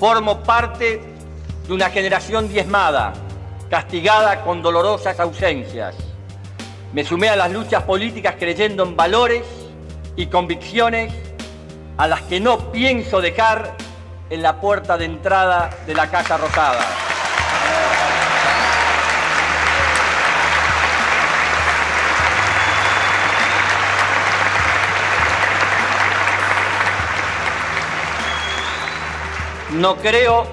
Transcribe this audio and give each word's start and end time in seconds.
Formo 0.00 0.40
parte 0.40 0.98
de 1.68 1.74
una 1.74 1.90
generación 1.90 2.48
diezmada, 2.48 3.12
castigada 3.68 4.40
con 4.40 4.62
dolorosas 4.62 5.20
ausencias. 5.20 5.94
Me 6.94 7.04
sumé 7.04 7.28
a 7.28 7.36
las 7.36 7.52
luchas 7.52 7.82
políticas 7.82 8.36
creyendo 8.38 8.82
en 8.82 8.96
valores 8.96 9.42
y 10.16 10.28
convicciones 10.28 11.12
a 11.98 12.08
las 12.08 12.22
que 12.22 12.40
no 12.40 12.72
pienso 12.72 13.20
dejar 13.20 13.76
en 14.30 14.40
la 14.40 14.58
puerta 14.58 14.96
de 14.96 15.04
entrada 15.04 15.68
de 15.86 15.92
la 15.92 16.10
Casa 16.10 16.38
Rosada. 16.38 17.09
No 29.72 29.94
creo 29.96 30.46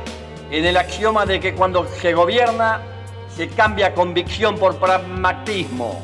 en 0.52 0.64
el 0.64 0.78
axioma 0.78 1.26
de 1.26 1.40
que 1.40 1.56
cuando 1.56 1.88
se 1.88 2.14
gobierna 2.14 2.82
se 3.36 3.48
cambia 3.50 3.96
convicción 3.96 4.58
por 4.58 4.78
pragmatismo. 4.78 6.04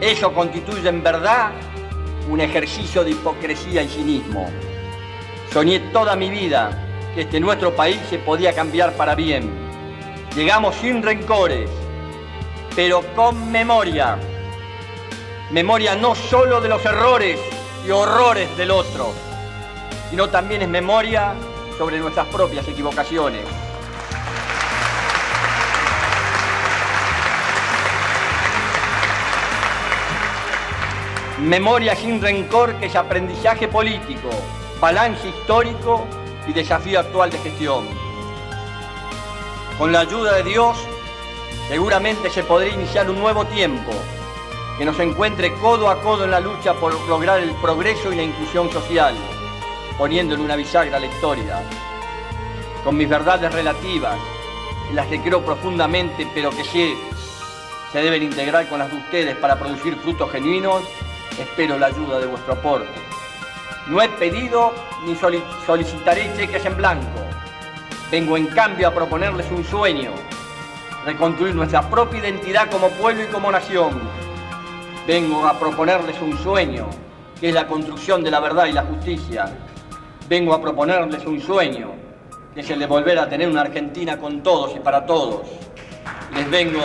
Eso 0.00 0.32
constituye 0.32 0.88
en 0.88 1.02
verdad 1.02 1.50
un 2.30 2.40
ejercicio 2.40 3.02
de 3.02 3.10
hipocresía 3.10 3.82
y 3.82 3.88
cinismo. 3.88 4.48
Soñé 5.52 5.80
toda 5.92 6.14
mi 6.14 6.30
vida 6.30 6.70
que 7.16 7.22
este 7.22 7.40
nuestro 7.40 7.74
país 7.74 7.98
se 8.08 8.18
podía 8.18 8.54
cambiar 8.54 8.92
para 8.92 9.16
bien. 9.16 9.50
Llegamos 10.36 10.76
sin 10.76 11.02
rencores, 11.02 11.68
pero 12.76 13.02
con 13.16 13.50
memoria. 13.50 14.18
Memoria 15.50 15.96
no 15.96 16.14
solo 16.14 16.60
de 16.60 16.68
los 16.68 16.84
errores 16.84 17.40
y 17.84 17.90
horrores 17.90 18.56
del 18.56 18.70
otro, 18.70 19.12
sino 20.10 20.28
también 20.28 20.62
es 20.62 20.68
memoria 20.68 21.34
sobre 21.78 21.98
nuestras 21.98 22.26
propias 22.28 22.66
equivocaciones. 22.68 23.44
Memoria 31.40 31.96
sin 31.96 32.20
rencor 32.20 32.76
que 32.76 32.86
es 32.86 32.94
aprendizaje 32.94 33.66
político, 33.66 34.28
balance 34.80 35.28
histórico 35.28 36.06
y 36.46 36.52
desafío 36.52 37.00
actual 37.00 37.30
de 37.30 37.38
gestión. 37.38 37.84
Con 39.78 39.90
la 39.90 40.00
ayuda 40.00 40.34
de 40.34 40.44
Dios, 40.44 40.78
seguramente 41.68 42.30
se 42.30 42.44
podría 42.44 42.74
iniciar 42.74 43.10
un 43.10 43.18
nuevo 43.18 43.44
tiempo 43.46 43.90
que 44.78 44.84
nos 44.84 44.98
encuentre 45.00 45.52
codo 45.54 45.88
a 45.88 46.00
codo 46.00 46.24
en 46.24 46.30
la 46.30 46.40
lucha 46.40 46.74
por 46.74 46.94
lograr 47.08 47.40
el 47.40 47.50
progreso 47.56 48.12
y 48.12 48.16
la 48.16 48.22
inclusión 48.22 48.70
social 48.70 49.16
poniendo 49.98 50.34
en 50.34 50.40
una 50.40 50.56
bisagra 50.56 50.98
la 50.98 51.06
historia, 51.06 51.62
con 52.84 52.96
mis 52.96 53.08
verdades 53.08 53.52
relativas, 53.52 54.18
las 54.94 55.06
que 55.06 55.20
creo 55.20 55.44
profundamente, 55.44 56.28
pero 56.34 56.50
que 56.50 56.64
sé 56.64 56.94
se 57.92 58.00
deben 58.00 58.22
integrar 58.22 58.66
con 58.68 58.78
las 58.78 58.90
de 58.90 58.96
ustedes 58.96 59.36
para 59.36 59.58
producir 59.58 59.94
frutos 59.96 60.30
genuinos, 60.32 60.82
espero 61.38 61.78
la 61.78 61.88
ayuda 61.88 62.18
de 62.18 62.26
vuestro 62.26 62.54
aporte. 62.54 62.88
No 63.86 64.00
he 64.00 64.08
pedido 64.08 64.72
ni 65.04 65.14
solicitaré 65.66 66.32
cheques 66.34 66.64
en 66.64 66.76
blanco. 66.76 67.20
Vengo 68.10 68.38
en 68.38 68.46
cambio 68.46 68.88
a 68.88 68.94
proponerles 68.94 69.50
un 69.50 69.62
sueño, 69.62 70.10
reconstruir 71.04 71.54
nuestra 71.54 71.82
propia 71.82 72.20
identidad 72.20 72.70
como 72.70 72.88
pueblo 72.90 73.24
y 73.24 73.26
como 73.26 73.52
nación. 73.52 74.00
Vengo 75.06 75.46
a 75.46 75.58
proponerles 75.58 76.18
un 76.22 76.38
sueño, 76.38 76.88
que 77.38 77.50
es 77.50 77.54
la 77.54 77.66
construcción 77.66 78.24
de 78.24 78.30
la 78.30 78.40
verdad 78.40 78.66
y 78.66 78.72
la 78.72 78.84
justicia, 78.84 79.52
vengo 80.32 80.54
a 80.54 80.62
proponerles 80.62 81.26
un 81.26 81.42
sueño, 81.42 81.90
que 82.54 82.60
es 82.60 82.70
el 82.70 82.78
de 82.78 82.86
volver 82.86 83.18
a 83.18 83.28
tener 83.28 83.46
una 83.46 83.60
Argentina 83.60 84.16
con 84.16 84.42
todos 84.42 84.74
y 84.74 84.80
para 84.80 85.04
todos. 85.04 85.42
Les 86.34 86.50
vengo 86.50 86.80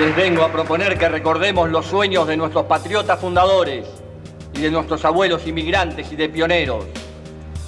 Les 0.00 0.16
vengo 0.16 0.42
a 0.44 0.50
proponer 0.50 0.98
que 0.98 1.10
recordemos 1.10 1.68
los 1.68 1.84
sueños 1.84 2.26
de 2.26 2.38
nuestros 2.38 2.64
patriotas 2.64 3.20
fundadores 3.20 3.86
y 4.54 4.62
de 4.62 4.70
nuestros 4.70 5.04
abuelos 5.04 5.46
inmigrantes 5.46 6.10
y 6.10 6.16
de 6.16 6.30
pioneros, 6.30 6.86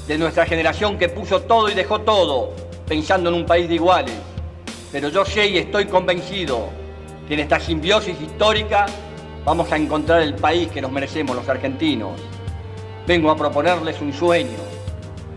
de 0.06 0.16
nuestra 0.16 0.46
generación 0.46 0.96
que 0.96 1.10
puso 1.10 1.42
todo 1.42 1.68
y 1.68 1.74
dejó 1.74 2.00
todo 2.00 2.54
pensando 2.86 3.28
en 3.28 3.36
un 3.36 3.44
país 3.44 3.68
de 3.68 3.74
iguales. 3.74 4.16
Pero 4.92 5.10
yo 5.10 5.26
sé 5.26 5.46
y 5.46 5.58
estoy 5.58 5.84
convencido 5.84 6.70
que 7.26 7.34
en 7.34 7.40
esta 7.40 7.60
simbiosis 7.60 8.18
histórica 8.18 8.86
Vamos 9.48 9.72
a 9.72 9.78
encontrar 9.78 10.20
el 10.20 10.34
país 10.34 10.68
que 10.68 10.82
nos 10.82 10.92
merecemos 10.92 11.34
los 11.34 11.48
argentinos. 11.48 12.20
Vengo 13.06 13.30
a 13.30 13.34
proponerles 13.34 13.98
un 14.02 14.12
sueño. 14.12 14.58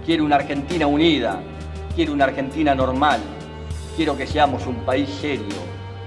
Quiero 0.05 0.25
una 0.25 0.35
Argentina 0.35 0.85
unida. 0.85 1.41
Quiero 1.95 2.11
una 2.11 2.25
Argentina 2.25 2.75
normal. 2.75 3.22
Quiero 3.95 4.17
que 4.17 4.27
seamos 4.27 4.67
un 4.67 4.75
país 4.83 5.09
serio, 5.22 5.55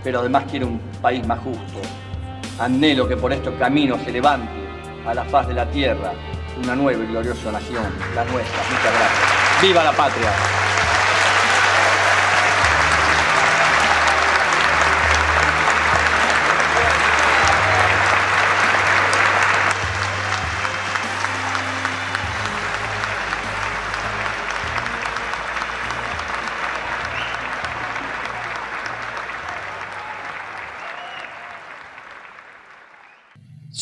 pero 0.02 0.20
además 0.20 0.44
quiero 0.50 0.66
un 0.66 0.80
país 1.00 1.26
más 1.26 1.38
justo. 1.38 1.80
Anhelo 2.58 3.08
que 3.08 3.16
por 3.16 3.32
estos 3.32 3.54
caminos 3.54 3.98
se 4.04 4.12
levante 4.12 4.52
a 5.06 5.14
la 5.14 5.24
faz 5.24 5.48
de 5.48 5.54
la 5.54 5.64
tierra 5.70 6.12
una 6.62 6.76
nueva 6.76 7.02
y 7.02 7.06
gloriosa 7.06 7.52
nación, 7.52 7.84
la 8.14 8.24
nuestra. 8.26 8.62
Muchas 8.64 8.92
gracias. 8.98 9.62
¡Viva 9.62 9.82
la 9.82 9.92
patria! 9.92 10.63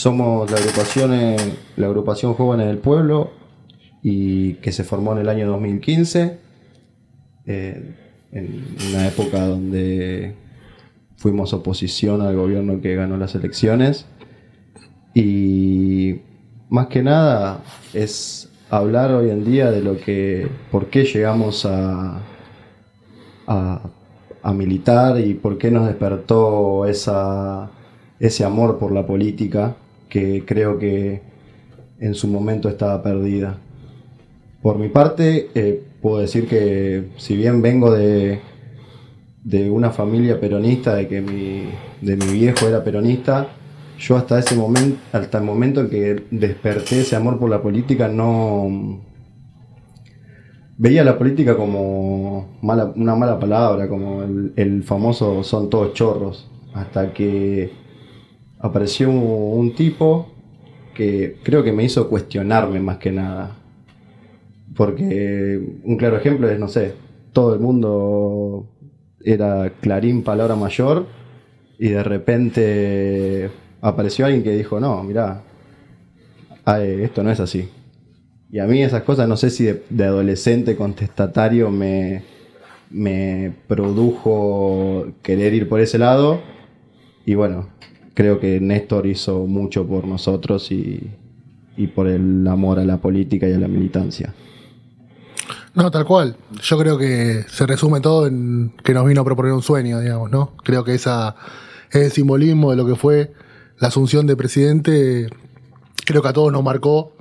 Somos 0.02 0.50
la 0.50 0.56
agrupación, 0.56 1.12
la 1.76 1.86
agrupación 1.86 2.34
Jóvenes 2.34 2.66
del 2.66 2.78
Pueblo 2.78 3.30
y 4.02 4.54
que 4.54 4.72
se 4.72 4.82
formó 4.82 5.12
en 5.12 5.18
el 5.18 5.28
año 5.28 5.46
2015, 5.46 6.38
eh, 7.46 7.94
en 8.32 8.64
una 8.88 9.06
época 9.06 9.46
donde 9.46 10.34
fuimos 11.14 11.52
oposición 11.52 12.20
al 12.20 12.34
gobierno 12.34 12.80
que 12.80 12.96
ganó 12.96 13.16
las 13.16 13.36
elecciones. 13.36 14.06
Y 15.14 16.16
más 16.68 16.88
que 16.88 17.04
nada 17.04 17.62
es 17.94 18.50
hablar 18.70 19.12
hoy 19.12 19.30
en 19.30 19.44
día 19.44 19.70
de 19.70 19.82
lo 19.82 19.98
que, 19.98 20.48
por 20.72 20.86
qué 20.86 21.04
llegamos 21.04 21.64
a, 21.64 22.18
a, 23.46 23.80
a 24.42 24.52
militar 24.52 25.20
y 25.20 25.34
por 25.34 25.58
qué 25.58 25.70
nos 25.70 25.86
despertó 25.86 26.86
esa, 26.86 27.70
ese 28.18 28.44
amor 28.44 28.80
por 28.80 28.90
la 28.90 29.06
política 29.06 29.76
que 30.12 30.44
creo 30.44 30.78
que 30.78 31.22
en 31.98 32.14
su 32.14 32.28
momento 32.28 32.68
estaba 32.68 33.02
perdida. 33.02 33.56
Por 34.60 34.78
mi 34.78 34.90
parte, 34.90 35.48
eh, 35.54 35.82
puedo 36.02 36.18
decir 36.18 36.46
que 36.46 37.08
si 37.16 37.34
bien 37.34 37.62
vengo 37.62 37.90
de, 37.90 38.40
de 39.42 39.70
una 39.70 39.90
familia 39.90 40.38
peronista, 40.38 40.94
de 40.96 41.08
que 41.08 41.22
mi, 41.22 41.70
de 42.02 42.16
mi 42.18 42.30
viejo 42.30 42.68
era 42.68 42.84
peronista, 42.84 43.48
yo 43.98 44.16
hasta 44.18 44.38
ese 44.38 44.54
momento, 44.54 44.98
hasta 45.12 45.38
el 45.38 45.44
momento 45.44 45.80
en 45.80 45.88
que 45.88 46.22
desperté 46.30 47.00
ese 47.00 47.16
amor 47.16 47.38
por 47.38 47.48
la 47.48 47.62
política, 47.62 48.08
no 48.08 49.00
veía 50.76 51.04
la 51.04 51.16
política 51.16 51.56
como 51.56 52.58
mala, 52.60 52.92
una 52.96 53.14
mala 53.14 53.40
palabra, 53.40 53.88
como 53.88 54.24
el, 54.24 54.52
el 54.56 54.82
famoso 54.82 55.42
son 55.42 55.70
todos 55.70 55.94
chorros, 55.94 56.50
hasta 56.74 57.14
que 57.14 57.81
apareció 58.62 59.10
un 59.10 59.74
tipo 59.74 60.28
que 60.94 61.36
creo 61.42 61.62
que 61.62 61.72
me 61.72 61.84
hizo 61.84 62.08
cuestionarme 62.08 62.80
más 62.80 62.98
que 62.98 63.12
nada. 63.12 63.56
Porque 64.74 65.60
un 65.84 65.96
claro 65.96 66.16
ejemplo 66.16 66.48
es, 66.48 66.58
no 66.58 66.68
sé, 66.68 66.94
todo 67.32 67.54
el 67.54 67.60
mundo 67.60 68.66
era 69.22 69.70
Clarín 69.80 70.22
palabra 70.22 70.56
mayor 70.56 71.06
y 71.78 71.88
de 71.88 72.02
repente 72.02 73.50
apareció 73.80 74.24
alguien 74.24 74.42
que 74.42 74.56
dijo, 74.56 74.80
no, 74.80 75.02
mirá, 75.02 75.42
esto 76.66 77.22
no 77.22 77.30
es 77.30 77.40
así. 77.40 77.68
Y 78.50 78.58
a 78.60 78.66
mí 78.66 78.82
esas 78.82 79.02
cosas, 79.02 79.28
no 79.28 79.36
sé 79.36 79.50
si 79.50 79.64
de, 79.64 79.82
de 79.90 80.04
adolescente 80.04 80.76
contestatario 80.76 81.70
me, 81.70 82.22
me 82.90 83.52
produjo 83.66 85.08
querer 85.22 85.54
ir 85.54 85.68
por 85.68 85.80
ese 85.80 85.98
lado. 85.98 86.40
Y 87.24 87.34
bueno, 87.34 87.68
creo 88.14 88.40
que 88.40 88.60
Néstor 88.60 89.06
hizo 89.06 89.46
mucho 89.46 89.86
por 89.86 90.06
nosotros 90.06 90.70
y, 90.70 91.10
por 91.94 92.06
el 92.06 92.46
amor 92.46 92.78
a 92.78 92.84
la 92.84 92.98
política 92.98 93.48
y 93.48 93.52
a 93.52 93.58
la 93.58 93.68
militancia. 93.68 94.34
No, 95.74 95.90
tal 95.90 96.04
cual. 96.04 96.36
Yo 96.62 96.78
creo 96.78 96.98
que 96.98 97.44
se 97.48 97.66
resume 97.66 98.00
todo 98.00 98.26
en 98.26 98.72
que 98.84 98.94
nos 98.94 99.06
vino 99.06 99.22
a 99.22 99.24
proponer 99.24 99.52
un 99.52 99.62
sueño, 99.62 99.98
digamos, 100.00 100.30
¿no? 100.30 100.54
Creo 100.62 100.84
que 100.84 100.94
esa, 100.94 101.34
ese 101.90 102.10
simbolismo 102.10 102.70
de 102.70 102.76
lo 102.76 102.86
que 102.86 102.94
fue 102.94 103.32
la 103.78 103.88
asunción 103.88 104.26
de 104.26 104.36
presidente, 104.36 105.28
creo 106.04 106.22
que 106.22 106.28
a 106.28 106.32
todos 106.32 106.52
nos 106.52 106.62
marcó 106.62 107.16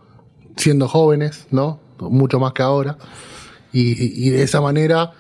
siendo 0.58 0.88
jóvenes, 0.88 1.48
¿no? 1.50 1.80
Mucho 2.00 2.40
más 2.40 2.54
que 2.54 2.62
ahora. 2.62 2.98
Y, 3.72 4.28
y 4.28 4.30
de 4.32 4.44
esa 4.44 4.60
manera 4.60 5.14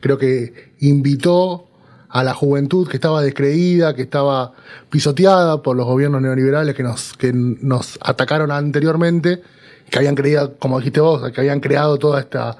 creo 0.00 0.18
que 0.18 0.74
invitó 0.80 1.66
a 2.14 2.22
la 2.22 2.32
juventud 2.32 2.88
que 2.88 2.96
estaba 2.96 3.20
descreída, 3.22 3.92
que 3.96 4.02
estaba 4.02 4.52
pisoteada 4.88 5.62
por 5.62 5.76
los 5.76 5.84
gobiernos 5.84 6.22
neoliberales 6.22 6.76
que 6.76 6.84
nos, 6.84 7.12
que 7.14 7.32
nos 7.34 7.98
atacaron 8.00 8.52
anteriormente, 8.52 9.42
que 9.90 9.98
habían 9.98 10.14
creído, 10.14 10.56
como 10.60 10.78
dijiste 10.78 11.00
vos, 11.00 11.28
que 11.32 11.40
habían 11.40 11.58
creado 11.58 11.98
toda 11.98 12.20
esta 12.20 12.56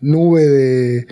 nube 0.00 0.46
de, 0.46 1.06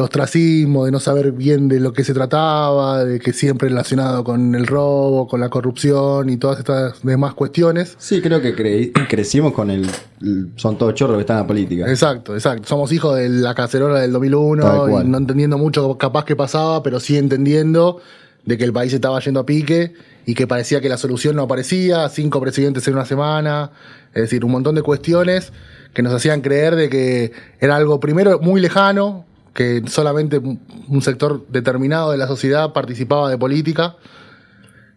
de 0.00 0.04
ostracismo, 0.04 0.84
de 0.84 0.90
no 0.92 1.00
saber 1.00 1.32
bien 1.32 1.68
de 1.68 1.80
lo 1.80 1.92
que 1.92 2.04
se 2.04 2.14
trataba, 2.14 3.04
de 3.04 3.18
que 3.20 3.32
siempre 3.32 3.68
relacionado 3.68 4.24
con 4.24 4.54
el 4.54 4.66
robo, 4.66 5.26
con 5.26 5.40
la 5.40 5.48
corrupción 5.48 6.30
y 6.30 6.36
todas 6.36 6.58
estas 6.58 7.02
demás 7.02 7.34
cuestiones. 7.34 7.94
Sí, 7.98 8.20
creo 8.20 8.40
que 8.40 8.54
creí- 8.54 8.92
crecimos 9.08 9.52
con 9.52 9.70
el, 9.70 9.86
el- 10.22 10.48
Son 10.56 10.78
todos 10.78 10.94
chorros 10.94 11.16
que 11.16 11.20
están 11.22 11.36
en 11.38 11.42
la 11.42 11.46
política. 11.46 11.88
Exacto, 11.90 12.34
exacto. 12.34 12.66
Somos 12.68 12.92
hijos 12.92 13.16
de 13.16 13.28
la 13.28 13.54
cacerola 13.54 14.00
del 14.00 14.12
2001 14.12 14.62
Tal 14.62 14.90
cual. 14.90 15.06
y 15.06 15.08
no 15.08 15.18
entendiendo 15.18 15.58
mucho 15.58 15.96
capaz 15.98 16.24
que 16.24 16.36
pasaba, 16.36 16.82
pero 16.82 17.00
sí 17.00 17.16
entendiendo 17.16 18.00
de 18.44 18.56
que 18.56 18.64
el 18.64 18.72
país 18.72 18.92
estaba 18.92 19.20
yendo 19.20 19.40
a 19.40 19.46
pique 19.46 19.92
y 20.24 20.34
que 20.34 20.46
parecía 20.46 20.80
que 20.80 20.88
la 20.88 20.96
solución 20.96 21.36
no 21.36 21.42
aparecía, 21.42 22.08
cinco 22.08 22.40
presidentes 22.40 22.86
en 22.88 22.94
una 22.94 23.04
semana, 23.04 23.70
es 24.14 24.22
decir, 24.22 24.44
un 24.44 24.52
montón 24.52 24.74
de 24.74 24.82
cuestiones 24.82 25.52
que 25.92 26.02
nos 26.02 26.12
hacían 26.14 26.40
creer 26.40 26.76
de 26.76 26.88
que 26.88 27.32
era 27.60 27.76
algo 27.76 27.98
primero 28.00 28.38
muy 28.40 28.60
lejano, 28.60 29.24
que 29.54 29.82
solamente 29.86 30.38
un 30.38 31.02
sector 31.02 31.46
determinado 31.48 32.12
de 32.12 32.18
la 32.18 32.26
sociedad 32.26 32.72
participaba 32.72 33.30
de 33.30 33.38
política, 33.38 33.96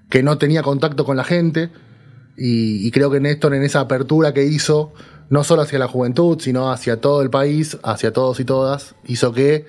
que 0.09 0.23
no 0.23 0.37
tenía 0.37 0.61
contacto 0.61 1.05
con 1.05 1.17
la 1.17 1.23
gente. 1.23 1.69
Y, 2.37 2.89
creo 2.91 3.11
que 3.11 3.19
Néstor 3.19 3.53
en 3.53 3.63
esa 3.63 3.81
apertura 3.81 4.33
que 4.33 4.45
hizo, 4.45 4.93
no 5.29 5.43
solo 5.43 5.61
hacia 5.63 5.79
la 5.79 5.87
juventud, 5.87 6.39
sino 6.39 6.71
hacia 6.71 6.99
todo 6.99 7.21
el 7.21 7.29
país, 7.29 7.77
hacia 7.83 8.11
todos 8.13 8.39
y 8.39 8.45
todas, 8.45 8.95
hizo 9.05 9.31
que 9.33 9.65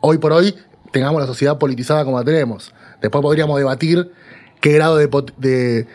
hoy 0.00 0.18
por 0.18 0.32
hoy 0.32 0.54
tengamos 0.92 1.20
la 1.20 1.26
sociedad 1.26 1.58
politizada 1.58 2.04
como 2.04 2.18
la 2.18 2.24
tenemos. 2.24 2.72
Después 3.02 3.22
podríamos 3.22 3.58
debatir 3.58 4.10
qué 4.60 4.72
grado 4.72 4.96
de, 4.96 5.08
de- 5.38 5.86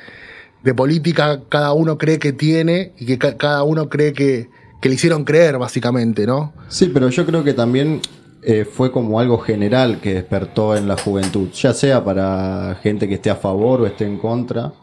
de 0.64 0.74
política 0.76 1.42
cada 1.50 1.74
uno 1.74 1.98
cree 1.98 2.20
que 2.20 2.34
tiene 2.34 2.94
y 3.00 3.06
que 3.08 3.18
ca- 3.18 3.36
cada 3.36 3.64
uno 3.64 3.90
cree 3.90 4.14
que, 4.14 4.50
que 4.82 4.90
le 4.90 4.96
hicieron 4.96 5.24
creer, 5.24 5.58
básicamente, 5.58 6.26
¿no? 6.28 6.52
Sí, 6.68 6.92
pero 6.94 7.08
yo 7.10 7.26
creo 7.26 7.44
que 7.44 7.54
también 7.54 8.02
eh, 8.44 8.66
fue 8.66 8.92
como 8.92 9.20
algo 9.20 9.38
general 9.38 10.00
que 10.02 10.16
despertó 10.16 10.76
en 10.76 10.88
la 10.88 10.98
juventud, 10.98 11.50
ya 11.52 11.74
sea 11.74 12.04
para 12.04 12.78
gente 12.82 13.08
que 13.08 13.14
esté 13.16 13.30
a 13.30 13.36
favor 13.36 13.82
o 13.82 13.86
esté 13.86 14.06
en 14.06 14.18
contra. 14.18 14.74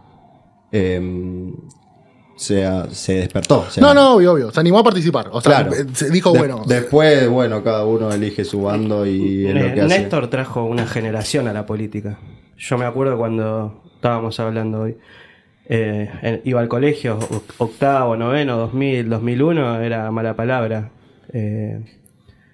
eh, 0.73 1.51
sea, 2.37 2.87
se 2.91 3.15
despertó. 3.15 3.69
sea, 3.69 3.83
No, 3.83 3.93
no, 3.95 4.15
obvio, 4.15 4.33
obvio. 4.35 4.53
Se 4.53 4.61
animó 4.61 4.79
a 4.79 4.85
participar. 4.85 5.29
O 5.33 5.41
sea, 5.41 5.65
Claro. 5.67 5.75
eh, 5.75 5.87
se 5.93 6.09
dijo, 6.11 6.31
De- 6.33 6.39
bueno. 6.39 6.63
Después, 6.67 7.29
bueno, 7.29 7.65
cada 7.65 7.85
uno 7.85 8.13
elige 8.13 8.45
su 8.45 8.63
bando 8.63 9.05
y 9.07 9.47
es 9.47 9.55
lo 9.55 9.75
que 9.75 9.81
hace. 9.81 9.99
Néstor 9.99 10.29
trajo 10.29 10.63
una 10.65 10.87
generación 10.87 11.49
a 11.49 11.53
la 11.53 11.67
política. 11.67 12.19
Yo 12.57 12.79
me 12.79 12.85
acuerdo 12.85 13.19
cuando 13.19 13.83
estábamos 13.97 14.39
hablando 14.39 14.83
hoy. 14.83 14.97
Eh, 15.69 16.09
en- 16.23 16.41
iba 16.45 16.61
al 16.61 16.69
colegio, 16.69 17.19
octavo, 17.59 18.17
noveno, 18.17 18.57
2000, 18.57 19.09
2001, 19.09 19.81
era 19.81 20.11
mala 20.11 20.35
palabra. 20.35 20.91
eh, 21.33 21.81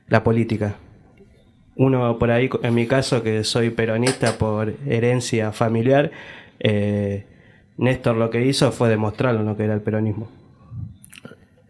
la 0.08 0.22
política. 0.24 0.74
Uno 1.76 2.18
por 2.18 2.30
ahí, 2.30 2.50
en 2.62 2.74
mi 2.74 2.86
caso, 2.86 3.22
que 3.22 3.42
soy 3.44 3.70
peronista 3.70 4.36
por 4.38 4.74
herencia 4.86 5.50
familiar, 5.52 6.10
eh, 6.60 7.24
Néstor 7.78 8.16
lo 8.16 8.30
que 8.30 8.44
hizo 8.46 8.70
fue 8.72 8.88
demostrarlo 8.88 9.42
lo 9.42 9.56
que 9.56 9.64
era 9.64 9.74
el 9.74 9.80
peronismo. 9.80 10.28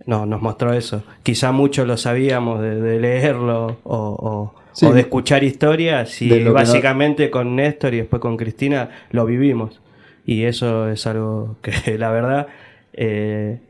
No, 0.07 0.27
nos 0.27 0.43
mostró 0.43 0.73
eso. 0.75 1.03
Quizá 1.23 1.53
muchos 1.53 1.87
lo 1.87 1.97
sabíamos 1.97 2.61
de, 2.61 2.81
de 2.81 3.01
leerlo 3.01 3.79
o, 3.85 3.97
o- 3.97 4.55
Sí. 4.73 4.87
o 4.87 4.93
de 4.93 5.03
escuchar 5.03 5.45
historias 5.45 6.21
y 6.21 6.29
no- 6.41 6.53
básicamente 6.53 7.31
con 7.31 7.55
Néstor 7.55 7.95
y 7.95 7.99
después 7.99 8.21
con 8.21 8.37
Cristina 8.37 8.91
lo 9.13 9.25
vivimos. 9.25 9.81
Y 10.27 10.45
eso 10.45 10.89
es 10.89 11.07
algo 11.07 11.57
que 11.63 11.99
la 11.99 12.11
verdad, 12.11 12.47
eh, 12.93 13.61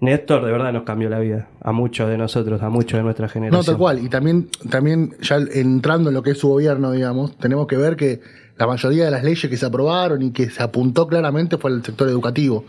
Néstor 0.00 0.44
de 0.44 0.52
verdad 0.52 0.72
nos 0.72 0.82
cambió 0.84 1.08
la 1.08 1.18
vida. 1.18 1.48
A 1.62 1.72
muchos 1.72 2.08
de 2.10 2.18
nosotros, 2.18 2.62
a 2.62 2.68
muchos 2.68 2.98
de 2.98 3.02
nuestra 3.04 3.28
generación. 3.28 3.58
No, 3.60 3.64
tal 3.64 3.76
cual. 3.78 4.00
Y 4.04 4.08
también, 4.08 4.48
también 4.70 5.14
ya 5.22 5.36
entrando 5.54 6.10
en 6.10 6.14
lo 6.14 6.22
que 6.22 6.32
es 6.32 6.38
su 6.38 6.48
gobierno, 6.48 6.92
digamos, 6.92 7.36
tenemos 7.38 7.66
que 7.66 7.76
ver 7.76 7.96
que 7.96 8.20
la 8.58 8.66
mayoría 8.66 9.06
de 9.06 9.10
las 9.10 9.24
leyes 9.24 9.48
que 9.50 9.56
se 9.56 9.66
aprobaron 9.66 10.22
y 10.22 10.30
que 10.30 10.50
se 10.50 10.62
apuntó 10.62 11.06
claramente 11.06 11.56
fue 11.58 11.70
el 11.70 11.82
sector 11.82 12.08
educativo. 12.08 12.64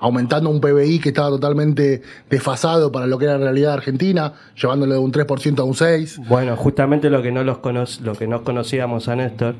Aumentando 0.00 0.50
un 0.50 0.60
PBI 0.60 0.98
que 0.98 1.10
estaba 1.10 1.28
totalmente 1.28 2.02
desfasado 2.28 2.90
para 2.90 3.06
lo 3.06 3.16
que 3.18 3.26
era 3.26 3.38
la 3.38 3.44
realidad 3.44 3.74
argentina, 3.74 4.32
llevándolo 4.60 4.94
de 4.94 4.98
un 4.98 5.12
3% 5.12 5.60
a 5.60 5.62
un 5.64 5.74
6%. 5.74 6.26
Bueno, 6.26 6.56
justamente 6.56 7.08
lo 7.08 7.22
que 7.22 7.30
no 7.30 7.44
los 7.44 7.58
cono- 7.58 7.84
lo 8.02 8.14
que 8.16 8.26
no 8.26 8.42
conocíamos 8.42 9.06
a 9.08 9.14
Néstor, 9.14 9.54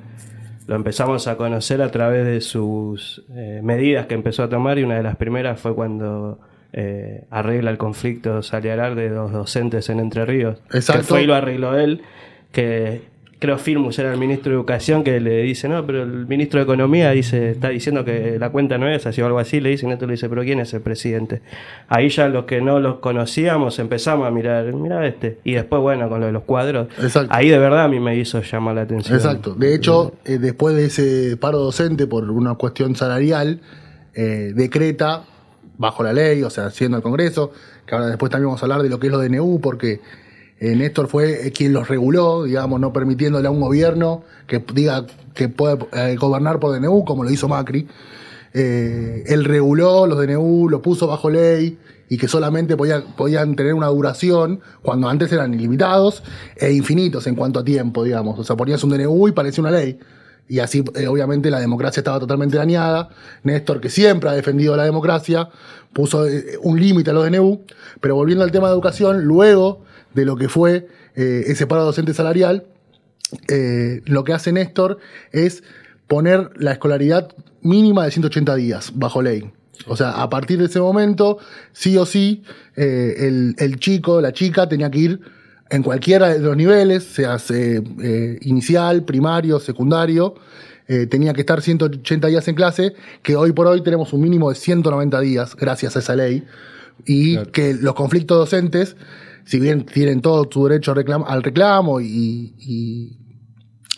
lo 0.67 0.77
empezamos 0.77 1.29
a 1.29 1.37
conocer 1.37 1.83
a 1.83 1.91
través 1.91 2.25
de 2.25 2.41
sus 2.41 3.25
eh, 3.35 3.61
medidas 3.63 4.07
que 4.07 4.15
empezó 4.15 4.45
a 4.45 4.49
tomar 4.49 4.79
y 4.79 4.85
una 4.85 4.97
de 4.97 5.03
las 5.03 5.17
primeras 5.17 5.61
fue 5.61 5.75
cuando 5.75 6.39
eh, 6.73 7.25
arregla 7.31 7.71
el 7.71 7.79
conflicto 7.79 8.43
salarial 8.43 8.97
de 8.97 9.11
los 9.11 9.33
docentes 9.33 9.89
en 9.91 10.01
Entre 10.01 10.25
Ríos. 10.25 10.63
Exacto. 10.73 11.03
Que 11.03 11.07
fue 11.07 11.23
y 11.23 11.27
lo 11.27 11.35
arregló 11.35 11.77
él, 11.77 12.03
que 12.53 13.12
creo 13.43 13.59
Filmus 13.59 13.99
era 13.99 14.13
el 14.13 14.21
ministro 14.21 14.53
de 14.53 14.57
Educación 14.57 15.03
que 15.03 15.19
le 15.19 15.43
dice, 15.43 15.69
no, 15.69 15.85
pero 15.85 16.05
el 16.05 16.29
ministro 16.29 16.61
de 16.61 16.65
Economía 16.65 17.11
dice, 17.11 17.51
está 17.51 17.71
diciendo 17.71 18.05
que 18.05 18.39
la 18.39 18.51
cuenta 18.51 18.79
no 18.79 18.89
es 18.89 19.05
así 19.05 19.21
o 19.21 19.27
algo 19.27 19.41
así, 19.41 19.61
le 19.61 19.71
dice, 19.71 19.85
y 19.85 19.89
Néstor 19.89 20.07
le 20.07 20.13
dice, 20.13 20.29
pero 20.29 20.43
¿quién 20.43 20.61
es 20.61 20.73
el 20.75 20.81
presidente? 20.81 21.43
Ahí 21.89 22.09
ya 22.09 22.29
los 22.29 22.45
que 22.45 22.61
no 22.61 22.79
los 22.79 23.01
conocíamos 23.01 23.81
empezamos 23.81 24.29
a 24.29 24.31
mirar, 24.31 24.73
mira 24.73 25.05
este, 25.09 25.41
y 25.43 25.55
después 25.55 25.83
bueno, 25.83 26.09
con 26.09 26.21
lo 26.21 26.27
de 26.27 26.33
los 26.33 26.45
cuadros, 26.45 26.87
Exacto. 27.03 27.35
ahí 27.35 27.49
de 27.49 27.59
verdad 27.59 27.87
a 27.87 27.89
mí 27.89 27.99
me 27.99 28.17
hizo 28.17 28.41
llamar 28.41 28.77
la 28.77 28.83
atención. 28.83 29.17
Exacto. 29.17 29.57
De 29.57 29.75
hecho, 29.75 30.15
eh, 30.25 30.39
después 30.39 30.77
de 30.77 30.85
ese 30.85 31.37
paro 31.37 31.59
docente 31.59 32.07
por 32.07 32.31
una 32.31 32.55
cuestión 32.55 32.95
salarial, 32.95 33.59
eh, 34.15 34.53
decreta 34.55 35.25
bajo 35.79 36.05
la 36.05 36.13
ley, 36.13 36.45
o 36.45 36.51
sea, 36.51 36.71
siendo 36.71 36.97
el 36.97 37.03
Congreso, 37.03 37.51
que 37.87 37.97
ahora 37.97 38.07
después 38.07 38.31
también 38.31 38.51
vamos 38.51 38.63
a 38.63 38.67
hablar 38.67 38.85
de 38.85 38.89
lo 38.89 39.01
que 39.01 39.09
es 39.09 39.13
lo 39.13 39.19
DNU, 39.19 39.61
porque 39.61 40.01
eh, 40.65 40.77
Néstor 40.77 41.09
fue 41.09 41.49
eh, 41.49 41.51
quien 41.51 41.73
los 41.73 41.89
reguló, 41.89 42.45
digamos, 42.45 42.79
no 42.79 42.93
permitiéndole 42.93 43.49
a 43.49 43.51
un 43.51 43.61
gobierno 43.61 44.23
que 44.47 44.63
diga 44.73 45.07
que 45.35 45.49
puede 45.49 45.77
eh, 45.93 46.15
gobernar 46.15 46.61
por 46.61 46.73
DNU, 46.79 47.05
como 47.05 47.25
lo 47.25 47.31
hizo 47.31 47.49
Macri. 47.49 47.89
Él 48.55 49.45
reguló 49.45 50.07
los 50.07 50.19
DNU, 50.19 50.69
lo 50.69 50.83
puso 50.83 51.07
bajo 51.07 51.31
ley 51.31 51.79
y 52.09 52.19
que 52.19 52.29
solamente 52.29 52.77
podía- 52.77 53.03
podían 53.17 53.57
tener 53.57 53.75
una 53.75 53.87
duración 53.89 54.61
cuando 54.83 55.09
antes 55.09 55.33
eran 55.33 55.53
ilimitados 55.55 56.23
e 56.57 56.71
infinitos 56.73 57.27
en 57.27 57.35
cuanto 57.35 57.61
a 57.61 57.65
tiempo, 57.65 58.05
digamos. 58.05 58.39
O 58.39 58.45
sea, 58.45 58.55
ponías 58.55 58.85
un 58.85 58.91
DNU 58.91 59.29
y 59.29 59.33
parecía 59.33 59.63
una 59.63 59.71
ley. 59.71 59.99
Y 60.49 60.59
así, 60.59 60.85
obviamente, 61.09 61.51
la 61.51 61.61
democracia 61.61 62.01
estaba 62.01 62.21
totalmente 62.21 62.57
dañada. 62.59 63.09
Néstor, 63.43 63.81
que 63.81 63.89
siempre 63.89 64.29
ha 64.29 64.35
defendido 64.35 64.77
la 64.77 64.85
democracia, 64.85 65.49
puso 65.95 66.27
un 66.63 66.79
límite 66.79 67.11
a 67.11 67.15
los 67.15 67.25
DNU. 67.25 67.63
Pero 68.01 68.15
volviendo 68.17 68.45
al 68.45 68.53
tema 68.53 68.69
de 68.69 68.75
educación, 68.75 69.25
luego 69.25 69.81
de 70.15 70.25
lo 70.25 70.37
que 70.37 70.49
fue 70.49 70.89
eh, 71.15 71.45
ese 71.47 71.67
paro 71.67 71.85
docente 71.85 72.15
salarial, 72.15 72.67
eh, 73.49 74.03
lo 74.05 74.25
que 74.25 74.33
hace 74.33 74.53
Néstor 74.53 74.99
es 75.33 75.63
poner 76.07 76.51
la 76.57 76.73
escolaridad 76.73 77.35
mínima 77.63 78.05
de 78.05 78.11
180 78.11 78.55
días 78.57 78.93
bajo 78.95 79.23
ley. 79.23 79.51
O 79.87 79.97
sea, 79.97 80.23
a 80.23 80.29
partir 80.29 80.59
de 80.59 80.67
ese 80.67 80.81
momento, 80.81 81.39
sí 81.73 81.97
o 81.97 82.07
sí, 82.07 82.45
eh, 82.77 83.15
el, 83.19 83.55
el 83.59 83.79
chico, 83.79 84.21
la 84.21 84.33
chica 84.33 84.69
tenía 84.69 84.91
que 84.91 84.99
ir 84.99 85.21
en 85.73 85.83
cualquiera 85.83 86.29
de 86.29 86.39
los 86.39 86.55
niveles, 86.55 87.03
sea 87.03 87.39
eh, 87.49 88.39
inicial, 88.43 89.05
primario, 89.05 89.59
secundario, 89.59 90.35
eh, 90.87 91.07
tenía 91.07 91.33
que 91.33 91.41
estar 91.41 91.63
180 91.63 92.29
días 92.29 92.47
en 92.47 92.55
clase, 92.55 92.95
que 93.23 93.37
hoy 93.37 93.53
por 93.53 93.67
hoy 93.67 93.83
tenemos 93.83 94.13
un 94.13 94.21
mínimo 94.21 94.51
de 94.51 94.57
190 94.57 95.21
días 95.21 95.57
gracias 95.57 95.97
a 95.97 96.01
esa 96.01 96.15
ley, 96.15 96.45
y 97.07 97.39
que 97.47 97.73
los 97.73 97.95
conflictos 97.95 98.37
docentes, 98.37 98.97
si 99.45 99.59
bien 99.61 99.85
tienen 99.85 100.21
todo 100.21 100.49
su 100.51 100.67
derecho 100.67 100.95
reclam- 100.95 101.25
al 101.27 101.43
reclamo 101.43 102.01
y, 102.01 102.55
y- 102.59 103.19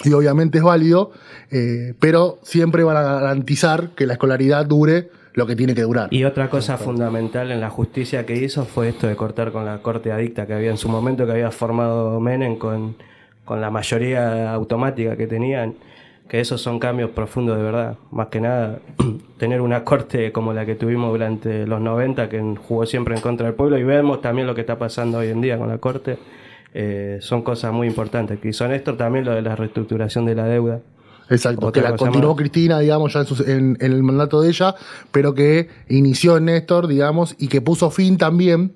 y 0.04 0.12
obviamente 0.12 0.58
es 0.58 0.64
válido, 0.64 1.12
eh, 1.50 1.94
pero 2.00 2.38
siempre 2.42 2.82
van 2.82 2.96
a 2.96 3.02
garantizar 3.02 3.90
que 3.90 4.06
la 4.06 4.14
escolaridad 4.14 4.66
dure 4.66 5.08
lo 5.34 5.46
que 5.46 5.56
tiene 5.56 5.74
que 5.74 5.82
durar. 5.82 6.08
Y 6.12 6.24
otra 6.24 6.50
cosa 6.50 6.76
fundamental 6.76 7.50
en 7.50 7.60
la 7.60 7.70
justicia 7.70 8.26
que 8.26 8.36
hizo 8.36 8.64
fue 8.64 8.88
esto 8.90 9.06
de 9.06 9.16
cortar 9.16 9.50
con 9.52 9.64
la 9.64 9.78
corte 9.78 10.12
adicta 10.12 10.46
que 10.46 10.52
había 10.54 10.70
en 10.70 10.76
su 10.78 10.88
momento, 10.88 11.26
que 11.26 11.32
había 11.32 11.50
formado 11.50 12.20
Menem 12.20 12.56
con, 12.56 12.96
con 13.44 13.60
la 13.60 13.70
mayoría 13.70 14.52
automática 14.52 15.16
que 15.16 15.26
tenían, 15.26 15.74
que 16.28 16.40
esos 16.40 16.60
son 16.60 16.78
cambios 16.78 17.10
profundos 17.10 17.56
de 17.56 17.62
verdad. 17.62 17.96
Más 18.10 18.28
que 18.28 18.40
nada, 18.40 18.78
tener 19.38 19.60
una 19.60 19.84
corte 19.84 20.32
como 20.32 20.52
la 20.52 20.64
que 20.66 20.74
tuvimos 20.74 21.10
durante 21.10 21.66
los 21.66 21.80
90, 21.80 22.28
que 22.28 22.54
jugó 22.66 22.86
siempre 22.86 23.14
en 23.14 23.20
contra 23.20 23.46
del 23.46 23.54
pueblo, 23.54 23.78
y 23.78 23.84
vemos 23.84 24.20
también 24.20 24.46
lo 24.46 24.54
que 24.54 24.62
está 24.62 24.78
pasando 24.78 25.18
hoy 25.18 25.28
en 25.28 25.40
día 25.40 25.58
con 25.58 25.68
la 25.68 25.78
corte, 25.78 26.18
eh, 26.72 27.18
son 27.20 27.42
cosas 27.42 27.72
muy 27.72 27.86
importantes. 27.86 28.40
Que 28.40 28.48
hizo 28.48 28.66
Néstor 28.66 28.96
también 28.96 29.24
lo 29.24 29.32
de 29.32 29.42
la 29.42 29.54
reestructuración 29.54 30.24
de 30.24 30.34
la 30.34 30.46
deuda. 30.46 30.80
Exacto, 31.30 31.72
que 31.72 31.80
la 31.80 31.96
continuó 31.96 32.30
más. 32.32 32.38
Cristina, 32.38 32.80
digamos, 32.80 33.12
ya 33.14 33.20
en, 33.20 33.26
sus- 33.26 33.40
en- 33.48 33.78
en 33.80 33.92
el 33.92 34.02
mandato 34.02 34.40
de 34.42 34.48
ella, 34.48 34.74
pero 35.10 35.34
que 35.34 35.68
inició 35.88 36.36
en 36.36 36.46
Néstor, 36.46 36.86
digamos, 36.86 37.34
y 37.38 37.48
que 37.48 37.60
puso 37.62 37.90
fin 37.90 38.18
también 38.18 38.72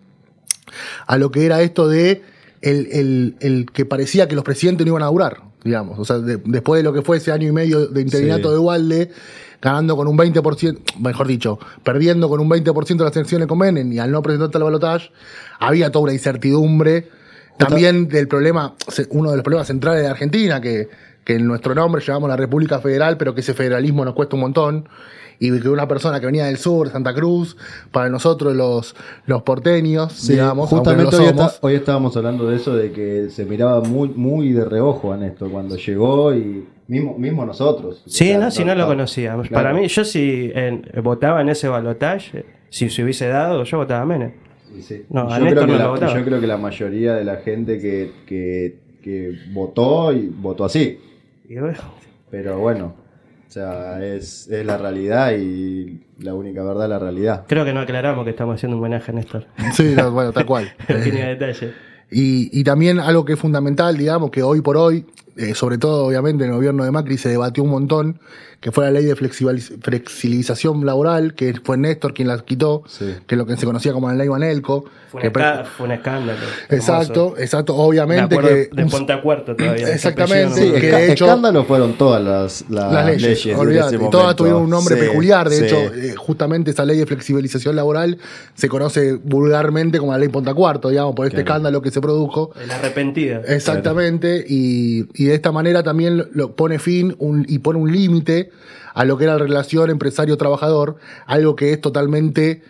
a 1.06 1.18
lo 1.18 1.30
que 1.30 1.44
era 1.44 1.60
esto 1.60 1.88
de 1.88 2.22
el, 2.62 2.88
el- 2.92 3.36
el 3.40 3.66
que 3.72 3.84
parecía 3.84 4.28
que 4.28 4.34
los 4.34 4.44
presidentes 4.44 4.86
no 4.86 4.92
iban 4.92 5.02
a 5.02 5.06
durar, 5.06 5.42
digamos. 5.64 5.98
O 5.98 6.04
sea, 6.04 6.18
de- 6.18 6.40
después 6.44 6.78
de 6.80 6.82
lo 6.84 6.92
que 6.92 7.02
fue 7.02 7.16
ese 7.18 7.32
año 7.32 7.48
y 7.48 7.52
medio 7.52 7.86
de 7.86 8.00
interinato 8.00 8.48
Sí. 8.48 8.54
de 8.54 8.58
Walde, 8.58 9.10
ganando 9.60 9.96
con 9.96 10.06
un 10.08 10.16
20%, 10.16 10.78
mejor 11.00 11.26
dicho, 11.26 11.58
perdiendo 11.82 12.28
con 12.28 12.40
un 12.40 12.48
20% 12.48 13.04
las 13.04 13.14
elecciones 13.16 13.48
con 13.48 13.58
Menem 13.58 13.92
y 13.92 13.98
al 13.98 14.10
no 14.10 14.22
presentarse 14.22 14.56
al 14.56 14.62
balotaje, 14.64 15.10
había 15.58 15.90
toda 15.90 16.04
una 16.04 16.12
incertidumbre. 16.12 17.08
También 17.56 18.06
del 18.08 18.28
problema, 18.28 18.74
uno 19.10 19.30
de 19.30 19.36
los 19.36 19.42
problemas 19.42 19.66
centrales 19.66 20.02
de 20.02 20.08
Argentina, 20.08 20.60
que, 20.60 20.88
que 21.28 21.35
en 21.35 21.47
nuestro 21.47 21.75
nombre 21.75 22.02
llamamos 22.02 22.30
la 22.30 22.37
República 22.38 22.78
Federal, 22.78 23.18
pero 23.18 23.35
que 23.35 23.42
ese 23.42 23.52
federalismo 23.52 24.02
nos 24.02 24.14
cuesta 24.14 24.35
un 24.37 24.40
montón. 24.40 24.88
Y 25.38 25.61
que 25.61 25.68
una 25.68 25.87
persona 25.87 26.18
que 26.20 26.26
venía 26.26 26.47
del 26.47 26.56
sur, 26.56 26.87
de 26.87 26.92
Santa 26.94 27.14
Cruz, 27.14 27.54
para 27.92 28.08
nosotros 28.08 28.56
los, 28.56 28.97
los 29.26 29.42
porteños, 29.42 30.12
Sí, 30.14 30.32
digamos, 30.32 30.73
no 30.73 30.78
justamente 30.78 31.14
hoy, 31.16 31.26
somos, 31.26 31.52
está- 31.54 31.66
hoy 31.66 31.75
estábamos 31.75 32.16
hablando 32.16 32.49
de 32.49 32.56
eso, 32.56 32.75
de 32.75 32.90
que 32.92 33.28
se 33.28 33.44
miraba 33.44 33.82
muy, 33.82 34.08
muy 34.08 34.52
de 34.52 34.64
reojo 34.64 35.12
a 35.12 35.18
Néstor 35.18 35.50
cuando 35.50 35.76
llegó 35.76 36.35
y 36.35 36.66
mismo, 36.88 37.16
mismo 37.18 37.44
nosotros. 37.44 38.02
Sí, 38.06 38.35
no, 38.37 38.50
si 38.50 38.61
no 38.64 38.68
lo 38.70 38.76
claro. 38.76 38.88
conocía. 38.88 39.32
Claro. 39.35 39.49
Para 39.52 39.75
mí, 39.75 39.87
yo 39.87 40.04
si 40.04 40.50
en- 40.54 40.88
votaba 41.04 41.42
en 41.42 41.50
ese 41.50 41.68
balotaje, 41.68 42.47
si 42.70 42.88
se 42.88 43.04
hubiese 43.04 43.28
dado, 43.28 43.62
yo 43.64 43.76
votaba 43.76 44.06
sí. 44.82 45.04
No, 45.11 45.28
yo, 45.28 45.44
creo 45.50 45.66
que 45.66 45.73
no 45.73 45.78
la, 45.78 45.87
votaba. 45.88 46.14
yo 46.18 46.25
creo 46.25 46.40
que 46.40 46.47
la 46.47 46.56
mayoría 46.56 47.14
de 47.14 47.25
la 47.25 47.37
gente 47.37 47.78
que, 47.78 48.11
que, 48.26 48.78
que 49.04 49.38
votó 49.52 50.12
y 50.12 50.26
votó 50.26 50.64
así. 50.64 50.99
Pero 52.30 52.58
bueno, 52.58 52.94
o 53.48 53.50
sea, 53.50 54.04
es, 54.04 54.48
es 54.48 54.66
la 54.66 54.76
realidad 54.76 55.32
y 55.32 56.04
la 56.18 56.34
única 56.34 56.62
verdad 56.62 56.84
es 56.84 56.90
la 56.90 56.98
realidad. 56.98 57.44
creo 57.48 57.64
que 57.64 57.72
no 57.72 57.80
aclaramos 57.80 58.24
que 58.24 58.30
estamos 58.30 58.56
haciendo 58.56 58.76
un 58.76 58.82
homenaje 58.84 59.10
a 59.10 59.14
Néstor. 59.14 59.46
Sí, 59.72 59.94
no, 59.96 60.10
bueno, 60.10 60.32
tal 60.32 60.44
cual. 60.44 60.70
Pequeño 60.86 61.26
detalle. 61.26 61.72
Y, 62.10 62.50
y 62.58 62.64
también 62.64 63.00
algo 63.00 63.24
que 63.24 63.34
es 63.34 63.38
fundamental, 63.38 63.96
digamos, 63.96 64.30
que 64.30 64.42
hoy 64.42 64.60
por 64.60 64.76
hoy, 64.76 65.06
eh, 65.38 65.54
sobre 65.54 65.78
todo 65.78 66.04
obviamente 66.07 66.45
en 66.45 66.50
el 66.50 66.57
gobierno 66.57 66.85
de 66.85 66.90
Macri 66.90 67.16
se 67.16 67.28
debatió 67.30 67.62
un 67.62 67.71
montón, 67.71 68.21
que 68.61 68.73
fue 68.73 68.85
la 68.85 68.90
ley 68.90 69.04
de 69.04 69.14
flexibiliz- 69.16 69.80
flexibilización 69.80 70.85
laboral, 70.85 71.35
que 71.35 71.54
fue 71.62 71.76
Néstor 71.78 72.12
quien 72.12 72.26
la 72.26 72.38
quitó, 72.40 72.83
Sí. 72.88 73.14
que 73.26 73.37
es 73.37 73.38
lo 73.38 73.47
que 73.47 73.57
se 73.57 73.64
conocía 73.64 73.92
como 73.92 74.09
la 74.09 74.14
ley 74.16 74.26
Banelco. 74.28 74.85
Fue 75.11 75.21
un, 75.21 75.23
que 75.23 75.30
pre- 75.30 75.42
esca- 75.45 75.64
fue 75.64 75.87
un 75.87 75.92
escándalo. 75.92 76.38
exacto, 76.68 77.23
hermoso. 77.26 77.38
exacto, 77.42 77.75
Me 77.76 77.83
obviamente 77.83 78.35
acuerdo 78.35 78.49
que... 78.49 78.68
de 78.73 78.87
Ponte 78.87 79.12
a 79.12 79.23
Cuarto 79.23 79.54
todavía. 79.57 79.88
Exactamente, 79.95 80.45
apellido 80.54 80.66
no 80.66 80.75
me 80.75 80.80
que 80.80 80.87
de 80.90 81.12
hecho- 81.12 81.25
escándalos 81.26 81.66
fueron 81.66 81.92
todas 81.95 82.23
las, 82.23 82.64
las 82.68 82.92
las 82.92 83.07
leyes, 83.07 83.45
de 83.45 83.97
y 84.07 84.11
todas 84.11 84.35
tuvieron 84.37 84.62
un 84.62 84.71
nombre 84.71 84.97
Sí, 84.97 85.00
peculiar. 85.02 85.49
De 85.49 85.57
sí. 85.57 85.64
hecho, 85.64 85.76
eh, 85.95 86.14
justamente 86.16 86.73
esa 86.73 86.85
ley 86.85 86.99
de 86.99 87.07
flexibilización 87.07 87.76
laboral 87.76 88.18
se 88.54 88.68
conoce 88.68 89.14
vulgarmente 89.14 89.99
como 89.99 90.12
la 90.12 90.18
ley 90.18 90.28
Ponta 90.28 90.52
Cuarto, 90.52 90.88
digamos, 90.90 91.14
por 91.14 91.26
este 91.26 91.37
Claro. 91.45 91.49
escándalo 91.59 91.80
que 91.80 91.90
se 91.92 92.00
produjo. 92.00 92.50
El 92.61 92.71
arrepentido. 92.71 93.40
Exactamente, 93.47 94.45
y, 94.47 95.07
y 95.14 95.27
de 95.28 95.35
esta 95.35 95.52
manera 95.52 95.82
también 95.82 96.28
lo, 96.32 96.54
pone 96.54 96.78
fin 96.78 97.16
y 97.47 97.58
pone 97.58 97.78
un 97.78 97.92
límite 97.92 98.50
a 98.94 99.04
lo 99.04 99.16
que 99.16 99.25
era 99.25 99.35
la 99.35 99.44
relación 99.44 99.90
empresario-trabajador, 99.90 100.97
algo 101.26 101.56
que 101.56 101.73
es 101.73 101.80
totalmente 101.80 102.62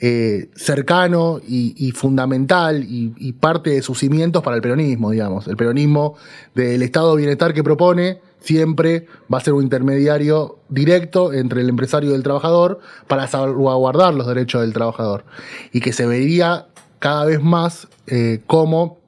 eh, 0.00 0.50
cercano 0.54 1.40
y, 1.46 1.92
fundamental 1.92 2.84
y, 2.84 3.14
y 3.16 3.32
parte 3.34 3.70
de 3.70 3.82
sus 3.82 3.98
cimientos 3.98 4.42
para 4.42 4.56
el 4.56 4.62
peronismo, 4.62 5.10
digamos. 5.10 5.46
El 5.46 5.56
peronismo 5.56 6.16
del 6.54 6.82
estado 6.82 7.14
de 7.14 7.22
bienestar 7.22 7.54
que 7.54 7.62
propone 7.62 8.20
siempre 8.40 9.06
va 9.32 9.38
a 9.38 9.40
ser 9.40 9.54
un 9.54 9.62
intermediario 9.62 10.58
directo 10.68 11.32
entre 11.32 11.62
el 11.62 11.68
empresario 11.68 12.10
y 12.10 12.14
el 12.14 12.22
trabajador 12.22 12.80
para 13.08 13.26
salvaguardar 13.26 14.14
los 14.14 14.26
derechos 14.26 14.60
del 14.60 14.72
trabajador 14.72 15.24
y 15.72 15.80
que 15.80 15.92
se 15.92 16.06
vería 16.06 16.66
cada 16.98 17.24
vez 17.24 17.42
más 17.42 17.88
eh, 18.06 18.40
como 18.46 18.98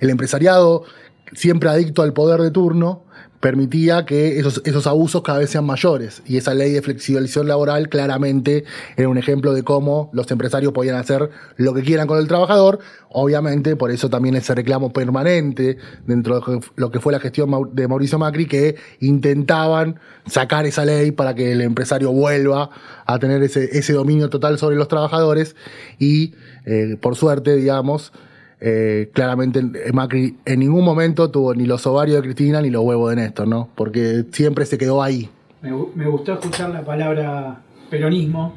el 0.00 0.10
empresariado, 0.10 0.84
siempre 1.32 1.68
adicto 1.68 2.02
al 2.02 2.12
poder 2.12 2.40
de 2.40 2.50
turno, 2.50 3.04
permitía 3.40 4.04
que 4.04 4.38
esos, 4.38 4.62
esos 4.64 4.86
abusos 4.86 5.22
cada 5.22 5.38
vez 5.38 5.50
sean 5.50 5.64
mayores. 5.64 6.22
Y 6.26 6.36
esa 6.36 6.54
ley 6.54 6.72
de 6.72 6.82
flexibilización 6.82 7.46
laboral 7.46 7.88
claramente 7.88 8.64
era 8.96 9.08
un 9.08 9.16
ejemplo 9.16 9.52
de 9.52 9.62
cómo 9.62 10.10
los 10.12 10.30
empresarios 10.30 10.72
podían 10.72 10.96
hacer 10.96 11.30
lo 11.56 11.72
que 11.72 11.82
quieran 11.82 12.06
con 12.08 12.18
el 12.18 12.26
trabajador. 12.26 12.80
Obviamente, 13.10 13.76
por 13.76 13.90
eso 13.90 14.10
también 14.10 14.34
ese 14.34 14.54
reclamo 14.54 14.92
permanente 14.92 15.78
dentro 16.06 16.40
de 16.40 16.60
lo 16.76 16.90
que 16.90 17.00
fue 17.00 17.12
la 17.12 17.20
gestión 17.20 17.50
de 17.72 17.88
Mauricio 17.88 18.18
Macri, 18.18 18.46
que 18.46 18.76
intentaban 19.00 20.00
sacar 20.26 20.66
esa 20.66 20.84
ley 20.84 21.12
para 21.12 21.34
que 21.34 21.52
el 21.52 21.60
empresario 21.60 22.10
vuelva 22.12 22.70
a 23.06 23.18
tener 23.18 23.42
ese, 23.42 23.78
ese 23.78 23.92
dominio 23.92 24.30
total 24.30 24.58
sobre 24.58 24.76
los 24.76 24.88
trabajadores. 24.88 25.54
Y, 25.98 26.34
eh, 26.66 26.96
por 27.00 27.14
suerte, 27.14 27.54
digamos, 27.54 28.12
eh, 28.60 29.10
claramente 29.12 29.62
Macri 29.92 30.36
en 30.44 30.60
ningún 30.60 30.84
momento 30.84 31.30
tuvo 31.30 31.54
ni 31.54 31.64
los 31.64 31.86
ovarios 31.86 32.16
de 32.16 32.22
Cristina 32.22 32.60
ni 32.60 32.70
los 32.70 32.82
huevos 32.84 33.10
de 33.10 33.16
Néstor, 33.16 33.46
¿no? 33.46 33.68
Porque 33.74 34.24
siempre 34.32 34.66
se 34.66 34.78
quedó 34.78 35.02
ahí. 35.02 35.28
Me 35.62 36.06
gustó 36.08 36.34
escuchar 36.34 36.70
la 36.70 36.84
palabra 36.84 37.62
peronismo, 37.90 38.54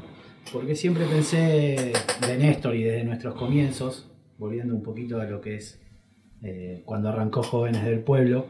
porque 0.51 0.75
siempre 0.75 1.05
pensé 1.05 1.93
de 2.27 2.37
Néstor 2.37 2.75
y 2.75 2.83
desde 2.83 3.03
nuestros 3.03 3.35
comienzos, 3.35 4.09
volviendo 4.37 4.75
un 4.75 4.83
poquito 4.83 5.19
a 5.19 5.25
lo 5.25 5.41
que 5.41 5.55
es 5.55 5.79
eh, 6.43 6.81
cuando 6.85 7.09
arrancó 7.09 7.43
Jóvenes 7.43 7.83
del 7.85 7.99
Pueblo, 7.99 8.47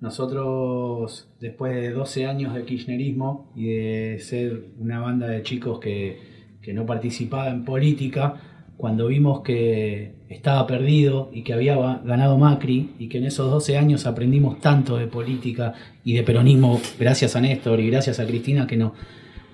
nosotros, 0.00 1.30
después 1.40 1.74
de 1.74 1.90
12 1.90 2.26
años 2.26 2.54
de 2.54 2.64
kirchnerismo 2.64 3.52
y 3.54 3.68
de 3.68 4.18
ser 4.20 4.66
una 4.78 5.00
banda 5.00 5.28
de 5.28 5.42
chicos 5.42 5.80
que, 5.80 6.18
que 6.60 6.74
no 6.74 6.84
participaba 6.84 7.48
en 7.48 7.64
política, 7.64 8.53
cuando 8.76 9.06
vimos 9.06 9.40
que 9.42 10.14
estaba 10.28 10.66
perdido 10.66 11.30
y 11.32 11.42
que 11.42 11.52
había 11.52 11.76
ganado 12.04 12.36
Macri 12.38 12.94
y 12.98 13.08
que 13.08 13.18
en 13.18 13.24
esos 13.24 13.50
12 13.50 13.78
años 13.78 14.06
aprendimos 14.06 14.60
tanto 14.60 14.96
de 14.96 15.06
política 15.06 15.74
y 16.04 16.14
de 16.14 16.22
peronismo 16.22 16.80
gracias 16.98 17.36
a 17.36 17.40
Néstor 17.40 17.80
y 17.80 17.90
gracias 17.90 18.18
a 18.18 18.26
Cristina 18.26 18.66
que 18.66 18.76
no, 18.76 18.94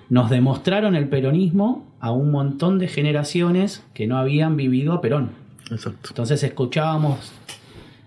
nos 0.09 0.29
demostraron 0.29 0.95
el 0.95 1.07
peronismo 1.07 1.85
a 1.99 2.11
un 2.11 2.31
montón 2.31 2.79
de 2.79 2.87
generaciones 2.87 3.85
que 3.93 4.07
no 4.07 4.17
habían 4.17 4.57
vivido 4.57 4.93
a 4.93 5.01
Perón. 5.01 5.31
Exacto. 5.69 6.09
Entonces 6.09 6.43
escuchábamos 6.43 7.31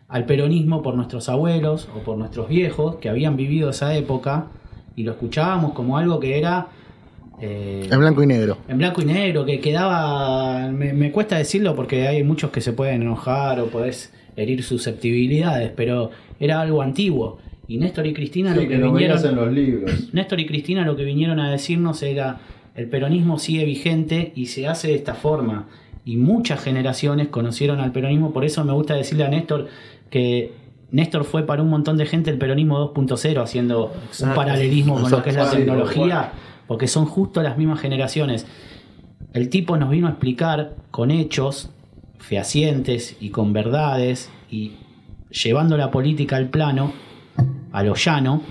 al 0.08 0.26
peronismo 0.26 0.82
por 0.82 0.96
nuestros 0.96 1.28
abuelos 1.28 1.88
o 1.96 2.00
por 2.00 2.18
nuestros 2.18 2.48
viejos 2.48 2.96
que 2.96 3.08
habían 3.08 3.36
vivido 3.36 3.70
esa 3.70 3.94
época 3.96 4.48
y 4.96 5.04
lo 5.04 5.12
escuchábamos 5.12 5.72
como 5.72 5.96
algo 5.96 6.20
que 6.20 6.38
era... 6.38 6.68
eh, 7.40 7.88
En 7.90 7.98
blanco 7.98 8.22
y 8.22 8.26
negro. 8.26 8.58
en 8.68 8.78
blanco 8.78 9.02
y 9.02 9.04
negro, 9.06 9.44
que 9.44 9.60
quedaba. 9.60 10.68
Me, 10.70 10.92
me 10.92 11.10
cuesta 11.10 11.36
decirlo 11.38 11.74
porque 11.74 12.06
hay 12.08 12.22
muchos 12.22 12.50
que 12.50 12.60
se 12.60 12.72
pueden 12.72 13.02
enojar 13.02 13.60
o 13.60 13.66
podés 13.66 14.12
herir 14.36 14.62
susceptibilidades, 14.62 15.70
pero 15.74 16.10
era 16.40 16.60
algo 16.60 16.82
antiguo. 16.82 17.38
Y 17.66 17.78
Néstor 17.78 18.06
y 18.06 18.12
Cristina 18.12 18.50
Sí, 18.52 18.56
lo 18.56 18.62
que, 18.62 18.68
vinieron. 18.76 18.94
veías 18.94 19.24
en 19.24 19.36
los 19.36 19.52
libros. 19.52 19.90
Néstor 20.12 20.40
y 20.40 20.46
Cristina 20.46 20.84
lo 20.84 20.96
que 20.96 21.04
vinieron 21.04 21.40
a 21.40 21.50
decirnos 21.50 22.02
era 22.02 22.40
el 22.74 22.88
peronismo 22.88 23.38
sigue 23.38 23.64
vigente 23.64 24.32
y 24.34 24.46
se 24.46 24.66
hace 24.66 24.88
de 24.88 24.94
esta 24.96 25.14
forma. 25.14 25.68
Y 26.04 26.16
muchas 26.16 26.62
generaciones 26.62 27.28
conocieron 27.28 27.80
al 27.80 27.92
peronismo, 27.92 28.32
por 28.32 28.44
eso 28.44 28.62
me 28.64 28.72
gusta 28.74 28.94
decirle 28.94 29.24
a 29.24 29.28
Néstor 29.28 29.68
que 30.10 30.52
Néstor 30.94 31.24
fue 31.24 31.44
para 31.44 31.60
un 31.60 31.70
montón 31.70 31.96
de 31.96 32.06
gente 32.06 32.30
el 32.30 32.38
peronismo 32.38 32.94
2.0, 32.94 33.42
haciendo 33.42 33.86
un 33.86 34.02
Exacto. 34.06 34.36
paralelismo 34.36 35.00
con 35.00 35.10
lo 35.10 35.24
que 35.24 35.30
es 35.30 35.36
la 35.36 35.50
tecnología, 35.50 36.30
porque 36.68 36.86
son 36.86 37.04
justo 37.04 37.42
las 37.42 37.58
mismas 37.58 37.80
generaciones. 37.80 38.46
El 39.32 39.48
tipo 39.48 39.76
nos 39.76 39.90
vino 39.90 40.06
a 40.06 40.10
explicar 40.10 40.76
con 40.92 41.10
hechos 41.10 41.70
fehacientes 42.18 43.16
y 43.20 43.30
con 43.30 43.52
verdades 43.52 44.30
y 44.48 44.74
llevando 45.30 45.76
la 45.76 45.90
política 45.90 46.36
al 46.36 46.48
plano, 46.48 46.92
a 47.72 47.82
lo 47.82 47.96
llano, 47.96 48.42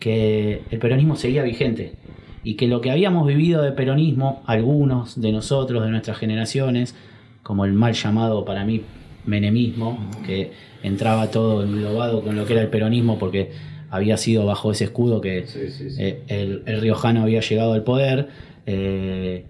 que 0.00 0.64
el 0.72 0.80
peronismo 0.80 1.14
seguía 1.14 1.44
vigente 1.44 1.94
y 2.42 2.54
que 2.54 2.66
lo 2.66 2.80
que 2.80 2.90
habíamos 2.90 3.28
vivido 3.28 3.62
de 3.62 3.70
peronismo, 3.70 4.42
algunos 4.46 5.20
de 5.20 5.30
nosotros, 5.30 5.84
de 5.84 5.90
nuestras 5.90 6.18
generaciones, 6.18 6.96
como 7.44 7.64
el 7.64 7.74
mal 7.74 7.92
llamado 7.92 8.44
para 8.44 8.64
mí 8.64 8.82
menemismo, 9.26 9.98
que 10.26 10.52
entraba 10.82 11.30
todo 11.30 11.62
englobado 11.64 12.22
con 12.22 12.36
lo 12.36 12.44
que 12.46 12.54
era 12.54 12.62
el 12.62 12.68
peronismo 12.68 13.18
porque 13.18 13.50
había 13.90 14.16
sido 14.16 14.46
bajo 14.46 14.72
ese 14.72 14.84
escudo 14.84 15.20
que 15.20 15.46
Sí, 15.46 15.70
sí, 15.70 15.90
sí. 15.90 15.96
eh, 16.02 16.22
el, 16.28 16.62
el 16.66 16.80
riojano 16.80 17.22
había 17.22 17.40
llegado 17.40 17.74
al 17.74 17.84
poder, 17.84 18.28
eh, 18.66 19.46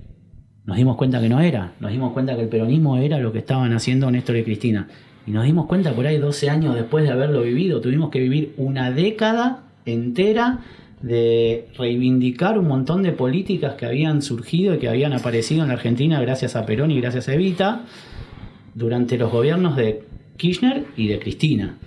nos 0.65 0.77
dimos 0.77 0.97
cuenta 0.97 1.21
que 1.21 1.29
no 1.29 1.41
era, 1.41 1.73
nos 1.81 1.91
dimos 1.93 2.13
cuenta 2.13 2.35
que 2.37 2.43
el 2.43 2.49
peronismo 2.49 2.97
era 2.99 3.19
lo 3.19 3.33
que 3.33 3.39
estaban 3.39 3.73
haciendo 3.73 4.11
Néstor 4.11 4.37
y 4.37 4.45
Cristina. 4.45 4.89
Y 5.27 5.31
nos 5.31 5.45
dimos 5.45 5.67
cuenta 5.67 5.93
por 5.93 6.07
ahí 6.07 6.19
12 6.19 6.51
años 6.51 6.75
después 6.75 7.05
de 7.05 7.11
haberlo 7.13 7.43
vivido, 7.43 7.81
tuvimos 7.81 8.11
que 8.11 8.19
vivir 8.19 8.53
una 8.57 8.91
década 8.91 9.65
entera 9.87 10.61
de 11.01 11.67
reivindicar 11.77 12.59
un 12.59 12.69
montón 12.69 13.03
de 13.03 13.13
políticas 13.13 13.75
que 13.75 13.87
habían 13.87 14.23
surgido 14.23 14.75
y 14.75 14.79
que 14.79 14.89
habían 14.89 15.13
aparecido 15.13 15.63
en 15.63 15.69
la 15.69 15.75
Argentina 15.75 16.21
gracias 16.21 16.55
a 16.55 16.65
Perón 16.65 16.91
y 16.93 17.01
gracias 17.01 17.29
a 17.29 17.35
Evita 17.35 17.83
durante 18.75 19.17
los 19.19 19.31
gobiernos 19.31 19.77
de 19.77 20.03
Kirchner 20.37 20.85
y 20.97 21.09
de 21.09 21.19
Cristina. 21.19 21.79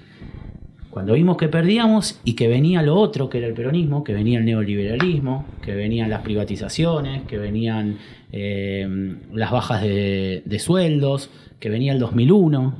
Cuando 0.90 1.14
vimos 1.14 1.36
que 1.36 1.50
perdíamos 1.50 2.22
y 2.24 2.34
que 2.36 2.48
venía 2.48 2.82
lo 2.82 2.96
otro, 2.96 3.30
que 3.30 3.40
era 3.40 3.48
el 3.48 3.54
peronismo, 3.54 4.04
que 4.04 4.14
venía 4.14 4.40
el 4.40 4.46
neoliberalismo, 4.46 5.46
que 5.62 5.76
venían 5.76 6.10
las 6.10 6.22
privatizaciones, 6.22 7.24
que 7.24 7.38
venían 7.38 7.98
eh, 8.32 9.18
las 9.34 9.52
bajas 9.52 9.82
de, 9.82 10.42
de 10.46 10.60
sueldos, 10.60 11.30
que 11.60 11.70
venía 11.70 11.92
el 11.92 12.00
2001, 12.00 12.76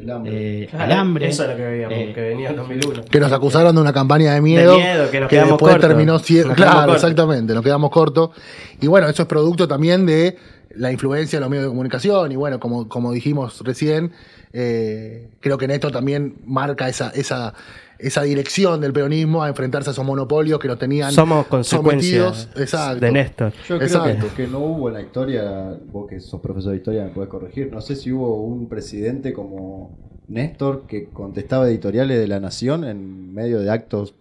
El 0.00 0.10
hambre. 0.10 0.62
eh, 0.62 0.66
Claro, 0.68 0.84
el 0.84 0.92
hambre. 0.92 1.28
Eso 1.28 1.42
es 1.44 1.50
lo 1.50 1.56
que 1.56 1.62
veíamos, 1.62 1.98
eh, 1.98 2.12
que 2.14 2.20
venía 2.20 2.50
en 2.50 2.56
2001. 2.56 3.04
Que 3.04 3.20
nos 3.20 3.32
acusaron 3.32 3.74
de 3.74 3.80
una 3.80 3.92
campaña 3.92 4.34
de 4.34 4.40
miedo. 4.40 4.72
De 4.76 4.78
miedo, 4.82 5.10
que 5.10 5.20
nos 5.20 5.28
quedamos 5.28 5.50
después 5.52 5.78
terminó 5.80 6.18
siendo. 6.18 6.54
Claro, 6.54 6.94
exactamente, 6.94 7.52
nos 7.54 7.62
quedamos 7.62 7.90
cortos. 7.90 8.30
Y 8.80 8.86
bueno, 8.86 9.08
eso 9.08 9.22
es 9.22 9.28
producto 9.28 9.68
también 9.68 10.06
de 10.06 10.36
la 10.74 10.92
influencia 10.92 11.38
de 11.38 11.40
los 11.40 11.50
medios 11.50 11.64
de 11.64 11.68
comunicación. 11.70 12.32
Y 12.32 12.36
bueno, 12.36 12.58
como, 12.60 12.88
como 12.88 13.12
dijimos 13.12 13.60
recién, 13.64 14.12
eh, 14.52 15.28
creo 15.40 15.58
que 15.58 15.66
Néstor 15.68 15.92
también 15.92 16.36
marca 16.46 16.88
esa, 16.88 17.10
esa, 17.10 17.54
esa 18.02 18.22
dirección 18.22 18.80
del 18.80 18.92
peronismo 18.92 19.42
a 19.42 19.48
enfrentarse 19.48 19.90
a 19.90 19.92
esos 19.92 20.04
monopolios 20.04 20.58
que 20.58 20.68
nos 20.68 20.78
tenían 20.78 21.12
Somos 21.12 21.46
consecuencias. 21.46 22.48
Exacto. 22.56 23.00
de 23.00 23.12
Néstor. 23.12 23.52
Yo 23.68 23.78
creo 23.78 23.82
Exacto. 23.82 24.28
que, 24.28 24.44
que 24.44 24.48
no 24.48 24.58
hubo 24.60 24.88
en 24.88 24.94
la 24.94 25.02
historia, 25.02 25.76
vos 25.92 26.08
que 26.08 26.20
sos 26.20 26.40
profesor 26.40 26.72
de 26.72 26.78
historia 26.78 27.04
me 27.04 27.10
puedes 27.10 27.30
corregir, 27.30 27.70
no 27.72 27.80
sé 27.80 27.96
si 27.96 28.12
hubo 28.12 28.42
un 28.42 28.68
presidente 28.68 29.32
como 29.32 29.98
Néstor 30.28 30.86
que 30.86 31.06
contestaba 31.06 31.68
editoriales 31.68 32.18
de 32.18 32.28
la 32.28 32.40
Nación 32.40 32.84
en 32.84 33.34
medio 33.34 33.60
de 33.60 33.70
actos. 33.70 34.14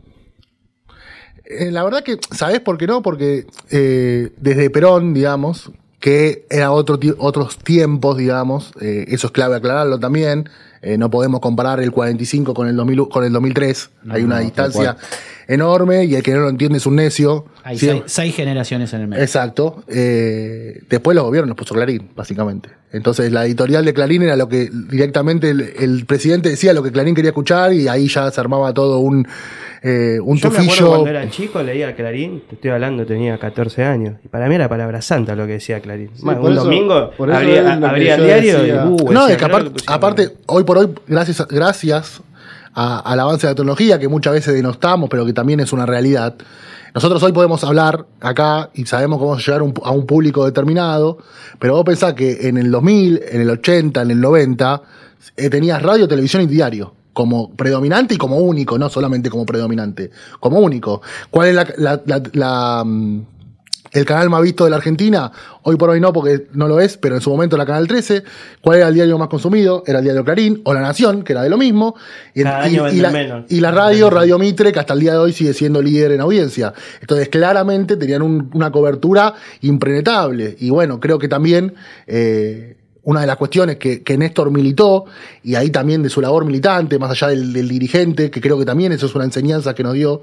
Eh, 1.45 1.71
la 1.71 1.83
verdad 1.83 2.03
que, 2.03 2.17
¿sabés 2.31 2.59
por 2.59 2.77
qué 2.77 2.88
no? 2.88 3.01
Porque 3.01 3.45
eh, 3.71 4.31
desde 4.38 4.69
Perón, 4.69 5.13
digamos, 5.13 5.71
que 6.00 6.45
era 6.50 6.71
otro 6.71 7.00
otros 7.17 7.57
tiempos, 7.57 8.17
digamos, 8.17 8.71
eh, 8.81 9.05
eso 9.09 9.27
es 9.27 9.33
clave 9.33 9.55
aclararlo 9.55 10.00
también. 10.00 10.50
Eh, 10.81 10.98
no 10.98 11.09
podemos 11.09 11.39
comparar 11.39 11.79
el 11.79 11.91
45 11.91 12.53
con 12.53 12.67
el, 12.67 12.75
2000, 12.75 13.09
con 13.09 13.24
el 13.24 13.33
2003. 13.33 13.89
Hay 14.09 14.24
una 14.24 14.36
no, 14.36 14.41
distancia. 14.41 14.98
Enorme 15.49 16.05
y 16.05 16.15
el 16.15 16.23
que 16.23 16.31
no 16.33 16.41
lo 16.41 16.49
entiende 16.49 16.77
es 16.77 16.85
un 16.85 16.95
necio. 16.95 17.45
Hay 17.63 17.77
Sí, 17.77 17.87
seis, 17.87 18.03
seis 18.05 18.35
generaciones 18.35 18.93
en 18.93 19.01
el 19.01 19.07
medio. 19.07 19.21
Exacto. 19.23 19.83
Eh, 19.87 20.79
después 20.89 21.15
los 21.15 21.25
gobiernos 21.25 21.49
los 21.49 21.57
puso 21.57 21.73
Clarín, 21.73 22.09
básicamente. 22.15 22.69
Entonces 22.91 23.31
la 23.31 23.45
editorial 23.45 23.83
de 23.83 23.93
Clarín 23.93 24.21
era 24.23 24.35
lo 24.35 24.47
que 24.47 24.69
directamente 24.89 25.49
el, 25.49 25.61
el 25.79 26.05
presidente 26.05 26.49
decía 26.49 26.73
lo 26.73 26.81
que 26.83 26.91
Clarín 26.91 27.15
quería 27.15 27.29
escuchar 27.29 27.73
y 27.73 27.87
ahí 27.87 28.07
ya 28.07 28.31
se 28.31 28.39
armaba 28.41 28.73
todo 28.73 28.99
un, 28.99 29.27
eh, 29.83 30.19
un 30.23 30.37
Yo 30.37 30.49
me 30.49 30.55
acuerdo 30.57 30.65
tufillo. 30.71 30.87
cuando 30.89 31.09
era 31.09 31.29
chico, 31.29 31.61
leía 31.63 31.95
Clarín, 31.95 32.43
te 32.49 32.55
estoy 32.55 32.71
hablando, 32.71 33.05
tenía 33.05 33.37
14 33.39 33.83
años. 33.83 34.15
Y 34.23 34.27
para 34.27 34.47
mí 34.49 34.55
era 34.55 34.67
palabra 34.69 35.01
santa 35.01 35.35
lo 35.35 35.45
que 35.45 35.53
decía 35.53 35.79
Clarín. 35.81 36.09
Sí, 36.15 36.21
Bueno, 36.23 36.41
un 36.41 36.51
eso- 36.53 36.63
domingo 36.63 37.11
por 37.17 37.29
eso 37.29 37.37
abría, 37.37 37.59
es 37.59 37.65
lo 37.75 37.79
que 37.81 37.85
abría 37.87 38.15
el 38.15 38.19
yo 38.21 38.25
diario 38.25 38.59
decía. 38.59 38.75
y 38.75 38.87
uh, 38.87 39.11
No, 39.11 39.21
decía, 39.21 39.31
es 39.33 39.37
que 39.37 39.45
aparte, 39.45 39.71
aparte, 39.87 40.29
hoy 40.47 40.63
por 40.63 40.77
hoy, 40.79 40.89
gracias, 41.07 41.41
a- 41.41 41.47
gracias 41.49 42.21
al 42.79 43.19
avance 43.19 43.48
de 43.48 43.53
la 43.53 43.55
tecnología, 43.55 44.00
que 44.00 44.07
muchas 44.07 44.33
veces 44.33 44.53
denostamos, 44.53 45.09
pero 45.09 45.25
que 45.25 45.33
también 45.33 45.59
es 45.59 45.74
una 45.74 45.86
realidad, 45.86 46.36
nosotros 46.93 47.21
hoy 47.21 47.31
podemos 47.31 47.63
hablar 47.63 48.05
acá 48.19 48.71
y 48.74 48.86
sabemos 48.86 49.19
cómo 49.19 49.38
llegar 49.38 49.62
a 49.62 49.91
un 49.91 50.05
público 50.05 50.45
determinado, 50.45 51.19
pero 51.59 51.75
vos 51.75 51.86
pensás 51.86 52.13
que 52.13 52.48
en 52.48 52.57
el 52.57 52.71
2000, 52.71 53.21
en 53.31 53.41
el 53.41 53.50
80, 53.50 54.01
en 54.01 54.12
el 54.12 54.19
90, 54.19 54.81
eh, 55.38 55.50
tenías 55.50 55.81
radio, 55.81 56.07
televisión 56.07 56.43
y 56.43 56.48
diario. 56.48 56.93
Como 57.13 57.51
predominante 57.51 58.13
y 58.13 58.17
como 58.17 58.38
único, 58.38 58.77
no 58.77 58.89
solamente 58.89 59.29
como 59.29 59.45
predominante, 59.45 60.09
como 60.39 60.59
único. 60.59 61.01
¿Cuál 61.29 61.50
es 61.50 61.79
la, 62.33 62.83
mm, 62.86 63.21
el 63.91 64.05
canal 64.05 64.29
más 64.29 64.41
visto 64.41 64.63
de 64.65 64.69
la 64.69 64.75
Argentina, 64.77 65.31
hoy 65.63 65.75
por 65.75 65.89
hoy 65.89 66.00
no, 66.00 66.13
porque 66.13 66.48
no 66.53 66.67
lo 66.67 66.79
es, 66.79 66.98
pero 66.98 67.15
en 67.15 67.22
su 67.22 67.29
momento 67.29 67.55
era 67.55 67.65
Canal 67.65 67.88
13. 67.88 68.24
¿Cuál 68.62 68.77
era 68.77 68.88
el 68.89 68.93
diario 68.93 69.17
más 69.17 69.29
consumido? 69.29 69.84
Era 69.88 70.00
el 70.00 70.03
diario 70.05 70.24
Clarín 70.24 70.62
o 70.63 70.74
La 70.74 70.81
Nación, 70.81 71.24
que 71.24 71.34
era 71.34 71.41
de 71.43 71.50
lo 71.50 71.58
mismo. 71.58 71.96
Y, 72.36 72.43
Cada 72.43 72.67
y- 72.69 72.75
año 72.75 72.89
y 72.89 72.98
la, 72.98 73.10
menos. 73.12 73.46
y 73.50 73.60
la 73.60 73.72
radio, 73.72 74.10
Radio 74.10 74.38
Mitre, 74.38 74.72
que 74.72 74.79
hasta 74.79 74.93
el 74.93 75.00
día 75.00 75.13
de 75.13 75.17
hoy 75.19 75.34
sigue 75.34 75.53
siendo 75.53 75.81
líder 75.81 76.12
en 76.12 76.22
audiencia. 76.22 76.74
Entonces, 77.01 77.29
claramente 77.29 77.98
tenían 77.98 78.22
un- 78.22 78.50
una 78.53 78.72
cobertura 78.72 79.34
impenetrable. 79.62 80.55
Y 80.60 80.69
bueno, 80.69 81.00
creo 81.00 81.17
que 81.19 81.27
también. 81.27 81.74
eh, 82.08 82.75
una 83.01 83.22
de 83.22 83.27
las 83.27 83.38
cuestiones 83.38 83.77
que, 83.77 84.03
que 84.03 84.17
Néstor 84.19 84.51
militó, 84.51 85.05
y 85.41 85.55
ahí 85.55 85.71
también 85.71 86.04
de 86.04 86.10
su 86.10 86.21
labor 86.21 86.45
militante, 86.45 86.99
más 86.99 87.10
allá 87.10 87.30
del, 87.30 87.54
del 87.54 87.67
dirigente, 87.67 88.30
que 88.30 88.39
creo 88.39 88.60
que 88.60 88.65
también 88.65 88.91
eso 88.91 89.08
es 89.08 89.15
una 89.15 89.23
enseñanza 89.23 89.73
que 89.73 89.82
nos 89.82 89.93
dio, 89.95 90.21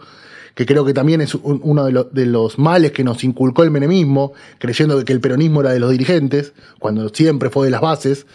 que 0.56 0.66
creo 0.66 0.84
que 0.84 0.92
también 0.94 1.20
es 1.20 1.34
un- 1.36 1.60
uno 1.62 1.84
de, 1.84 2.06
de 2.10 2.26
los 2.26 2.58
males 2.58 2.90
que 2.90 3.04
nos 3.04 3.22
inculcó 3.22 3.62
el 3.62 3.70
menemismo, 3.70 4.32
creyendo 4.58 5.04
que 5.04 5.12
el 5.12 5.20
peronismo 5.20 5.60
era 5.60 5.70
de 5.70 5.78
los 5.78 5.90
dirigentes, 5.92 6.54
cuando 6.80 7.08
siempre 7.10 7.50
fue 7.50 7.66
de 7.66 7.70
las 7.70 7.80
bases, 7.82 8.26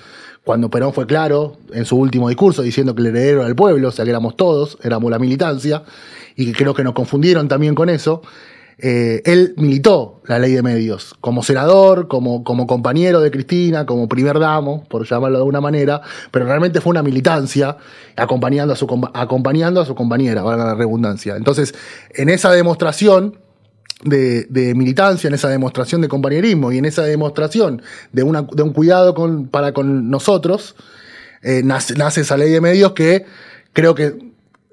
cuando 0.44 0.70
Perón 0.70 0.94
fue 0.94 1.06
claro 1.06 1.58
en 1.74 1.86
su 1.86 1.98
último 1.98 2.30
discurso 2.30 2.62
diciendo 2.64 2.96
que 2.96 3.02
el 3.02 3.08
heredero 3.08 3.40
era 3.42 3.50
el 3.50 3.56
pueblo, 3.56 3.90
o 3.90 3.92
sea 3.92 4.06
que 4.06 4.12
éramos 4.12 4.36
todos, 4.38 4.78
éramos 4.82 5.12
la 5.12 5.20
militancia, 5.20 5.84
y 6.36 6.46
que 6.46 6.54
creo 6.54 6.74
que 6.74 6.84
nos 6.84 6.94
confundieron 6.94 7.48
también 7.48 7.76
con 7.76 7.90
eso. 7.90 8.22
Eh, 8.84 9.22
él 9.26 9.54
militó 9.58 10.22
la 10.26 10.40
ley 10.40 10.54
de 10.54 10.64
medios 10.64 11.14
como 11.22 11.44
senador, 11.44 12.08
como, 12.08 12.44
como 12.44 12.66
compañero 12.66 13.22
de 13.22 13.30
Cristina, 13.30 13.86
como 13.86 14.10
primer 14.10 14.40
damo, 14.40 14.86
por 14.90 15.06
llamarlo 15.08 15.38
de 15.38 15.42
alguna 15.42 15.62
manera, 15.62 16.02
pero 16.32 16.46
realmente 16.46 16.82
fue 16.82 16.90
una 16.90 17.04
militancia 17.04 17.78
acompañando 18.16 18.74
a 18.74 18.76
su, 18.76 18.88
compa- 18.88 19.12
acompañando 19.14 19.82
a 19.82 19.86
su 19.86 19.94
compañera, 19.94 20.42
valga 20.42 20.66
la 20.66 20.74
redundancia. 20.74 21.36
Entonces, 21.36 21.76
en 22.16 22.30
esa 22.30 22.52
demostración 22.52 23.38
de, 24.04 24.46
de 24.46 24.74
militancia, 24.74 25.28
en 25.28 25.36
esa 25.36 25.50
demostración 25.50 26.02
de 26.02 26.08
compañerismo 26.08 26.72
y 26.72 26.80
en 26.80 26.86
esa 26.86 27.04
demostración 27.04 27.84
de, 28.12 28.24
una, 28.24 28.48
de 28.52 28.64
un 28.64 28.74
cuidado 28.74 29.14
con, 29.14 29.48
para 29.48 29.74
con 29.74 30.10
nosotros, 30.10 30.76
eh, 31.44 31.62
nace, 31.64 31.94
nace 31.94 32.22
esa 32.22 32.36
ley 32.36 32.50
de 32.50 32.62
medios 32.62 32.94
que 32.94 33.26
creo 33.74 33.94
que 33.94 34.31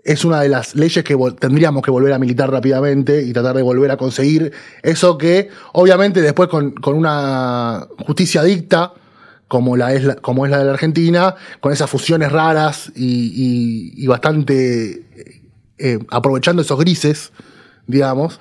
es 0.09 0.25
una 0.25 0.41
de 0.41 0.49
las 0.49 0.75
leyes 0.75 1.05
que 1.05 1.17
tendríamos 1.39 1.83
que 1.83 1.91
volver 1.91 2.13
a 2.13 2.19
militar 2.19 2.51
rápidamente 2.51 3.23
y 3.23 3.33
tratar 3.33 3.55
de 3.57 3.63
volver 3.63 3.91
a 3.91 3.97
conseguir 3.97 4.53
eso 4.83 5.19
que 5.19 5.51
obviamente 5.73 6.23
después 6.23 6.49
con, 6.49 6.73
con 6.73 6.95
una 6.97 7.87
justicia 8.07 8.43
dicta 8.43 8.93
como, 9.49 9.77
la 9.77 9.93
es 9.95 10.05
la, 10.05 10.15
como 10.17 10.45
es 10.45 10.51
la 10.51 10.59
de 10.59 10.65
la 10.67 10.73
Argentina, 10.73 11.35
con 11.61 11.73
esas 11.73 11.89
fusiones 11.89 12.31
raras 12.33 12.91
y, 12.95 13.95
y- 13.97 14.07
bastante 14.07 15.05
eh, 15.79 15.99
aprovechando 16.11 16.61
esos 16.63 16.79
grises, 16.79 17.33
digamos, 17.87 18.41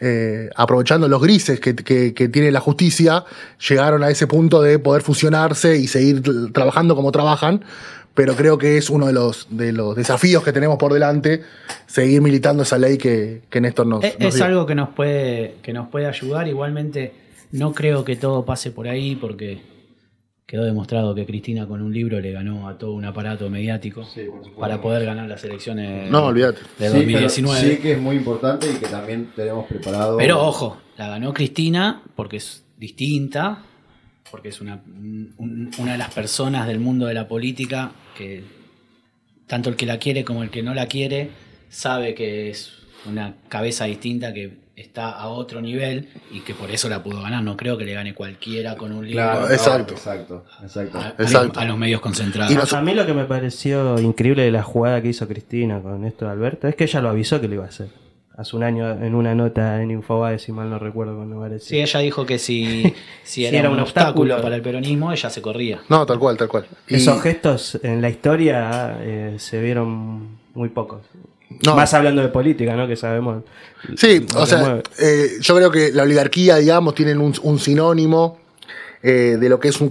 eh, 0.00 0.50
aprovechando 0.56 1.08
los 1.08 1.22
grises 1.22 1.58
que, 1.60 1.74
que- 1.74 2.28
tiene 2.28 2.50
la 2.50 2.60
justicia, 2.60 3.24
llegaron 3.68 4.02
a 4.02 4.10
ese 4.10 4.26
punto 4.26 4.60
de 4.60 4.78
poder 4.78 5.02
fusionarse 5.02 5.76
y 5.78 5.86
seguir 5.88 6.22
trabajando 6.52 6.96
como 6.96 7.12
trabajan. 7.12 7.64
Pero 8.14 8.34
creo 8.36 8.58
que 8.58 8.76
es 8.76 8.90
uno 8.90 9.06
de 9.06 9.12
los, 9.14 9.46
de 9.50 9.72
los 9.72 9.96
desafíos 9.96 10.42
que 10.44 10.52
tenemos 10.52 10.76
por 10.78 10.92
delante, 10.92 11.42
seguir 11.86 12.20
militando 12.20 12.62
esa 12.62 12.76
ley 12.78 12.98
que, 12.98 13.42
que 13.48 13.60
Néstor 13.60 13.86
nos, 13.86 14.04
Es, 14.04 14.18
nos 14.18 14.34
es 14.34 14.40
algo 14.42 14.66
que 14.66 14.74
nos 14.74 14.90
puede 14.90 15.56
que 15.62 15.72
nos 15.72 15.88
puede 15.88 16.06
ayudar. 16.06 16.46
Igualmente, 16.46 17.12
no 17.52 17.72
creo 17.72 18.04
que 18.04 18.16
todo 18.16 18.44
pase 18.44 18.70
por 18.70 18.86
ahí 18.86 19.16
porque 19.16 19.62
quedó 20.44 20.64
demostrado 20.64 21.14
que 21.14 21.24
Cristina 21.24 21.66
con 21.66 21.80
un 21.80 21.94
libro 21.94 22.20
le 22.20 22.30
ganó 22.32 22.68
a 22.68 22.76
todo 22.76 22.92
un 22.92 23.06
aparato 23.06 23.48
mediático 23.48 24.06
para 24.60 24.82
poder 24.82 25.06
ganar 25.06 25.26
las 25.26 25.42
elecciones 25.44 26.10
No, 26.10 26.30
de 26.34 26.52
Sí, 26.52 26.54
pero 26.78 26.92
2019. 26.92 27.60
sí 27.60 27.76
que 27.78 27.92
es 27.92 27.98
muy 27.98 28.16
importante 28.16 28.70
y 28.70 28.74
que 28.76 28.86
también 28.88 29.30
tenemos 29.34 29.64
preparado. 29.66 30.18
Pero 30.18 30.38
ojo, 30.46 30.76
la 30.98 31.08
ganó 31.08 31.32
Cristina 31.32 32.02
porque 32.14 32.36
es 32.36 32.64
distinta, 32.76 33.62
porque 34.30 34.50
es 34.50 34.60
una, 34.60 34.82
un- 35.38 35.70
una 35.78 35.92
de 35.92 35.98
las 35.98 36.12
personas 36.12 36.66
del 36.68 36.80
mundo 36.80 37.06
de 37.06 37.14
la 37.14 37.26
política 37.28 37.92
que 38.16 38.44
tanto 39.46 39.70
el 39.70 39.76
que 39.76 39.86
la 39.86 39.98
quiere 39.98 40.24
como 40.24 40.42
el 40.42 40.50
que 40.50 40.62
no 40.62 40.74
la 40.74 40.86
quiere 40.86 41.30
sabe 41.68 42.14
que 42.14 42.50
es 42.50 42.72
una 43.06 43.34
cabeza 43.48 43.84
distinta 43.86 44.32
que 44.32 44.60
está 44.76 45.10
a 45.10 45.28
otro 45.28 45.60
nivel 45.60 46.08
y 46.30 46.40
que 46.40 46.54
por 46.54 46.70
eso 46.70 46.88
la 46.88 47.02
pudo 47.02 47.22
ganar. 47.22 47.42
No 47.42 47.56
creo 47.56 47.76
que 47.76 47.84
le 47.84 47.92
gane 47.92 48.14
cualquiera 48.14 48.76
con 48.76 48.92
un 48.92 49.06
libro 49.06 49.22
Claro, 49.22 49.50
Exacto. 49.50 49.94
Exacto, 49.94 50.44
exacto. 50.62 50.98
a- 50.98 51.14
Exacto. 51.18 51.60
a 51.60 51.64
los 51.66 51.76
medios 51.78 52.00
concentrados. 52.00 52.52
Y 52.52 52.74
A 52.76 52.80
mí 52.80 52.94
lo 52.94 53.04
que 53.06 53.12
me 53.12 53.24
pareció 53.24 53.98
increíble 54.00 54.42
de 54.44 54.50
la 54.50 54.62
jugada 54.62 55.02
que 55.02 55.08
hizo 55.08 55.28
Cristina 55.28 55.80
con 55.80 56.04
esto 56.04 56.24
de 56.24 56.30
Alberto 56.32 56.68
es 56.68 56.74
que 56.74 56.84
ella 56.84 57.00
lo 57.02 57.10
avisó 57.10 57.40
que 57.40 57.48
lo 57.48 57.54
iba 57.54 57.64
a 57.64 57.68
hacer. 57.68 57.88
Hace 58.36 58.56
un 58.56 58.62
año 58.62 58.90
en 58.90 59.14
una 59.14 59.34
nota 59.34 59.82
en 59.82 59.90
Infobae, 59.90 60.38
si 60.38 60.52
mal 60.52 60.70
no 60.70 60.78
recuerdo 60.78 61.16
cuando 61.16 61.36
me 61.36 61.58
Sí, 61.58 61.80
ella 61.80 62.00
dijo 62.00 62.24
que 62.24 62.38
si, 62.38 62.94
si 63.24 63.44
era, 63.44 63.68
un 63.68 63.78
obstáculo 63.78 64.40
para 64.40 64.56
el 64.56 64.62
peronismo, 64.62 65.12
ella 65.12 65.28
se 65.28 65.42
corría. 65.42 65.82
No, 65.90 66.06
tal 66.06 66.18
cual, 66.18 66.36
tal 66.38 66.48
cual. 66.48 66.66
Y- 66.88 66.94
Esos 66.94 67.20
gestos 67.20 67.78
en 67.82 68.00
la 68.00 68.08
historia 68.08 68.98
eh, 69.00 69.36
se 69.38 69.60
vieron 69.60 70.38
muy 70.54 70.70
pocos. 70.70 71.02
No. 71.66 71.76
Más 71.76 71.92
hablando 71.92 72.22
de 72.22 72.28
política, 72.28 72.74
¿no? 72.74 72.88
Que 72.88 72.96
sabemos. 72.96 73.44
Sí, 73.96 74.26
o 74.34 74.46
sea, 74.46 74.80
eh, 74.98 75.32
yo 75.40 75.54
creo 75.54 75.70
que 75.70 75.92
la 75.92 76.04
oligarquía, 76.04 76.56
digamos, 76.56 76.94
tienen 76.94 77.20
un, 77.20 77.34
un 77.42 77.58
sinónimo 77.58 78.38
eh, 79.02 79.36
de 79.38 79.48
lo 79.48 79.60
que 79.60 79.68
es 79.68 79.80
un 79.80 79.90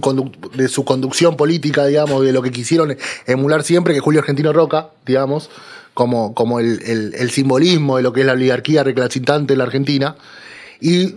de 0.54 0.68
su 0.68 0.84
conducción 0.84 1.36
política, 1.36 1.86
digamos, 1.86 2.24
de 2.24 2.32
lo 2.32 2.42
que 2.42 2.50
quisieron 2.50 2.96
emular 3.26 3.62
siempre, 3.62 3.94
que 3.94 4.00
Julio 4.00 4.20
Argentino 4.20 4.52
Roca, 4.52 4.88
digamos, 5.06 5.50
como, 5.94 6.34
como 6.34 6.60
el, 6.60 6.80
el- 7.14 7.30
simbolismo 7.30 7.96
de 7.96 8.02
lo 8.02 8.12
que 8.12 8.20
es 8.20 8.26
la 8.26 8.32
oligarquía 8.32 8.82
recalcitrante 8.84 9.52
en 9.54 9.58
la 9.58 9.64
Argentina. 9.64 10.16
Y 10.80 11.16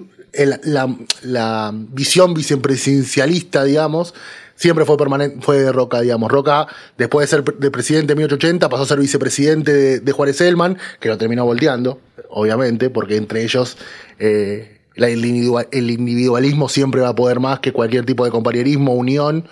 la, 0.64 0.96
la 1.24 1.72
visión 1.74 2.34
vicepresidencialista, 2.34 3.64
digamos, 3.64 4.14
siempre 4.56 4.86
fue 4.86 4.98
permanente, 4.98 5.38
fue 5.42 5.60
de 5.60 5.72
Roca, 5.72 6.02
digamos. 6.02 6.32
Roca, 6.32 6.68
después 6.98 7.30
de 7.30 7.38
ser 7.38 7.44
de 7.44 7.72
presidente 7.72 8.14
en 8.14 8.18
1880, 8.20 8.70
pasó 8.70 8.84
a 8.84 8.88
ser 8.88 9.00
vicepresidente 9.00 10.00
de, 10.00 10.12
Juárez 10.12 10.42
Elman, 10.42 10.78
que 11.00 11.10
lo 11.10 11.18
terminó 11.18 11.46
volteando, 11.46 12.00
obviamente, 12.30 12.90
porque 12.90 13.16
entre 13.16 13.44
ellos 13.44 13.78
eh, 14.20 14.80
el, 14.96 15.24
individua- 15.26 15.68
el 15.72 15.90
individualismo 15.90 16.70
siempre 16.70 17.02
va 17.02 17.10
a 17.10 17.16
poder 17.16 17.40
más 17.40 17.60
que 17.60 17.72
cualquier 17.74 18.06
tipo 18.06 18.26
de 18.26 18.32
compañerismo, 18.32 18.94
unión 18.94 19.48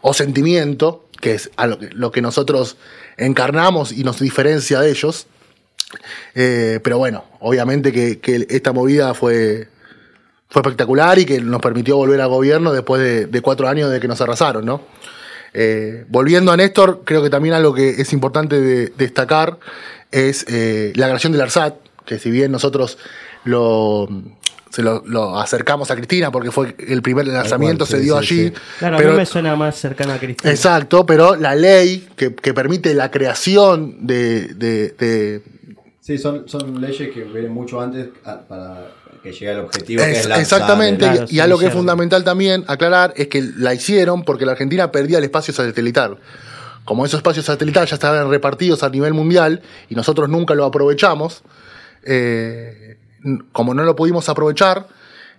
o 0.00 0.12
sentimiento, 0.14 1.04
que 1.20 1.34
es 1.34 1.50
a 1.56 1.66
lo 1.66 2.12
que 2.12 2.22
nosotros 2.22 2.76
encarnamos 3.18 3.92
y 3.92 4.04
nos 4.04 4.20
diferencia 4.20 4.80
de 4.80 4.90
ellos. 4.90 5.26
Eh, 6.34 6.80
pero 6.82 6.98
bueno, 6.98 7.24
obviamente 7.40 7.92
que, 7.92 8.46
esta 8.48 8.72
movida 8.72 9.14
fue, 9.14 9.68
fue 10.48 10.62
espectacular 10.62 11.18
y 11.18 11.24
que 11.26 11.40
nos 11.40 11.60
permitió 11.60 11.96
volver 11.96 12.20
al 12.20 12.28
gobierno 12.28 12.72
después 12.72 13.30
de, 13.30 13.40
cuatro 13.42 13.68
años 13.68 13.90
de 13.90 14.00
que 14.00 14.08
nos 14.08 14.20
arrasaron, 14.20 14.64
¿no? 14.64 14.82
Eh, 15.54 16.04
volviendo 16.08 16.52
a 16.52 16.56
Néstor, 16.56 17.02
creo 17.04 17.22
que 17.22 17.30
también 17.30 17.54
algo 17.54 17.72
que 17.72 17.88
es 17.88 18.12
importante 18.12 18.60
de- 18.60 18.92
destacar 18.96 19.58
es 20.10 20.44
eh, 20.48 20.92
la 20.94 21.06
creación 21.06 21.32
del 21.32 21.40
ARSAT, 21.40 21.74
que 22.04 22.18
si 22.18 22.30
bien 22.30 22.52
nosotros 22.52 22.98
lo, 23.44 24.08
se 24.70 24.82
lo, 24.82 25.02
lo 25.06 25.38
acercamos 25.40 25.90
a 25.90 25.96
Cristina 25.96 26.30
porque 26.30 26.50
fue 26.50 26.74
el 26.78 27.02
primer 27.02 27.26
lanzamiento, 27.26 27.86
cual, 27.86 27.98
se 27.98 28.04
dio 28.04 28.20
sí, 28.22 28.40
allí. 28.40 28.48
sí. 28.48 28.54
Claro, 28.78 28.96
a 28.98 29.00
mí 29.00 29.06
me 29.16 29.26
suena 29.26 29.56
más 29.56 29.76
cercano 29.76 30.12
a 30.12 30.18
Cristina. 30.18 30.50
Exacto, 30.50 31.06
pero 31.06 31.36
la 31.36 31.54
ley 31.54 32.08
que, 32.16 32.34
que 32.34 32.52
permite 32.54 32.92
la 32.94 33.10
creación 33.10 34.06
de, 34.06 34.48
de- 34.54 34.90
de- 34.98 35.42
Sí, 36.00 36.16
son, 36.18 36.48
son 36.48 36.80
leyes 36.80 37.10
que 37.12 37.22
vienen 37.24 37.52
mucho 37.52 37.80
antes 37.80 38.08
a- 38.24 38.40
para 38.40 38.92
que 39.22 39.32
llegue 39.32 39.50
al 39.50 39.60
objetivo 39.60 40.02
que 40.02 40.10
Es- 40.12 40.18
es 40.20 40.26
lanzar 40.28 40.42
exactamente, 40.42 41.04
Claro, 41.04 41.26
y, 41.28 41.40
algo 41.40 41.58
que 41.58 41.66
es 41.66 41.72
fundamental 41.72 42.24
también 42.24 42.64
aclarar 42.68 43.12
es 43.16 43.28
que 43.28 43.42
la 43.56 43.74
hicieron 43.74 44.22
porque 44.22 44.46
la 44.46 44.52
Argentina 44.52 44.90
perdía 44.92 45.18
el 45.18 45.24
espacio 45.24 45.52
satelital. 45.52 46.18
Como 46.84 47.04
esos 47.04 47.18
espacios 47.18 47.44
satelitales 47.44 47.90
ya 47.90 47.94
estaban 47.96 48.30
repartidos 48.30 48.82
a 48.82 48.88
nivel 48.88 49.12
mundial 49.12 49.60
y 49.90 49.94
nosotros 49.94 50.28
nunca 50.30 50.54
lo 50.54 50.64
aprovechamos, 50.64 51.42
eh, 52.04 52.96
como 53.52 53.74
no 53.74 53.82
lo 53.84 53.96
pudimos 53.96 54.28
aprovechar, 54.28 54.86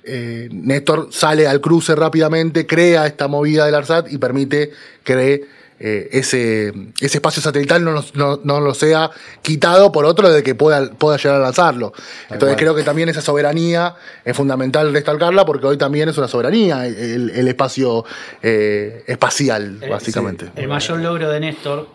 eh, 0.04 0.50
Néstor 0.52 1.10
sale 1.12 1.48
al 1.48 1.62
cruce 1.62 1.96
rápidamente, 1.96 2.65
crea 2.65 3.06
esta 3.06 3.28
movida 3.28 3.65
del 3.65 3.76
ARSAT 3.76 4.12
y 4.12 4.18
permite 4.18 4.72
que 5.04 5.48
eh, 5.82 6.10
ese, 6.12 6.74
ese 7.00 7.18
espacio 7.18 7.42
satelital 7.42 7.84
no, 7.84 8.04
no, 8.13 8.39
no 8.44 8.60
lo 8.60 8.74
sea 8.74 9.12
quitado 9.42 9.92
por 9.94 10.04
otro 10.04 10.30
de 10.30 10.44
que 10.44 10.54
pueda, 10.54 10.92
pueda 10.92 11.18
llegar 11.18 11.38
a 11.38 11.44
lanzarlo. 11.44 11.94
Entonces 12.30 12.58
creo 12.58 12.76
que 12.76 12.84
también 12.84 13.08
esa 13.08 13.22
soberanía 13.22 13.96
es 14.26 14.36
fundamental 14.36 14.92
destacarla 14.92 15.46
porque 15.46 15.68
hoy 15.68 15.78
también 15.78 16.10
es 16.10 16.18
una 16.18 16.28
soberanía 16.28 16.86
el, 16.86 17.30
el 17.30 17.48
espacio 17.48 18.04
eh, 18.42 19.04
espacial, 19.08 19.80
básicamente. 19.89 20.52
El 20.56 20.68
mayor 20.68 21.00
logro 21.00 21.30
de 21.30 21.39
Néstor, 21.39 21.88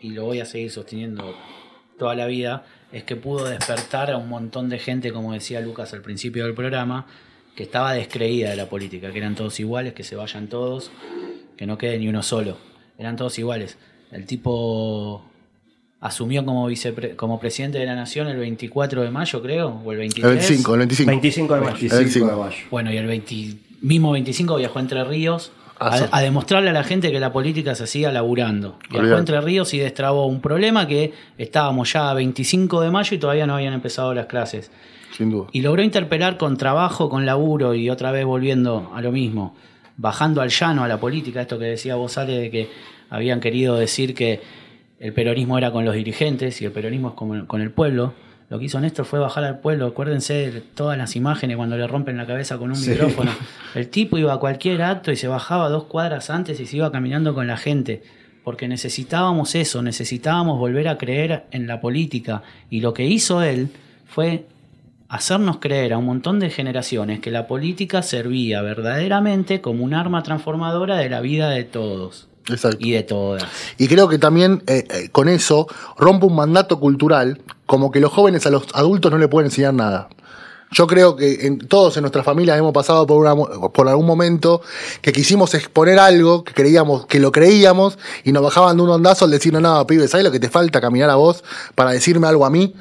y 0.00 0.10
lo 0.10 0.24
voy 0.24 0.40
a 0.40 0.46
seguir 0.46 0.70
sosteniendo 0.70 1.34
toda 1.98 2.14
la 2.14 2.26
vida, 2.26 2.64
es 2.92 3.04
que 3.04 3.16
pudo 3.16 3.46
despertar 3.46 4.10
a 4.10 4.16
un 4.18 4.28
montón 4.28 4.68
de 4.68 4.78
gente, 4.78 5.12
como 5.12 5.32
decía 5.32 5.60
Lucas 5.60 5.92
al 5.94 6.02
principio 6.02 6.44
del 6.44 6.54
programa, 6.54 7.06
que 7.56 7.62
estaba 7.64 7.92
descreída 7.92 8.50
de 8.50 8.56
la 8.56 8.68
política, 8.68 9.10
que 9.12 9.18
eran 9.18 9.34
todos 9.34 9.58
iguales, 9.60 9.92
que 9.94 10.04
se 10.04 10.16
vayan 10.16 10.48
todos, 10.48 10.90
que 11.56 11.66
no 11.66 11.78
quede 11.78 11.98
ni 11.98 12.08
uno 12.08 12.22
solo. 12.22 12.56
Eran 12.98 13.16
todos 13.16 13.38
iguales. 13.38 13.76
El 14.10 14.26
tipo 14.26 15.24
asumió 16.00 16.44
como, 16.44 16.68
vicepre- 16.68 17.14
como 17.16 17.38
presidente 17.40 17.78
de 17.78 17.86
la 17.86 17.94
nación 17.94 18.28
el 18.28 18.36
24 18.38 19.02
de 19.02 19.10
mayo, 19.10 19.40
creo, 19.42 19.80
o 19.84 19.92
el 19.92 19.98
23. 19.98 20.30
El 20.32 20.38
25, 20.38 20.72
el 20.74 20.78
25. 20.80 21.10
25 21.10 21.54
de 21.54 21.60
mayo. 21.60 21.88
25 21.90 22.26
de 22.26 22.36
mayo. 22.36 22.56
Bueno, 22.70 22.92
y 22.92 22.96
el 22.96 23.06
20 23.06 23.34
mismo 23.82 24.12
25 24.12 24.56
viajó 24.56 24.78
a 24.78 24.82
Entre 24.82 25.04
Ríos 25.04 25.52
a, 25.82 26.20
demostrarle 26.20 26.70
a 26.70 26.72
la 26.72 26.84
gente 26.84 27.10
que 27.10 27.20
la 27.20 27.32
política 27.32 27.74
se 27.74 27.84
hacía 27.84 28.12
laburando. 28.12 28.78
A 28.90 29.18
Entre 29.18 29.40
Ríos 29.40 29.74
y 29.74 29.78
destrabó 29.78 30.26
un 30.26 30.40
problema 30.40 30.86
que 30.86 31.12
estábamos 31.38 31.92
ya 31.92 32.10
a 32.10 32.14
25 32.14 32.80
de 32.80 32.90
mayo 32.90 33.16
y 33.16 33.18
todavía 33.18 33.46
no 33.46 33.54
habían 33.54 33.72
empezado 33.74 34.14
las 34.14 34.26
clases. 34.26 34.70
Sin 35.16 35.30
duda. 35.30 35.48
Y 35.52 35.60
logró 35.60 35.82
interpelar 35.82 36.38
con 36.38 36.56
trabajo, 36.56 37.08
con 37.08 37.26
laburo 37.26 37.74
y 37.74 37.90
otra 37.90 38.12
vez 38.12 38.24
volviendo 38.24 38.92
a 38.94 39.02
lo 39.02 39.12
mismo, 39.12 39.54
bajando 39.96 40.40
al 40.40 40.48
llano 40.48 40.84
a 40.84 40.88
la 40.88 40.98
política, 40.98 41.42
esto 41.42 41.58
que 41.58 41.66
decía 41.66 41.96
vos, 41.96 42.16
Ale, 42.16 42.38
de 42.38 42.50
que 42.50 42.70
habían 43.10 43.40
querido 43.40 43.76
decir 43.76 44.14
que 44.14 44.40
el 44.98 45.12
peronismo 45.12 45.58
era 45.58 45.70
con 45.70 45.84
los 45.84 45.94
dirigentes 45.94 46.62
y 46.62 46.64
el 46.64 46.72
peronismo 46.72 47.08
es 47.08 47.14
con, 47.14 47.46
con 47.46 47.60
el 47.60 47.70
pueblo. 47.70 48.14
Lo 48.52 48.58
que 48.58 48.66
hizo 48.66 48.78
Néstor 48.78 49.06
fue 49.06 49.18
bajar 49.18 49.44
al 49.44 49.60
pueblo. 49.60 49.86
Acuérdense 49.86 50.50
de 50.50 50.60
todas 50.60 50.98
las 50.98 51.16
imágenes 51.16 51.56
cuando 51.56 51.78
le 51.78 51.86
rompen 51.86 52.18
la 52.18 52.26
cabeza 52.26 52.58
con 52.58 52.68
un 52.68 52.76
Sí. 52.76 52.90
micrófono. 52.90 53.30
El 53.74 53.88
tipo 53.88 54.18
iba 54.18 54.34
a 54.34 54.36
cualquier 54.36 54.82
acto 54.82 55.10
y 55.10 55.16
se 55.16 55.26
bajaba 55.26 55.70
dos 55.70 55.84
cuadras 55.84 56.28
antes 56.28 56.60
y 56.60 56.66
se 56.66 56.76
iba 56.76 56.92
caminando 56.92 57.32
con 57.32 57.46
la 57.46 57.56
gente. 57.56 58.02
Porque 58.44 58.68
necesitábamos 58.68 59.54
eso, 59.54 59.80
necesitábamos 59.80 60.58
volver 60.58 60.88
a 60.88 60.98
creer 60.98 61.44
en 61.50 61.66
la 61.66 61.80
política. 61.80 62.42
Y 62.68 62.82
lo 62.82 62.92
que 62.92 63.06
hizo 63.06 63.40
él 63.42 63.70
fue 64.04 64.44
hacernos 65.08 65.56
creer 65.56 65.94
a 65.94 65.98
un 65.98 66.04
montón 66.04 66.38
de 66.38 66.50
generaciones 66.50 67.20
que 67.20 67.30
la 67.30 67.46
política 67.46 68.02
servía 68.02 68.60
verdaderamente 68.60 69.62
como 69.62 69.82
un 69.82 69.94
arma 69.94 70.22
transformadora 70.22 70.98
de 70.98 71.08
la 71.08 71.22
vida 71.22 71.48
de 71.48 71.64
todos 71.64 72.28
Exacto. 72.48 72.78
y 72.80 72.92
de 72.92 73.02
todas. 73.02 73.44
Y 73.78 73.88
creo 73.88 74.08
que 74.08 74.18
también 74.18 74.62
eh, 74.66 74.86
eh, 74.90 75.08
con 75.10 75.28
eso 75.28 75.66
rompe 75.96 76.26
un 76.26 76.34
mandato 76.34 76.80
cultural, 76.80 77.40
como 77.66 77.90
que 77.90 78.00
los 78.00 78.12
jóvenes 78.12 78.46
a 78.46 78.50
los 78.50 78.66
adultos 78.74 79.10
no 79.12 79.18
le 79.18 79.28
pueden 79.28 79.46
enseñar 79.46 79.74
nada. 79.74 80.08
Yo 80.72 80.86
creo 80.86 81.16
que 81.16 81.46
en, 81.46 81.58
todos 81.58 81.96
en 81.96 82.02
nuestra 82.02 82.22
familia 82.22 82.56
hemos 82.56 82.72
pasado 82.72 83.06
por, 83.06 83.18
una 83.18 83.34
mo- 83.34 83.70
por 83.72 83.88
algún 83.88 84.06
momento 84.06 84.60
que 85.00 85.12
quisimos 85.12 85.54
exponer 85.54 85.98
algo, 85.98 86.42
que 86.44 86.52
creíamos, 86.54 87.06
que 87.06 87.20
lo 87.20 87.30
creíamos, 87.30 87.98
y 88.24 88.32
nos 88.32 88.42
bajaban 88.42 88.76
de 88.76 88.82
un 88.82 88.90
ondazo 88.90 89.24
al 89.26 89.30
decir, 89.30 89.52
no, 89.52 89.60
no, 89.60 89.86
pibe, 89.86 90.08
¿sabes 90.08 90.24
lo 90.24 90.32
que 90.32 90.40
te 90.40 90.48
falta 90.48 90.80
caminar 90.80 91.10
a 91.10 91.14
vos 91.16 91.44
para 91.74 91.90
decirme 91.92 92.26
algo 92.26 92.44
a 92.46 92.50
mí? 92.50 92.74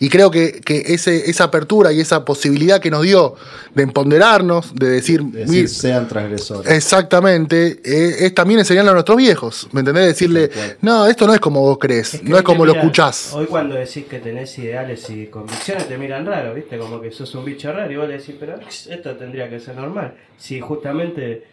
Y 0.00 0.10
creo 0.10 0.30
que, 0.30 0.60
que 0.60 0.84
ese, 0.94 1.28
esa 1.28 1.44
apertura 1.44 1.90
y 1.92 2.00
esa 2.00 2.24
posibilidad 2.24 2.80
que 2.80 2.90
nos 2.90 3.02
dio 3.02 3.34
de 3.74 3.82
empoderarnos, 3.82 4.74
de 4.74 4.88
decir, 4.90 5.20
Es 5.20 5.48
"Mir- 5.48 5.62
decir, 5.62 5.68
sean 5.68 6.06
transgresores. 6.06 6.70
Exactamente, 6.72 7.80
eh, 7.84 8.26
es 8.26 8.34
también 8.34 8.60
enseñarle 8.60 8.90
a 8.90 8.94
nuestros 8.94 9.16
viejos, 9.16 9.68
¿me 9.72 9.80
entendés? 9.80 10.06
Decirle, 10.06 10.50
no, 10.82 11.06
esto 11.06 11.26
no 11.26 11.34
es 11.34 11.40
como 11.40 11.60
vos 11.62 11.78
crees, 11.80 12.14
Es 12.14 12.20
que, 12.20 12.28
no 12.28 12.36
es 12.36 12.42
como 12.42 12.66
lo 12.66 12.72
escuchás. 12.74 13.32
Hoy 13.32 13.46
cuando 13.46 13.74
decís 13.74 14.04
que 14.06 14.18
tenés 14.18 14.56
ideales 14.58 15.08
y 15.10 15.26
convicciones 15.26 15.88
te 15.88 15.96
miran 15.98 16.26
raro, 16.26 16.54
¿viste? 16.54 16.76
Como 16.78 17.00
que 17.00 17.10
sos 17.10 17.34
un 17.34 17.37
bicho 17.44 17.72
raro 17.72 17.90
y 17.92 17.96
vos 17.96 18.08
le 18.08 18.18
decís, 18.18 18.36
pero 18.38 18.56
esto 18.56 19.16
tendría 19.16 19.48
que 19.48 19.60
ser 19.60 19.76
normal. 19.76 20.14
Si 20.36 20.60
justamente 20.60 21.44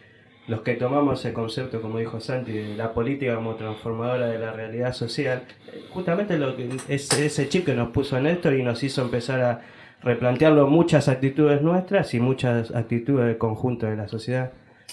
los 0.48 0.60
que 0.60 0.74
tomamos 0.74 1.20
ese 1.20 1.32
concepto, 1.32 1.82
como 1.82 1.98
dijo 1.98 2.20
Santi, 2.20 2.52
de 2.52 2.76
la 2.76 2.92
política 2.92 3.34
como 3.34 3.56
transformadora 3.56 4.28
de 4.28 4.38
la 4.38 4.52
realidad 4.52 4.92
social, 4.92 5.42
justamente 5.90 6.38
lo 6.38 6.56
que 6.56 6.68
es 6.88 7.12
ese 7.12 7.48
chip 7.48 7.64
que 7.66 7.74
nos 7.74 7.88
puso 7.88 8.20
Néstor 8.20 8.54
y 8.54 8.62
nos 8.62 8.82
hizo 8.82 9.02
empezar 9.02 9.40
a 9.40 9.62
replantearlo 10.02 10.68
muchas 10.68 11.08
actitudes 11.08 11.62
nuestras 11.62 12.14
y 12.14 12.20
muchas 12.20 12.74
actitudes 12.74 13.26
del 13.26 13.38
conjunto 13.38 13.86
de 13.86 13.96
la 13.96 14.08
sociedad. 14.08 14.52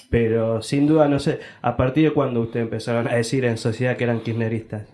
Pero 0.09 0.61
sin 0.61 0.87
duda, 0.87 1.07
no 1.07 1.19
sé, 1.19 1.39
a 1.61 1.77
partir 1.77 2.05
de 2.05 2.13
cuando 2.13 2.41
ustedes 2.41 2.63
empezaron 2.63 3.07
a 3.07 3.15
decir 3.15 3.45
en 3.45 3.57
sociedad 3.57 3.95
que 3.95 4.05
eran 4.05 4.21
kirchneristas. 4.21 4.87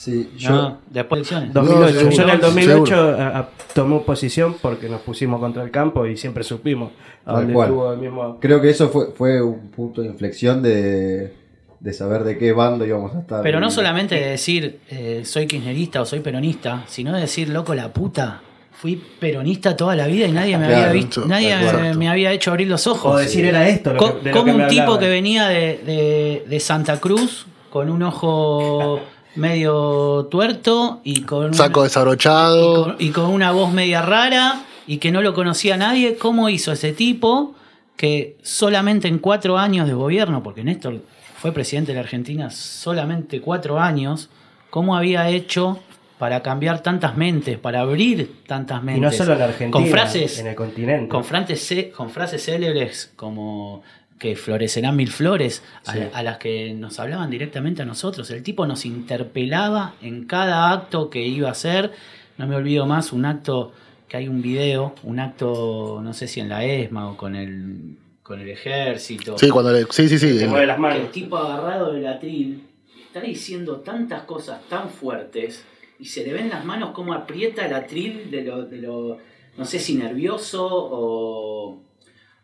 Sí, 0.00 0.30
yo, 0.36 0.50
No, 0.50 0.78
después 0.90 1.28
de 1.28 1.36
elecciones. 1.36 1.52
2008. 1.54 1.92
seguro, 1.98 2.10
Yo 2.16 2.22
en 2.22 2.30
el 2.30 2.40
2008 2.40 2.84
seguro. 2.94 3.18
a- 3.20 3.38
a- 3.38 3.48
tomé 3.74 3.98
posición 4.00 4.54
porque 4.62 4.88
nos 4.88 5.00
pusimos 5.00 5.40
contra 5.40 5.64
el 5.64 5.72
campo 5.72 6.06
y 6.06 6.16
siempre 6.16 6.44
supimos 6.44 6.92
a 7.26 7.32
dónde 7.32 7.52
cual. 7.52 7.68
estuvo 7.70 7.92
el 7.92 7.98
mismo. 7.98 8.38
creo 8.40 8.60
que 8.60 8.70
eso 8.70 8.90
fue, 8.90 9.06
fue 9.16 9.42
un 9.42 9.70
punto 9.70 10.00
de 10.02 10.06
inflexión 10.06 10.62
de, 10.62 11.32
de 11.80 11.92
saber 11.92 12.22
de 12.22 12.38
qué 12.38 12.52
bando 12.52 12.86
íbamos 12.86 13.12
a 13.16 13.20
estar. 13.20 13.42
Pero 13.42 13.58
no 13.58 13.72
solamente 13.72 14.14
de 14.14 14.26
decir 14.30 14.78
eh, 14.88 15.22
soy 15.24 15.48
kirchnerista 15.48 16.00
o 16.00 16.06
soy 16.06 16.20
peronista, 16.20 16.84
sino 16.86 17.12
de 17.12 17.22
decir, 17.22 17.48
loco, 17.48 17.74
la 17.74 17.92
puta, 17.92 18.40
fui 18.70 19.02
peronista 19.18 19.76
toda 19.76 19.96
la 19.96 20.06
vida 20.06 20.28
y 20.28 20.32
nadie 20.32 20.56
me 20.58 20.68
Claro, 20.68 20.82
había 20.90 20.92
visto, 20.92 21.26
nadie 21.26 21.52
exacto. 21.52 21.98
me 21.98 22.08
había 22.08 22.30
hecho 22.30 22.52
abrir 22.52 22.68
los 22.68 22.86
ojos. 22.86 23.14
O 23.14 23.18
decir 23.18 23.44
era 23.44 23.68
esto 23.68 23.94
lo 23.94 23.98
Co- 23.98 24.18
que, 24.20 24.24
de 24.26 24.30
lo 24.32 24.36
como 24.38 24.54
me 24.54 24.62
un 24.62 24.68
tipo 24.70 24.96
que 24.96 25.08
venía 25.08 25.48
de, 25.48 25.78
de- 25.84 26.44
de 26.48 26.60
Santa 26.60 27.00
Cruz 27.00 27.46
con 27.68 27.90
un 27.90 28.02
ojo 28.04 29.00
medio 29.38 30.26
tuerto 30.30 31.00
y 31.04 31.22
con 31.22 31.46
una- 31.46 31.54
Saco 31.54 31.80
y 31.80 31.84
desabrochado. 31.84 32.84
con, 32.84 32.96
y 32.98 33.10
con 33.10 33.26
una 33.26 33.52
voz 33.52 33.72
media 33.72 34.02
rara 34.02 34.62
y 34.86 34.98
que 34.98 35.10
no 35.12 35.22
lo 35.22 35.34
conocía 35.34 35.76
nadie, 35.76 36.16
¿cómo 36.16 36.48
hizo 36.48 36.72
ese 36.72 36.92
tipo 36.92 37.54
que 37.96 38.36
solamente 38.42 39.08
en 39.08 39.18
cuatro 39.18 39.58
años 39.58 39.86
de 39.86 39.94
gobierno, 39.94 40.42
porque 40.42 40.62
Néstor 40.64 41.00
fue 41.38 41.52
presidente 41.52 41.92
de 41.92 41.96
la 41.96 42.00
Argentina 42.02 42.50
solamente 42.50 43.40
cuatro 43.40 43.78
años, 43.80 44.28
cómo 44.70 44.96
había 44.96 45.28
hecho 45.30 45.78
para 46.18 46.42
cambiar 46.42 46.80
tantas 46.82 47.16
mentes, 47.16 47.58
para 47.58 47.80
abrir 47.80 48.42
tantas 48.46 48.82
mentes? 48.82 48.98
Y 48.98 49.00
no 49.00 49.12
solo 49.12 49.34
en 49.34 49.42
Argentina, 49.42 49.70
con 49.70 49.86
frases, 49.86 50.38
en 50.40 50.46
el 50.48 50.54
continente. 50.56 51.08
con 51.08 51.24
frases, 51.24 51.92
con 51.96 52.10
frases 52.10 52.44
célebres 52.44 53.12
como 53.14 53.82
que 54.18 54.34
florecerán 54.36 54.96
mil 54.96 55.10
flores, 55.10 55.62
a, 55.86 55.92
Sí. 55.92 55.98
a 56.12 56.22
las 56.22 56.38
que 56.38 56.74
nos 56.74 56.98
hablaban 56.98 57.30
directamente 57.30 57.82
a 57.82 57.84
nosotros. 57.84 58.30
El 58.30 58.42
tipo 58.42 58.66
nos 58.66 58.84
interpelaba 58.84 59.94
en 60.02 60.26
cada 60.26 60.72
acto 60.72 61.08
que 61.10 61.24
iba 61.26 61.48
a 61.48 61.52
hacer. 61.52 61.92
No 62.36 62.46
me 62.46 62.56
olvido 62.56 62.86
más 62.86 63.12
un 63.12 63.24
acto 63.24 63.72
que 64.08 64.16
hay 64.16 64.28
un 64.28 64.40
video, 64.42 64.94
un 65.02 65.20
acto, 65.20 66.00
no 66.02 66.12
sé 66.14 66.26
si 66.28 66.40
en 66.40 66.48
la 66.48 66.64
ESMA 66.64 67.10
o 67.10 67.16
con 67.16 67.36
el, 67.36 67.96
con 68.22 68.40
el 68.40 68.48
ejército. 68.48 69.36
Sí, 69.38 69.48
cuando 69.50 69.72
le- 69.72 69.86
sí, 69.90 70.08
sí, 70.08 70.18
sí. 70.18 70.38
Las 70.46 70.78
que 70.94 71.00
el 71.00 71.10
tipo 71.10 71.36
agarrado 71.36 71.92
del 71.92 72.06
atril 72.06 72.62
está 73.06 73.20
diciendo 73.20 73.76
tantas 73.80 74.22
cosas 74.22 74.60
tan 74.68 74.88
fuertes 74.90 75.64
y 76.00 76.04
se 76.06 76.24
le 76.24 76.32
ven 76.32 76.48
las 76.48 76.64
manos 76.64 76.90
como 76.92 77.12
aprieta 77.12 77.66
el 77.66 77.74
atril 77.74 78.30
de 78.30 78.44
lo, 78.44 78.62
de 78.64 78.78
lo 78.78 79.18
no 79.56 79.64
sé 79.64 79.78
si 79.78 79.94
nervioso 79.96 80.66
o, 80.70 81.82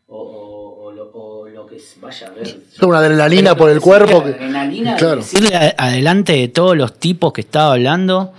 o, 0.08 0.16
o- 0.16 0.84
o 0.86 0.92
lo, 0.92 1.10
o 1.12 1.48
lo 1.48 1.66
que 1.66 1.76
es- 1.76 1.96
vaya 2.00 2.28
a 2.28 2.30
ver. 2.30 2.60
Una 2.82 2.98
adrenalina 2.98 3.56
por 3.56 3.70
el 3.70 3.80
cuerpo. 3.80 4.22
que- 4.22 4.30
adrenalina 4.30 4.96
de 4.96 5.16
decirle 5.16 5.54
a- 5.56 5.74
adelante 5.78 6.32
de 6.34 6.48
todos 6.48 6.76
los 6.76 6.98
tipos 6.98 7.32
que 7.32 7.40
estaba 7.42 7.72
hablando, 7.72 8.32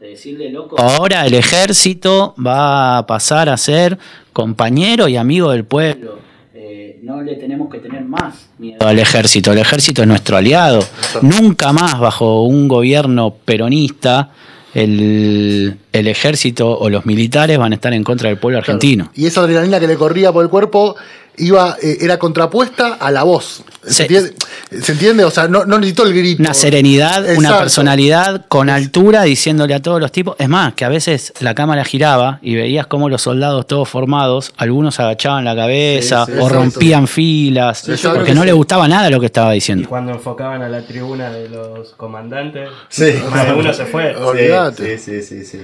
de 0.00 0.08
decirle 0.10 0.50
loco. 0.50 0.76
Ahora 0.78 1.26
el 1.26 1.34
ejército 1.34 2.34
va 2.44 2.98
a 2.98 3.06
pasar 3.06 3.48
a 3.48 3.56
ser 3.56 3.98
compañero 4.32 5.08
y 5.08 5.16
amigo 5.16 5.50
del 5.50 5.64
pueblo. 5.64 6.18
Eh, 6.54 7.00
no 7.02 7.22
le 7.22 7.34
tenemos 7.36 7.68
que 7.70 7.78
tener 7.78 8.04
más 8.04 8.48
miedo 8.58 8.86
al 8.86 8.98
ejército. 8.98 9.50
El 9.52 9.58
ejército 9.58 10.02
es 10.02 10.08
nuestro 10.08 10.36
aliado. 10.36 10.80
Nunca 11.22 11.72
más 11.72 11.98
bajo 11.98 12.42
un 12.44 12.68
gobierno 12.68 13.34
peronista 13.44 14.30
el, 14.74 15.76
el 15.92 16.08
ejército 16.08 16.78
o 16.78 16.88
los 16.90 17.06
militares 17.06 17.58
van 17.58 17.72
a 17.72 17.74
estar 17.76 17.92
en 17.92 18.04
contra 18.04 18.28
del 18.28 18.38
pueblo 18.38 18.58
Claro. 18.58 18.72
argentino. 18.76 19.10
Y 19.14 19.26
esa 19.26 19.40
adrenalina 19.40 19.80
que 19.80 19.86
le 19.86 19.96
corría 19.96 20.32
por 20.32 20.44
el 20.44 20.50
cuerpo 20.50 20.96
iba, 21.38 21.76
eh, 21.82 21.98
era 22.00 22.18
contrapuesta 22.18 22.94
a 22.94 23.10
la 23.10 23.22
voz. 23.22 23.62
¿Se, 23.84 23.92
Sí. 23.92 24.02
entiende? 24.02 24.34
¿Se 24.82 24.92
entiende? 24.92 25.24
O 25.24 25.30
sea, 25.30 25.48
no, 25.48 25.64
no 25.64 25.78
necesitó 25.78 26.04
el 26.04 26.12
grito. 26.14 26.42
Una 26.42 26.52
serenidad, 26.54 27.24
una 27.36 27.58
personalidad 27.58 28.46
con 28.48 28.68
altura 28.68 29.22
diciéndole 29.22 29.74
a 29.74 29.80
todos 29.80 30.00
los 30.00 30.12
tipos. 30.12 30.36
Es 30.38 30.48
más, 30.48 30.74
que 30.74 30.84
a 30.84 30.88
veces 30.88 31.32
la 31.40 31.54
cámara 31.54 31.84
giraba 31.84 32.38
y 32.42 32.54
veías 32.56 32.86
cómo 32.86 33.08
los 33.08 33.22
soldados 33.22 33.66
todos 33.66 33.88
formados, 33.88 34.52
algunos 34.56 34.98
agachaban 35.00 35.44
la 35.44 35.56
cabeza 35.56 36.26
Sí, 36.26 36.32
sí, 36.32 36.38
o 36.40 36.48
rompían 36.48 37.08
filas, 37.08 37.84
porque 38.02 38.24
que 38.24 38.34
no 38.34 38.42
sí. 38.42 38.46
le 38.46 38.52
gustaba 38.52 38.88
nada 38.88 39.08
lo 39.10 39.20
que 39.20 39.26
estaba 39.26 39.52
Y 39.52 39.56
diciendo. 39.56 39.88
cuando 39.88 40.12
enfocaban 40.12 40.62
a 40.62 40.68
la 40.68 40.82
tribuna 40.82 41.30
de 41.30 41.48
los 41.48 41.90
comandantes, 41.90 42.68
Sí. 42.88 43.12
más 43.30 43.46
de 43.46 43.52
uno 43.54 43.72
se 43.72 43.86
fue. 43.86 44.14
Olvídate. 44.16 44.98
Sí, 44.98 45.22
sí, 45.22 45.42
sí, 45.42 45.44
sí. 45.44 45.62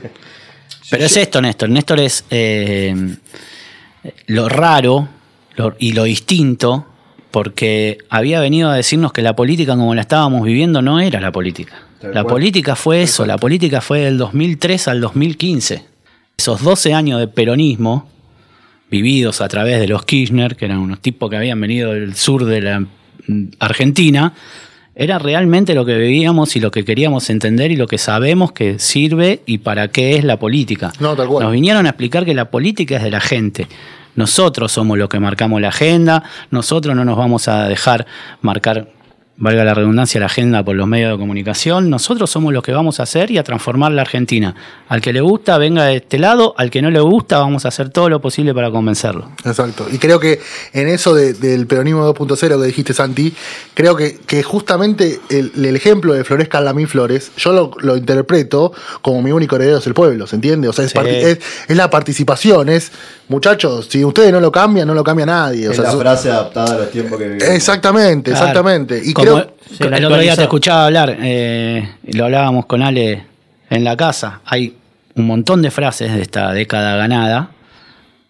Pero 0.90 1.04
es 1.04 1.16
esto, 1.16 1.40
Néstor. 1.42 1.68
Néstor 1.70 2.00
es 2.00 2.24
eh, 2.30 2.94
lo 4.26 4.48
raro 4.48 5.08
lo- 5.56 5.74
y 5.78 5.92
lo 5.92 6.04
distinto, 6.04 6.86
porque 7.30 7.98
había 8.10 8.40
venido 8.40 8.70
a 8.70 8.74
decirnos 8.76 9.12
que 9.12 9.22
la 9.22 9.34
política 9.36 9.74
como 9.76 9.94
la 9.94 10.02
estábamos 10.02 10.44
viviendo 10.44 10.82
no 10.82 11.00
era 11.00 11.20
la 11.20 11.32
política. 11.32 11.74
La 12.02 12.22
cual. 12.22 12.34
política 12.34 12.76
fue 12.76 13.02
eso, 13.02 13.24
la 13.26 13.38
política 13.38 13.80
fue 13.80 14.00
del 14.00 14.18
2003 14.18 14.88
al 14.88 15.00
2015. 15.00 15.84
Esos 16.36 16.62
12 16.62 16.92
años 16.92 17.18
de 17.18 17.28
peronismo, 17.28 18.08
vividos 18.90 19.40
a 19.40 19.48
través 19.48 19.80
de 19.80 19.88
los 19.88 20.04
Kirchner, 20.04 20.56
que 20.56 20.66
eran 20.66 20.78
unos 20.78 21.00
tipos 21.00 21.30
que 21.30 21.36
habían 21.36 21.60
venido 21.60 21.92
del 21.92 22.14
sur 22.14 22.44
de 22.44 22.60
la 22.60 22.80
mm, 22.80 22.86
Argentina, 23.58 24.34
era 24.94 25.18
realmente 25.18 25.74
lo 25.74 25.84
que 25.84 25.96
vivíamos 25.96 26.54
y 26.54 26.60
lo 26.60 26.70
que 26.70 26.84
queríamos 26.84 27.28
entender 27.30 27.72
y 27.72 27.76
lo 27.76 27.86
que 27.88 27.98
sabemos 27.98 28.52
que 28.52 28.78
sirve 28.78 29.40
y 29.46 29.58
para 29.58 29.88
qué 29.88 30.14
es 30.16 30.24
la 30.24 30.38
política. 30.38 30.92
No, 31.00 31.16
tal 31.16 31.26
cual. 31.26 31.42
Nos 31.44 31.52
vinieron 31.52 31.86
a 31.86 31.88
explicar 31.88 32.24
que 32.24 32.34
la 32.34 32.50
política 32.50 32.98
es 32.98 33.02
de 33.02 33.10
la 33.10 33.20
gente. 33.20 33.66
Nosotros 34.16 34.72
somos 34.72 34.96
los 34.98 35.08
que 35.08 35.18
marcamos 35.18 35.60
la 35.60 35.68
agenda, 35.68 36.22
nosotros 36.50 36.94
no 36.94 37.04
nos 37.04 37.16
vamos 37.16 37.48
a 37.48 37.68
dejar 37.68 38.06
marcar, 38.42 38.88
valga 39.36 39.64
la 39.64 39.74
redundancia, 39.74 40.20
la 40.20 40.26
agenda 40.26 40.64
por 40.64 40.76
los 40.76 40.86
medios 40.86 41.10
de 41.10 41.18
comunicación, 41.18 41.90
nosotros 41.90 42.30
somos 42.30 42.52
los 42.52 42.62
que 42.62 42.72
vamos 42.72 43.00
a 43.00 43.02
hacer 43.02 43.32
y 43.32 43.38
a 43.38 43.42
transformar 43.42 43.90
la 43.90 44.02
Argentina. 44.02 44.54
Al 44.88 45.00
que 45.00 45.12
le 45.12 45.20
gusta, 45.20 45.58
venga 45.58 45.84
de 45.86 45.96
este 45.96 46.18
lado, 46.18 46.54
al 46.56 46.70
que 46.70 46.80
no 46.82 46.90
le 46.90 47.00
gusta, 47.00 47.38
vamos 47.38 47.64
a 47.64 47.68
hacer 47.68 47.88
todo 47.90 48.08
lo 48.08 48.20
posible 48.20 48.54
para 48.54 48.70
convencerlo. 48.70 49.28
Exacto. 49.44 49.86
Y 49.90 49.98
creo 49.98 50.20
que 50.20 50.40
en 50.72 50.86
eso 50.88 51.14
de- 51.14 51.32
del 51.34 51.66
peronismo 51.66 52.06
2.0 52.14 52.60
que 52.60 52.66
dijiste, 52.66 52.94
Santi, 52.94 53.34
creo 53.74 53.96
que, 53.96 54.18
que 54.24 54.44
justamente 54.44 55.18
el, 55.30 55.50
el 55.56 55.74
ejemplo 55.74 56.12
de 56.14 56.22
Florezca 56.22 56.60
Lamí 56.60 56.86
Flores, 56.86 57.32
yo 57.36 57.52
lo, 57.52 57.72
lo 57.80 57.96
interpreto 57.96 58.72
como 59.02 59.20
mi 59.20 59.32
único 59.32 59.56
heredero 59.56 59.78
es 59.78 59.86
el 59.88 59.94
pueblo, 59.94 60.28
¿se 60.28 60.36
entiende? 60.36 60.68
O 60.68 60.72
sea, 60.72 60.84
es, 60.84 60.92
Sí. 60.92 60.98
parti- 60.98 61.10
es, 61.10 61.38
es 61.66 61.76
la 61.76 61.90
participación, 61.90 62.68
es, 62.68 62.92
muchachos, 63.28 63.88
si 63.90 64.04
ustedes 64.04 64.30
no 64.30 64.38
lo 64.40 64.52
cambian, 64.52 64.86
no 64.86 64.94
lo 64.94 65.02
cambia 65.02 65.26
nadie. 65.26 65.66
O 65.68 65.70
Es 65.72 65.76
sea, 65.78 65.86
la 65.92 65.98
frase 65.98 66.30
adaptada 66.30 66.74
a 66.74 66.78
los 66.78 66.90
tiempos 66.90 67.18
que 67.18 67.24
vivimos. 67.28 67.48
exactamente, 67.48 68.30
Claro. 68.30 68.46
exactamente. 68.46 69.00
Y 69.04 69.12
creo, 69.24 69.54
Sí, 69.70 69.82
el 69.82 70.04
otro 70.04 70.18
día 70.18 70.36
te 70.36 70.42
escuchaba 70.42 70.86
hablar, 70.86 71.16
eh, 71.20 71.88
lo 72.04 72.26
hablábamos 72.26 72.66
con 72.66 72.82
Ale 72.82 73.24
en 73.70 73.82
la 73.82 73.96
casa. 73.96 74.40
Hay 74.44 74.76
un 75.16 75.26
montón 75.26 75.62
de 75.62 75.70
frases 75.70 76.14
de 76.14 76.22
esta 76.22 76.52
década 76.52 76.96
ganada 76.96 77.50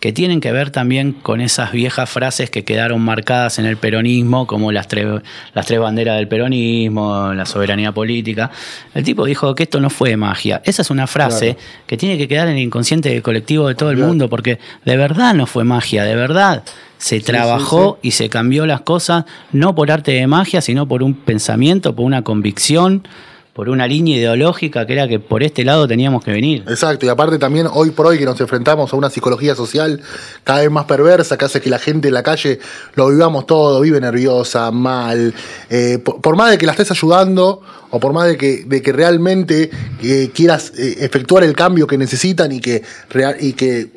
que 0.04 0.12
tienen 0.12 0.42
que 0.42 0.52
ver 0.52 0.68
también 0.68 1.12
con 1.14 1.40
esas 1.40 1.72
viejas 1.72 2.10
frases 2.10 2.50
que 2.50 2.62
quedaron 2.62 3.00
marcadas 3.00 3.58
en 3.58 3.64
el 3.64 3.78
peronismo, 3.78 4.46
como 4.46 4.70
las 4.70 4.86
tres, 4.86 5.06
las 5.54 5.64
tres 5.64 5.80
banderas 5.80 6.18
del 6.18 6.28
peronismo, 6.28 7.32
la 7.32 7.46
soberanía 7.46 7.90
política. 7.90 8.50
El 8.92 9.02
tipo 9.02 9.24
dijo 9.24 9.54
que 9.54 9.62
esto 9.62 9.80
no 9.80 9.88
fue 9.88 10.14
magia. 10.18 10.60
Esa 10.66 10.82
es 10.82 10.90
una 10.90 11.06
frase 11.06 11.56
que 11.86 11.96
tiene 11.96 12.18
que 12.18 12.28
quedar 12.28 12.48
en 12.48 12.56
el 12.56 12.64
inconsciente 12.64 13.22
colectivo 13.22 13.66
de 13.66 13.76
todo 13.76 13.92
el 13.92 13.96
mundo, 13.96 14.28
porque 14.28 14.58
de 14.84 14.94
verdad 14.98 15.32
no 15.32 15.46
fue 15.46 15.64
magia, 15.64 16.04
de 16.04 16.16
verdad 16.16 16.64
se 16.98 17.20
trabajó 17.20 17.98
y 18.02 18.10
se 18.10 18.28
cambió 18.28 18.66
las 18.66 18.82
cosas, 18.82 19.24
no 19.52 19.74
por 19.74 19.90
arte 19.90 20.12
de 20.12 20.26
magia, 20.26 20.60
sino 20.60 20.86
por 20.86 21.02
un 21.02 21.14
pensamiento, 21.14 21.96
por 21.96 22.04
una 22.04 22.20
convicción, 22.20 23.08
por 23.54 23.68
una 23.68 23.86
línea 23.86 24.16
ideológica 24.16 24.84
que 24.84 24.94
era 24.94 25.06
que 25.06 25.20
por 25.20 25.44
este 25.44 25.64
lado 25.64 25.86
teníamos 25.86 26.24
que 26.24 26.32
venir. 26.32 26.64
Exacto, 26.68 27.06
y 27.06 27.08
aparte 27.08 27.38
también 27.38 27.68
hoy 27.72 27.90
por 27.90 28.06
hoy 28.06 28.18
que 28.18 28.24
nos 28.24 28.40
enfrentamos 28.40 28.92
a 28.92 28.96
una 28.96 29.10
psicología 29.10 29.54
social 29.54 30.00
cada 30.42 30.60
vez 30.60 30.70
más 30.72 30.86
perversa, 30.86 31.38
que 31.38 31.44
hace 31.44 31.60
que 31.60 31.70
la 31.70 31.78
gente 31.78 32.08
en 32.08 32.14
la 32.14 32.24
calle 32.24 32.58
lo 32.96 33.08
vivamos 33.08 33.46
todo, 33.46 33.80
vive 33.80 34.00
nerviosa, 34.00 34.72
mal, 34.72 35.32
eh, 35.70 35.98
por, 35.98 36.34
más 36.36 36.50
de 36.50 36.58
que 36.58 36.66
la 36.66 36.72
estés 36.72 36.90
ayudando 36.90 37.62
o 37.90 38.00
por 38.00 38.12
más 38.12 38.26
de 38.26 38.36
que, 38.36 38.64
de 38.66 38.82
que 38.82 38.92
realmente 38.92 39.70
eh, 40.02 40.30
quieras 40.34 40.72
eh, 40.76 40.96
efectuar 40.98 41.44
el 41.44 41.54
cambio 41.54 41.86
que 41.86 41.96
necesitan 41.96 42.50
y 42.50 42.60
que, 42.60 42.82
real- 43.08 43.36
y 43.38 43.52
que 43.52 43.88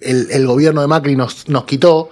el, 0.00 0.28
el 0.30 0.46
gobierno 0.46 0.82
de 0.82 0.86
Macri 0.86 1.16
nos, 1.16 1.48
nos 1.48 1.64
quitó, 1.64 2.10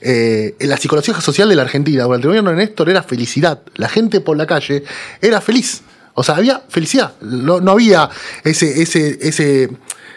eh, 0.00 0.54
la 0.60 0.78
psicología 0.78 1.20
social 1.20 1.48
de 1.50 1.56
la 1.56 1.62
Argentina 1.62 2.04
durante 2.04 2.26
el 2.26 2.30
gobierno 2.30 2.50
de 2.50 2.56
Néstor 2.56 2.88
era 2.88 3.02
felicidad. 3.02 3.60
La 3.74 3.90
gente 3.90 4.22
por 4.22 4.38
la 4.38 4.46
calle 4.46 4.84
era 5.20 5.42
feliz. 5.42 5.82
O 6.18 6.24
sea, 6.24 6.34
había 6.34 6.62
felicidad. 6.68 7.12
No, 7.20 7.60
no 7.60 7.70
había 7.70 8.10
ese, 8.42 8.82
ese, 8.82 9.18
ese 9.20 9.70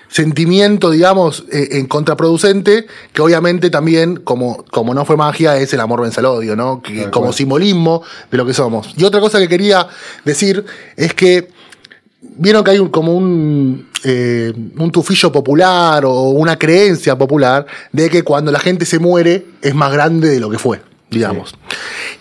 sentimiento, 0.08 0.90
digamos, 0.90 1.46
eh, 1.52 1.70
en 1.74 1.86
contraproducente, 1.86 2.88
que 3.14 3.22
obviamente 3.22 3.70
también, 3.70 4.16
como, 4.16 4.66
como 4.72 4.96
no 4.96 5.06
fue 5.06 5.16
magia, 5.16 5.58
es 5.58 5.72
el 5.76 5.80
amor 5.80 6.02
vence 6.02 6.20
al 6.20 6.26
odio, 6.26 6.56
¿no? 6.56 6.82
Que, 6.82 7.12
como 7.12 7.32
simbolismo 7.32 8.02
de 8.32 8.38
lo 8.38 8.48
que 8.48 8.56
somos. 8.56 8.96
Y 8.98 9.04
otra 9.04 9.20
cosa 9.20 9.38
que 9.38 9.48
quería 9.48 9.88
decir 10.26 10.66
es 10.98 11.14
que 11.14 11.50
vieron 12.20 12.64
que 12.64 12.72
hay 12.72 12.80
un, 12.80 12.90
como 12.90 13.14
un, 13.16 13.88
eh, 14.04 14.52
un 14.80 14.92
tufillo 14.92 15.32
popular 15.32 16.04
o 16.04 16.32
una 16.32 16.58
creencia 16.58 17.16
popular 17.16 17.68
de 17.92 18.10
que 18.10 18.24
cuando 18.24 18.52
la 18.52 18.60
gente 18.60 18.88
se 18.88 18.98
muere 18.98 19.46
es 19.62 19.76
más 19.76 19.94
grande 19.94 20.30
de 20.30 20.40
lo 20.40 20.50
que 20.50 20.58
fue, 20.58 20.82
digamos. 21.12 21.54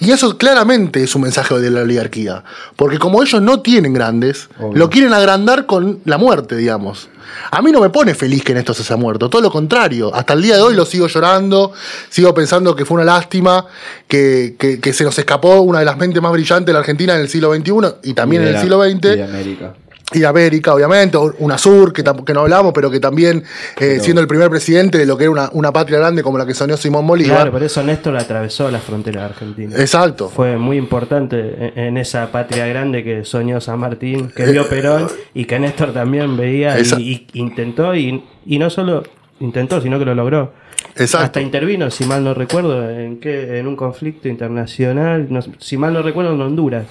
Y 0.00 0.10
eso 0.12 0.36
claramente 0.38 1.02
es 1.02 1.14
un 1.14 1.22
mensaje 1.22 1.58
de 1.58 1.70
la 1.70 1.82
oligarquía, 1.82 2.44
porque 2.76 2.98
como 2.98 3.22
ellos 3.22 3.40
no 3.42 3.60
tienen 3.60 3.92
grandes, 3.92 4.48
Obvio. 4.58 4.78
lo 4.78 4.90
quieren 4.90 5.12
agrandar 5.12 5.66
con 5.66 6.00
la 6.04 6.18
muerte, 6.18 6.56
digamos. 6.56 7.08
A 7.52 7.62
mí 7.62 7.70
no 7.70 7.80
me 7.80 7.90
pone 7.90 8.14
feliz 8.14 8.42
que 8.42 8.52
Néstor 8.54 8.74
se 8.74 8.82
haya 8.82 8.96
muerto, 8.96 9.30
todo 9.30 9.40
lo 9.42 9.50
contrario. 9.52 10.12
Hasta 10.14 10.32
el 10.32 10.42
día 10.42 10.56
de 10.56 10.62
hoy 10.62 10.74
lo 10.74 10.84
sigo 10.84 11.06
llorando, 11.06 11.72
sigo 12.08 12.34
pensando 12.34 12.74
que 12.74 12.84
fue 12.84 12.96
una 12.96 13.04
lástima, 13.04 13.66
que, 14.08 14.56
que- 14.58 14.80
que 14.80 14.92
se 14.92 15.04
nos 15.04 15.16
escapó 15.18 15.60
una 15.60 15.78
de 15.78 15.84
las 15.84 15.96
mentes 15.96 16.20
más 16.20 16.32
brillantes 16.32 16.66
de 16.66 16.72
la 16.72 16.80
Argentina 16.80 17.14
en 17.14 17.20
el 17.20 17.28
siglo 17.28 17.54
XXI 17.54 17.72
y 18.10 18.14
también 18.14 18.42
Y 18.42 18.46
en 18.48 18.54
el 18.54 18.60
siglo 18.60 18.82
XX. 18.82 18.94
Y 18.94 18.98
de 18.98 19.22
América, 19.22 19.74
obviamente, 20.12 21.16
o 21.16 21.34
una 21.38 21.56
sur 21.58 21.92
que, 21.92 22.02
que 22.02 22.34
no 22.34 22.40
hablamos, 22.40 22.72
pero 22.72 22.90
que 22.90 23.00
también, 23.00 23.38
eh, 23.38 23.42
Pero- 23.78 24.02
siendo 24.02 24.20
el 24.20 24.26
primer 24.28 24.50
presidente 24.50 24.98
de 24.98 25.06
lo 25.06 25.16
que 25.16 25.24
era 25.24 25.30
una, 25.30 25.50
una 25.52 25.72
patria 25.72 25.98
grande 25.98 26.22
como 26.22 26.38
la 26.38 26.46
que 26.46 26.54
soñó 26.54 26.76
Simón 26.76 27.06
Bolívar. 27.06 27.36
Claro, 27.36 27.52
por 27.52 27.62
eso 27.62 27.82
Néstor 27.82 28.16
atravesó 28.16 28.70
la 28.70 28.78
frontera 28.80 29.24
Argentina. 29.26 29.76
Exacto. 29.78 30.28
Fue 30.28 30.56
muy 30.56 30.76
importante 30.76 31.72
en, 31.76 31.96
esa 31.96 32.30
patria 32.32 32.66
grande 32.66 33.04
que 33.04 33.24
soñó 33.24 33.60
San 33.60 33.78
Martín, 33.78 34.30
que 34.34 34.46
vio 34.46 34.68
Perón 34.68 35.08
y 35.34 35.44
que 35.44 35.58
Néstor 35.58 35.92
también 35.92 36.36
veía 36.36 36.78
y, 36.80 37.26
intentó, 37.34 37.94
y, 37.94 38.24
y 38.46 38.58
no 38.58 38.70
solo 38.70 39.02
intentó, 39.40 39.80
sino 39.80 39.98
que 39.98 40.04
lo 40.04 40.14
logró. 40.14 40.52
Exacto. 40.96 41.26
Hasta 41.26 41.40
intervino, 41.40 41.90
si 41.90 42.04
mal 42.04 42.24
no 42.24 42.34
recuerdo, 42.34 42.90
en, 42.90 43.20
que, 43.20 43.58
en 43.58 43.66
un 43.66 43.76
conflicto 43.76 44.28
internacional, 44.28 45.26
no- 45.30 45.40
si 45.58 45.76
mal 45.76 45.92
no 45.92 46.02
recuerdo, 46.02 46.34
en 46.34 46.40
Honduras, 46.40 46.84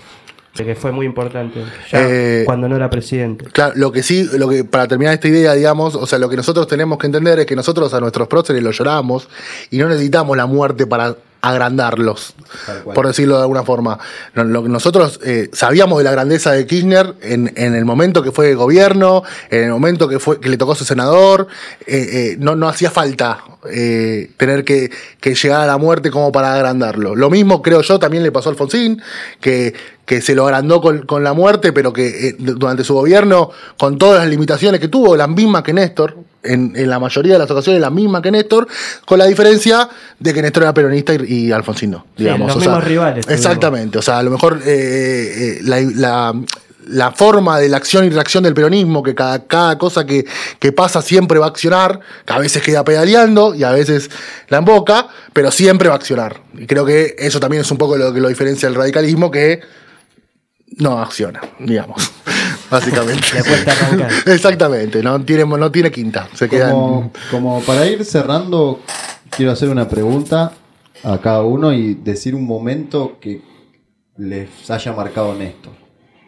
que 0.53 0.75
fue 0.75 0.91
muy 0.91 1.05
importante, 1.05 1.63
ya 1.91 1.99
Eh, 2.01 2.43
cuando 2.45 2.67
no 2.67 2.75
era 2.75 2.89
presidente. 2.89 3.45
Claro, 3.45 3.73
lo 3.75 3.91
que 3.91 4.03
sí, 4.03 4.27
lo 4.37 4.49
que 4.49 4.63
para 4.63 4.87
terminar 4.87 5.13
esta 5.13 5.27
idea, 5.27 5.53
digamos, 5.53 5.95
o 5.95 6.05
sea, 6.05 6.19
lo 6.19 6.29
que 6.29 6.35
nosotros 6.35 6.67
tenemos 6.67 6.97
que 6.97 7.07
entender 7.07 7.39
es 7.39 7.45
que 7.45 7.55
nosotros 7.55 7.93
a 7.93 7.99
nuestros 7.99 8.27
próceres 8.27 8.61
los 8.61 8.77
lloramos 8.77 9.29
y 9.71 9.77
no 9.77 9.87
necesitamos 9.87 10.35
la 10.35 10.45
muerte 10.45 10.85
para 10.85 11.15
agrandarlos, 11.41 12.33
por 12.93 13.07
decirlo 13.07 13.35
de 13.35 13.41
alguna 13.43 13.63
forma. 13.63 13.97
Nosotros 14.35 15.19
eh, 15.23 15.49
sabíamos 15.53 15.99
de 15.99 16.03
la 16.03 16.11
grandeza 16.11 16.51
de 16.51 16.65
Kirchner 16.65 17.15
en, 17.21 17.53
en 17.55 17.75
el 17.75 17.85
momento 17.85 18.21
que 18.21 18.31
fue 18.31 18.55
gobierno, 18.55 19.23
en 19.49 19.65
el 19.65 19.71
momento 19.71 20.07
que 20.09 20.19
fue 20.19 20.39
que 20.39 20.49
le 20.49 20.57
tocó 20.57 20.75
ser 20.75 20.87
senador, 20.87 21.47
eh, 21.85 22.09
eh, 22.11 22.37
no, 22.39 22.55
no 22.55 22.67
hacía 22.67 22.91
falta 22.91 23.43
tener 23.61 24.63
que, 24.63 24.89
que 25.19 25.35
llegar 25.35 25.61
a 25.61 25.65
la 25.65 25.77
muerte 25.77 26.11
como 26.11 26.31
para 26.31 26.53
agrandarlo. 26.53 27.15
Lo 27.15 27.29
mismo 27.29 27.61
creo 27.61 27.81
yo 27.81 27.99
también 27.99 28.23
le 28.23 28.31
pasó 28.31 28.49
a 28.49 28.51
Alfonsín, 28.53 29.01
que, 29.41 29.73
que 30.05 30.21
se 30.21 30.33
lo 30.33 30.45
agrandó 30.45 30.81
con, 30.81 31.05
con 31.05 31.25
la 31.25 31.33
muerte, 31.33 31.73
pero 31.73 31.91
que 31.91 32.35
durante 32.39 32.85
su 32.85 32.93
gobierno, 32.93 33.51
con 33.77 33.97
todas 33.97 34.19
las 34.21 34.29
limitaciones 34.29 34.79
que 34.79 34.87
tuvo, 34.87 35.17
las 35.17 35.27
mismas 35.27 35.63
que 35.63 35.73
Néstor, 35.73 36.15
en, 36.43 36.73
en 36.75 36.89
la 36.89 36.99
mayoría 36.99 37.33
de 37.33 37.39
las 37.39 37.51
ocasiones 37.51 37.81
las 37.81 37.91
mismas 37.91 38.21
que 38.21 38.31
Néstor, 38.31 38.67
con 39.05 39.19
la 39.19 39.25
diferencia 39.25 39.89
de 40.19 40.33
que 40.33 40.41
Néstor 40.41 40.63
era 40.63 40.73
peronista 40.73 41.13
y, 41.13 41.47
y 41.47 41.51
Alfonsín 41.51 41.91
no. 41.91 42.05
Sí, 42.17 42.23
Digamos. 42.23 42.47
los 42.47 42.57
O 42.57 42.59
sea, 42.61 42.69
mismos 42.69 42.83
rivales. 42.87 43.27
Exactamente, 43.27 43.97
o 43.97 44.01
sea, 44.01 44.19
a 44.19 44.23
lo 44.23 44.31
mejor 44.31 44.61
eh, 44.65 45.57
eh, 45.57 45.59
la, 45.63 45.81
la- 45.81 46.33
la 46.87 47.11
forma 47.11 47.59
de 47.59 47.69
la 47.69 47.77
acción 47.77 48.03
y 48.05 48.09
reacción 48.09 48.43
del 48.43 48.55
peronismo, 48.55 49.03
que 49.03 49.13
cada, 49.13 49.45
cada 49.45 49.77
cosa 49.77 50.07
que, 50.07 50.25
que 50.57 50.71
pasa 50.71 51.03
siempre 51.03 51.37
va 51.37 51.45
a 51.45 51.49
accionar, 51.49 51.99
que 52.25 52.33
a 52.33 52.39
veces 52.39 52.63
queda 52.63 52.83
pedaleando 52.83 53.53
y 53.53 53.63
a 53.63 53.69
veces 53.69 54.09
la 54.47 54.57
emboca, 54.57 55.07
pero 55.31 55.51
siempre 55.51 55.87
va 55.87 55.93
a 55.93 55.97
accionar. 55.97 56.41
Y 56.57 56.65
creo 56.65 56.85
que 56.85 57.15
eso 57.19 57.39
también 57.39 57.61
es 57.61 57.69
un 57.69 57.77
poco 57.77 57.95
lo 57.95 58.11
que 58.11 58.19
lo 58.19 58.27
diferencia 58.27 58.67
del 58.67 58.75
radicalismo, 58.75 59.29
que 59.29 59.59
no 60.77 60.99
acciona, 60.99 61.41
digamos, 61.59 62.11
básicamente. 62.69 63.27
Le 63.33 63.43
cuesta 63.43 63.71
arrancar. 63.71 64.11
Exactamente, 64.25 65.03
no 65.03 65.23
tiene, 65.23 65.45
no 65.45 65.71
tiene 65.71 65.91
quinta, 65.91 66.27
se 66.33 66.47
Como, 66.47 67.11
como 67.31 67.61
para 67.61 67.85
ir 67.87 68.03
cerrando, 68.05 68.81
quiero 69.29 69.51
hacer 69.51 69.69
una 69.69 69.87
pregunta 69.87 70.53
a 71.03 71.17
cada 71.19 71.43
uno 71.43 71.73
y 71.73 71.93
decir 71.95 72.35
un 72.35 72.45
momento 72.45 73.17
que 73.19 73.41
les 74.17 74.69
haya 74.69 74.93
marcado 74.93 75.33
Néstor. 75.33 75.73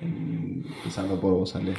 Empezando 0.02 1.20
por 1.20 1.34
vos, 1.34 1.56
Ale. 1.56 1.76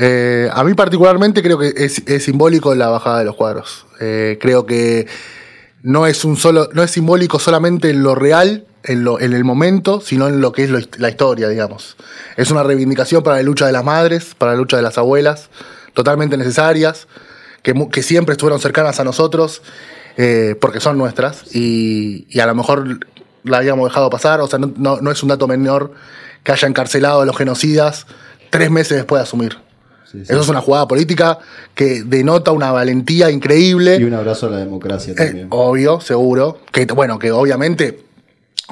Eh, 0.00 0.48
a 0.52 0.62
mí 0.62 0.74
particularmente 0.74 1.42
creo 1.42 1.58
que 1.58 1.72
es, 1.76 2.02
es 2.06 2.24
simbólico 2.24 2.74
la 2.74 2.88
bajada 2.88 3.18
de 3.18 3.24
los 3.24 3.34
cuadros. 3.34 3.86
Eh, 4.00 4.38
creo 4.40 4.64
que 4.64 5.08
no 5.82 6.06
es 6.06 6.24
un 6.24 6.36
solo, 6.36 6.68
no 6.72 6.84
es 6.84 6.92
simbólico 6.92 7.40
solamente 7.40 7.90
en 7.90 8.04
lo 8.04 8.14
real, 8.14 8.67
en, 8.84 9.04
lo, 9.04 9.20
en 9.20 9.32
el 9.32 9.44
momento, 9.44 10.00
sino 10.00 10.28
en 10.28 10.40
lo 10.40 10.52
que 10.52 10.64
es 10.64 10.70
lo 10.70 10.78
la 10.98 11.08
historia, 11.10 11.48
digamos. 11.48 11.96
Es 12.36 12.50
una 12.50 12.62
reivindicación 12.62 13.22
para 13.22 13.36
la 13.36 13.42
lucha 13.42 13.66
de 13.66 13.72
las 13.72 13.84
madres, 13.84 14.34
para 14.36 14.52
la 14.52 14.58
lucha 14.58 14.76
de 14.76 14.82
las 14.82 14.98
abuelas, 14.98 15.50
totalmente 15.94 16.36
necesarias, 16.36 17.06
que, 17.62 18.02
siempre 18.02 18.32
estuvieron 18.32 18.60
cercanas 18.60 19.00
a 19.00 19.04
nosotros, 19.04 19.62
eh, 20.16 20.54
porque 20.60 20.80
son 20.80 20.96
nuestras, 20.96 21.54
y, 21.54 22.26
y 22.30 22.40
a 22.40 22.46
lo 22.46 22.54
mejor 22.54 23.00
la 23.44 23.58
habíamos 23.58 23.88
dejado 23.88 24.08
pasar, 24.10 24.40
o 24.40 24.46
sea, 24.46 24.58
no, 24.58 24.72
no- 24.76 25.00
no 25.00 25.10
es 25.10 25.22
un 25.22 25.28
dato 25.28 25.46
menor 25.48 25.92
que 26.44 26.52
haya 26.52 26.68
encarcelado 26.68 27.20
a 27.20 27.26
los 27.26 27.36
genocidas 27.36 28.06
tres 28.50 28.70
meses 28.70 28.96
después 28.96 29.18
de 29.20 29.22
asumir. 29.24 29.58
Sí, 30.10 30.18
sí. 30.24 30.32
Eso 30.32 30.40
es 30.40 30.48
una 30.48 30.62
jugada 30.62 30.88
política 30.88 31.38
que 31.74 32.02
denota 32.02 32.52
una 32.52 32.72
valentía 32.72 33.30
increíble. 33.30 33.96
Y 33.96 34.04
un 34.04 34.14
abrazo 34.14 34.46
a 34.46 34.50
la 34.50 34.56
democracia 34.58 35.12
Eh, 35.12 35.16
también. 35.16 35.46
obvio, 35.50 36.00
seguro. 36.00 36.60
Que 36.72 36.86
bueno, 36.86 37.18
que 37.18 37.30
obviamente 37.30 38.06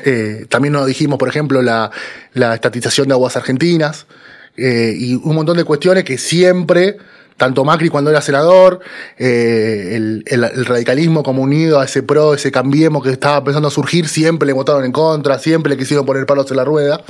eh, 0.04 0.46
también 0.48 0.72
nos 0.72 0.86
dijimos, 0.86 1.18
por 1.18 1.28
ejemplo, 1.28 1.62
la, 1.62 1.90
estatización 2.34 3.08
de 3.08 3.14
aguas 3.14 3.36
argentinas 3.36 4.06
eh, 4.56 4.94
y 4.96 5.14
un 5.14 5.34
montón 5.34 5.56
de 5.56 5.64
cuestiones 5.64 6.04
que 6.04 6.18
siempre, 6.18 6.98
tanto 7.38 7.64
Macri 7.64 7.88
cuando 7.88 8.10
era 8.10 8.20
senador, 8.20 8.80
eh, 9.18 9.96
el 10.26 10.66
radicalismo 10.66 11.22
como 11.22 11.42
unido 11.42 11.80
a 11.80 11.86
ese 11.86 12.02
pro, 12.02 12.34
ese 12.34 12.52
cambiemos 12.52 13.02
que 13.02 13.10
estaba 13.10 13.38
empezando 13.38 13.68
a 13.68 13.70
surgir, 13.70 14.06
siempre 14.06 14.46
le 14.46 14.52
votaron 14.52 14.84
en 14.84 14.92
contra, 14.92 15.38
siempre 15.38 15.70
le 15.70 15.78
quisieron 15.78 16.04
poner 16.04 16.26
palos 16.26 16.50
en 16.50 16.58
la 16.58 16.64
rueda. 16.64 17.00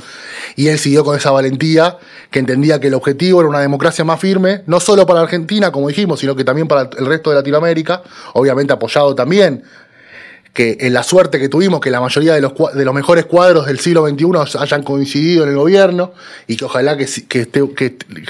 Y 0.55 0.69
él 0.69 0.79
siguió 0.79 1.03
con 1.03 1.17
esa 1.17 1.31
valentía, 1.31 1.97
que 2.31 2.39
entendía 2.39 2.79
que 2.79 2.87
el 2.87 2.93
objetivo 2.93 3.41
era 3.41 3.49
una 3.49 3.59
democracia 3.59 4.05
más 4.05 4.19
firme, 4.19 4.63
no 4.65 4.79
solo 4.79 5.05
para 5.05 5.21
Argentina, 5.21 5.71
como 5.71 5.89
dijimos, 5.89 6.21
sino 6.21 6.35
que 6.37 6.45
también 6.45 6.67
para 6.69 6.89
el 6.97 7.05
resto 7.05 7.31
de 7.31 7.35
Latinoamérica, 7.35 8.01
obviamente 8.33 8.71
apoyado 8.71 9.13
también 9.13 9.63
que 10.53 10.77
en 10.81 10.93
la 10.93 11.03
suerte 11.03 11.39
que 11.39 11.49
tuvimos, 11.49 11.79
que 11.81 11.91
la 11.91 12.01
mayoría 12.01 12.33
de 12.33 12.41
los, 12.41 12.53
de 12.73 12.83
los 12.85 12.93
mejores 12.93 13.25
cuadros 13.25 13.67
del 13.67 13.79
siglo 13.79 14.07
XXI 14.07 14.57
hayan 14.59 14.83
coincidido 14.83 15.43
en 15.43 15.49
el 15.49 15.55
gobierno 15.55 16.13
y 16.47 16.57
que 16.57 16.65
ojalá 16.65 16.97
que, 16.97 17.05
si- 17.07 17.23
que, 17.25 17.45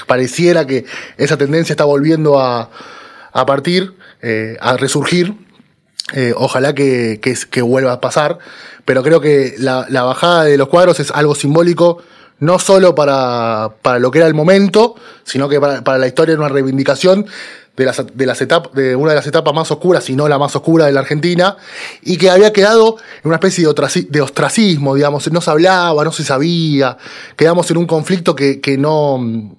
pareciera 0.06 0.66
que 0.66 0.84
esa 1.16 1.36
tendencia 1.38 1.72
está 1.72 1.84
volviendo 1.84 2.38
a, 2.38 2.70
a 3.32 3.46
partir, 3.46 3.94
eh, 4.22 4.56
a 4.60 4.76
resurgir. 4.76 5.34
Eh, 6.14 6.32
ojalá 6.36 6.74
que, 6.74 7.20
que, 7.20 7.60
vuelva 7.62 7.92
a 7.92 8.00
pasar, 8.00 8.38
pero 8.86 9.02
creo 9.02 9.20
que 9.20 9.54
la 9.58 10.02
bajada 10.04 10.44
de 10.44 10.56
los 10.56 10.68
cuadros 10.68 11.00
es 11.00 11.10
algo 11.10 11.34
simbólico 11.34 12.02
no 12.40 12.58
solo 12.58 12.94
para, 12.94 13.70
para 13.82 13.98
lo 13.98 14.10
que 14.10 14.18
era 14.18 14.28
el 14.28 14.34
momento, 14.34 14.94
sino 15.24 15.48
que 15.48 15.60
para, 15.60 15.82
para 15.82 15.98
la 15.98 16.06
historia 16.06 16.34
de 16.34 16.40
una 16.40 16.48
reivindicación 16.48 17.26
de, 17.76 17.84
de, 18.14 18.82
de 18.82 18.96
una 18.96 19.10
de 19.10 19.16
las 19.16 19.26
etapas 19.26 19.54
más 19.54 19.70
oscuras, 19.70 20.02
si 20.04 20.16
no 20.16 20.26
la 20.28 20.36
más 20.38 20.54
oscura 20.56 20.86
de 20.86 20.92
la 20.92 21.00
Argentina, 21.00 21.56
y 22.02 22.16
que 22.16 22.28
había 22.30 22.52
quedado 22.52 22.96
en 23.22 23.28
una 23.28 23.36
especie 23.36 23.64
de, 23.64 23.70
ostraci- 23.70 24.08
de 24.08 24.20
ostracismo, 24.20 24.94
digamos, 24.96 25.30
no 25.30 25.40
se 25.40 25.50
hablaba, 25.50 26.02
no 26.04 26.10
se 26.12 26.24
sabía, 26.24 26.96
quedamos 27.36 27.70
en 27.70 27.76
un 27.76 27.86
conflicto 27.86 28.34
que, 28.34 28.60
que 28.60 28.76
no 28.76 29.56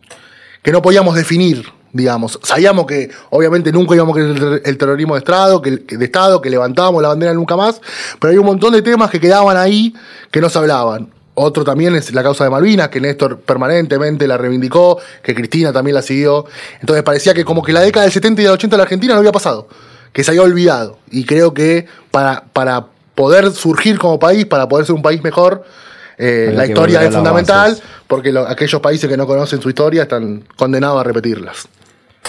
que 0.62 0.74
no 0.74 0.82
podíamos 0.82 1.16
definir, 1.16 1.66
digamos. 1.94 2.38
Sabíamos 2.44 2.86
que 2.86 3.10
obviamente 3.30 3.72
nunca 3.72 3.96
íbamos 3.96 4.18
a 4.18 4.20
querer 4.22 4.62
el 4.66 4.78
terrorismo 4.78 5.14
de 5.16 5.20
Estado, 5.20 5.62
que, 5.62 5.86
que- 5.86 5.98
de 5.98 6.04
Estado, 6.06 6.42
que 6.42 6.50
levantábamos 6.50 7.02
la 7.02 7.08
bandera 7.08 7.34
nunca 7.34 7.56
más, 7.56 7.80
pero 8.20 8.32
hay 8.32 8.38
un 8.38 8.46
montón 8.46 8.74
de 8.74 8.82
temas 8.82 9.10
que 9.10 9.22
quedaban 9.22 9.56
ahí 9.56 9.94
que 10.30 10.42
no 10.42 10.50
se 10.50 10.58
hablaban. 10.58 11.14
Otro 11.42 11.64
también 11.64 11.96
es 11.96 12.14
la 12.14 12.22
causa 12.22 12.44
de 12.44 12.50
Malvinas, 12.50 12.90
que 12.90 13.00
Néstor 13.00 13.40
permanentemente 13.40 14.28
la 14.28 14.38
reivindicó, 14.38 15.00
que 15.24 15.34
Cristina 15.34 15.72
también 15.72 15.96
la 15.96 16.02
siguió. 16.02 16.46
Entonces 16.82 17.02
parecía 17.04 17.34
que 17.34 17.46
como 17.46 17.64
que 17.64 17.72
la 17.72 17.80
década 17.82 18.04
del 18.04 18.12
70 18.12 18.42
y 18.42 18.44
del 18.46 18.54
80 18.54 18.76
de 18.76 18.78
la 18.78 18.84
Argentina 18.84 19.14
no 19.14 19.20
había 19.20 19.32
pasado, 19.32 19.68
que 20.12 20.24
se 20.24 20.32
había 20.32 20.44
olvidado. 20.44 20.98
Y 21.12 21.24
creo 21.24 21.54
que 21.54 21.86
para, 22.12 22.44
para 22.52 22.88
poder 23.16 23.52
surgir 23.52 23.98
como 24.00 24.20
país, 24.20 24.46
para 24.46 24.68
poder 24.68 24.86
ser 24.86 24.96
un 24.96 25.02
país 25.02 25.24
mejor, 25.24 25.64
eh, 26.18 26.52
la 26.54 26.66
historia 26.66 27.00
es 27.00 27.16
fundamental, 27.16 27.70
bases. 27.72 27.84
porque 28.08 28.32
lo- 28.34 28.46
aquellos 28.48 28.82
países 28.82 29.10
que 29.10 29.16
no 29.16 29.26
conocen 29.26 29.62
su 29.62 29.70
historia 29.70 30.02
están 30.04 30.44
condenados 30.58 31.00
a 31.00 31.04
repetirlas. 31.06 31.68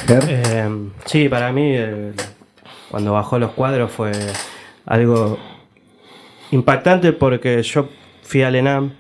Eh, 0.09 0.69
sí, 1.07 1.29
para 1.29 1.51
mí, 1.53 1.73
eh, 1.75 2.13
cuando 2.91 3.13
bajó 3.13 3.39
los 3.41 3.51
cuadros 3.53 3.91
fue 3.91 4.13
algo 4.87 5.37
impactante 6.53 7.13
porque 7.13 7.63
yo 7.63 7.89
fui 8.23 8.43
al 8.43 8.55
ENAM 8.55 8.93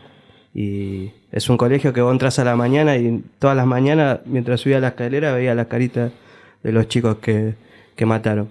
y 0.54 1.10
es 1.30 1.48
un 1.48 1.56
colegio 1.56 1.92
que 1.92 2.00
vos 2.00 2.12
entras 2.12 2.38
a 2.38 2.44
la 2.44 2.56
mañana 2.56 2.96
y 2.96 3.22
todas 3.38 3.56
las 3.56 3.66
mañanas, 3.66 4.20
mientras 4.26 4.60
subía 4.60 4.80
la 4.80 4.88
escalera, 4.88 5.32
veía 5.32 5.54
las 5.54 5.66
caritas 5.68 6.12
de 6.62 6.72
los 6.72 6.88
chicos 6.88 7.16
que, 7.18 7.54
que 7.96 8.06
mataron. 8.06 8.48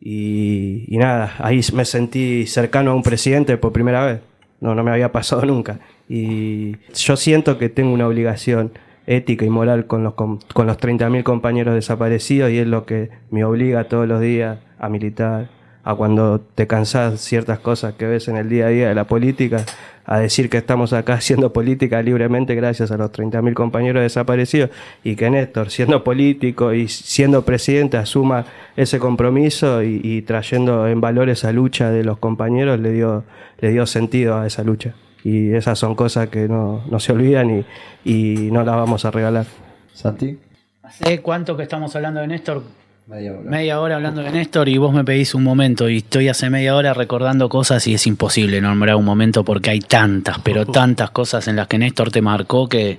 Y, 0.00 0.84
nada, 0.90 1.32
ahí 1.38 1.60
me 1.72 1.84
sentí 1.84 2.46
cercano 2.46 2.90
a 2.90 2.94
un 2.94 3.02
presidente 3.02 3.56
por 3.56 3.72
primera 3.72 4.04
vez. 4.04 4.20
No, 4.60 4.74
no 4.74 4.84
me 4.84 4.90
había 4.90 5.12
pasado 5.12 5.42
nunca. 5.46 5.80
Y 6.08 6.76
yo 6.94 7.16
siento 7.16 7.58
que 7.58 7.68
tengo 7.68 7.92
una 7.92 8.06
obligación 8.06 8.72
ética 9.06 9.44
y 9.44 9.50
moral 9.50 9.86
con 9.86 10.02
los, 10.04 10.14
com- 10.14 10.38
con 10.52 10.66
los 10.66 10.78
30.000 10.78 11.22
compañeros 11.22 11.74
desaparecidos 11.74 12.50
y 12.50 12.58
es 12.58 12.66
lo 12.66 12.84
que 12.86 13.10
me 13.30 13.44
obliga 13.44 13.84
todos 13.84 14.06
los 14.08 14.20
días 14.20 14.58
a 14.78 14.88
militar, 14.88 15.48
a 15.84 15.94
cuando 15.94 16.40
te 16.40 16.66
cansás 16.66 17.20
ciertas 17.20 17.58
cosas 17.58 17.94
que 17.94 18.06
ves 18.06 18.28
en 18.28 18.36
el 18.36 18.48
día 18.48 18.66
a 18.66 18.68
día 18.70 18.88
de 18.88 18.94
la 18.94 19.04
política, 19.04 19.64
a 20.06 20.18
decir 20.18 20.50
que 20.50 20.58
estamos 20.58 20.92
acá 20.92 21.14
haciendo 21.20 21.52
política 21.52 22.02
libremente 22.02 22.54
gracias 22.54 22.90
a 22.90 22.96
los 22.96 23.12
30.000 23.12 23.54
compañeros 23.54 24.02
desaparecidos 24.02 24.70
y 25.02 25.16
que 25.16 25.30
Néstor, 25.30 25.70
siendo 25.70 26.02
político 26.04 26.72
y 26.72 26.88
siendo 26.88 27.44
presidente, 27.44 27.96
asuma 27.96 28.46
ese 28.76 28.98
compromiso 28.98 29.82
y, 29.82 30.00
y 30.02 30.22
trayendo 30.22 30.88
en 30.88 31.00
valor 31.00 31.28
esa 31.28 31.52
lucha 31.52 31.90
de 31.90 32.04
los 32.04 32.18
compañeros, 32.18 32.80
le 32.80 32.92
dio, 32.92 33.24
le 33.60 33.70
dio 33.70 33.86
sentido 33.86 34.38
a 34.38 34.46
esa 34.46 34.64
lucha. 34.64 34.94
Y 35.22 35.52
esas 35.52 35.78
son 35.78 35.94
cosas 35.94 36.28
que 36.28 36.48
no, 36.48 36.82
no 36.90 37.00
se 37.00 37.12
olvidan 37.12 37.50
y, 37.50 37.64
y 38.04 38.50
no 38.50 38.62
las 38.62 38.76
vamos 38.76 39.06
a 39.06 39.10
regalar. 39.10 39.46
Santi, 39.94 40.38
¿Hace 40.84 41.22
cuánto 41.22 41.56
que 41.56 41.62
estamos 41.62 41.96
hablando 41.96 42.20
de 42.20 42.26
Néstor? 42.26 42.62
Media 43.06 43.32
hora. 43.32 43.50
Media 43.50 43.80
hora 43.80 43.96
hablando 43.96 44.22
de 44.22 44.30
Néstor 44.30 44.68
y 44.68 44.78
vos 44.78 44.92
me 44.92 45.04
pedís 45.04 45.34
un 45.34 45.42
momento 45.42 45.88
y 45.88 45.98
estoy 45.98 46.28
hace 46.28 46.48
media 46.50 46.74
hora 46.74 46.94
recordando 46.94 47.48
cosas 47.48 47.86
y 47.86 47.94
es 47.94 48.06
imposible 48.06 48.60
nombrar 48.60 48.96
un 48.96 49.04
momento 49.04 49.44
porque 49.44 49.70
hay 49.70 49.80
tantas, 49.80 50.38
pero 50.40 50.66
tantas 50.66 51.10
cosas 51.10 51.46
en 51.48 51.56
las 51.56 51.68
que 51.68 51.78
Néstor 51.78 52.10
te 52.10 52.22
marcó 52.22 52.68
que, 52.68 52.98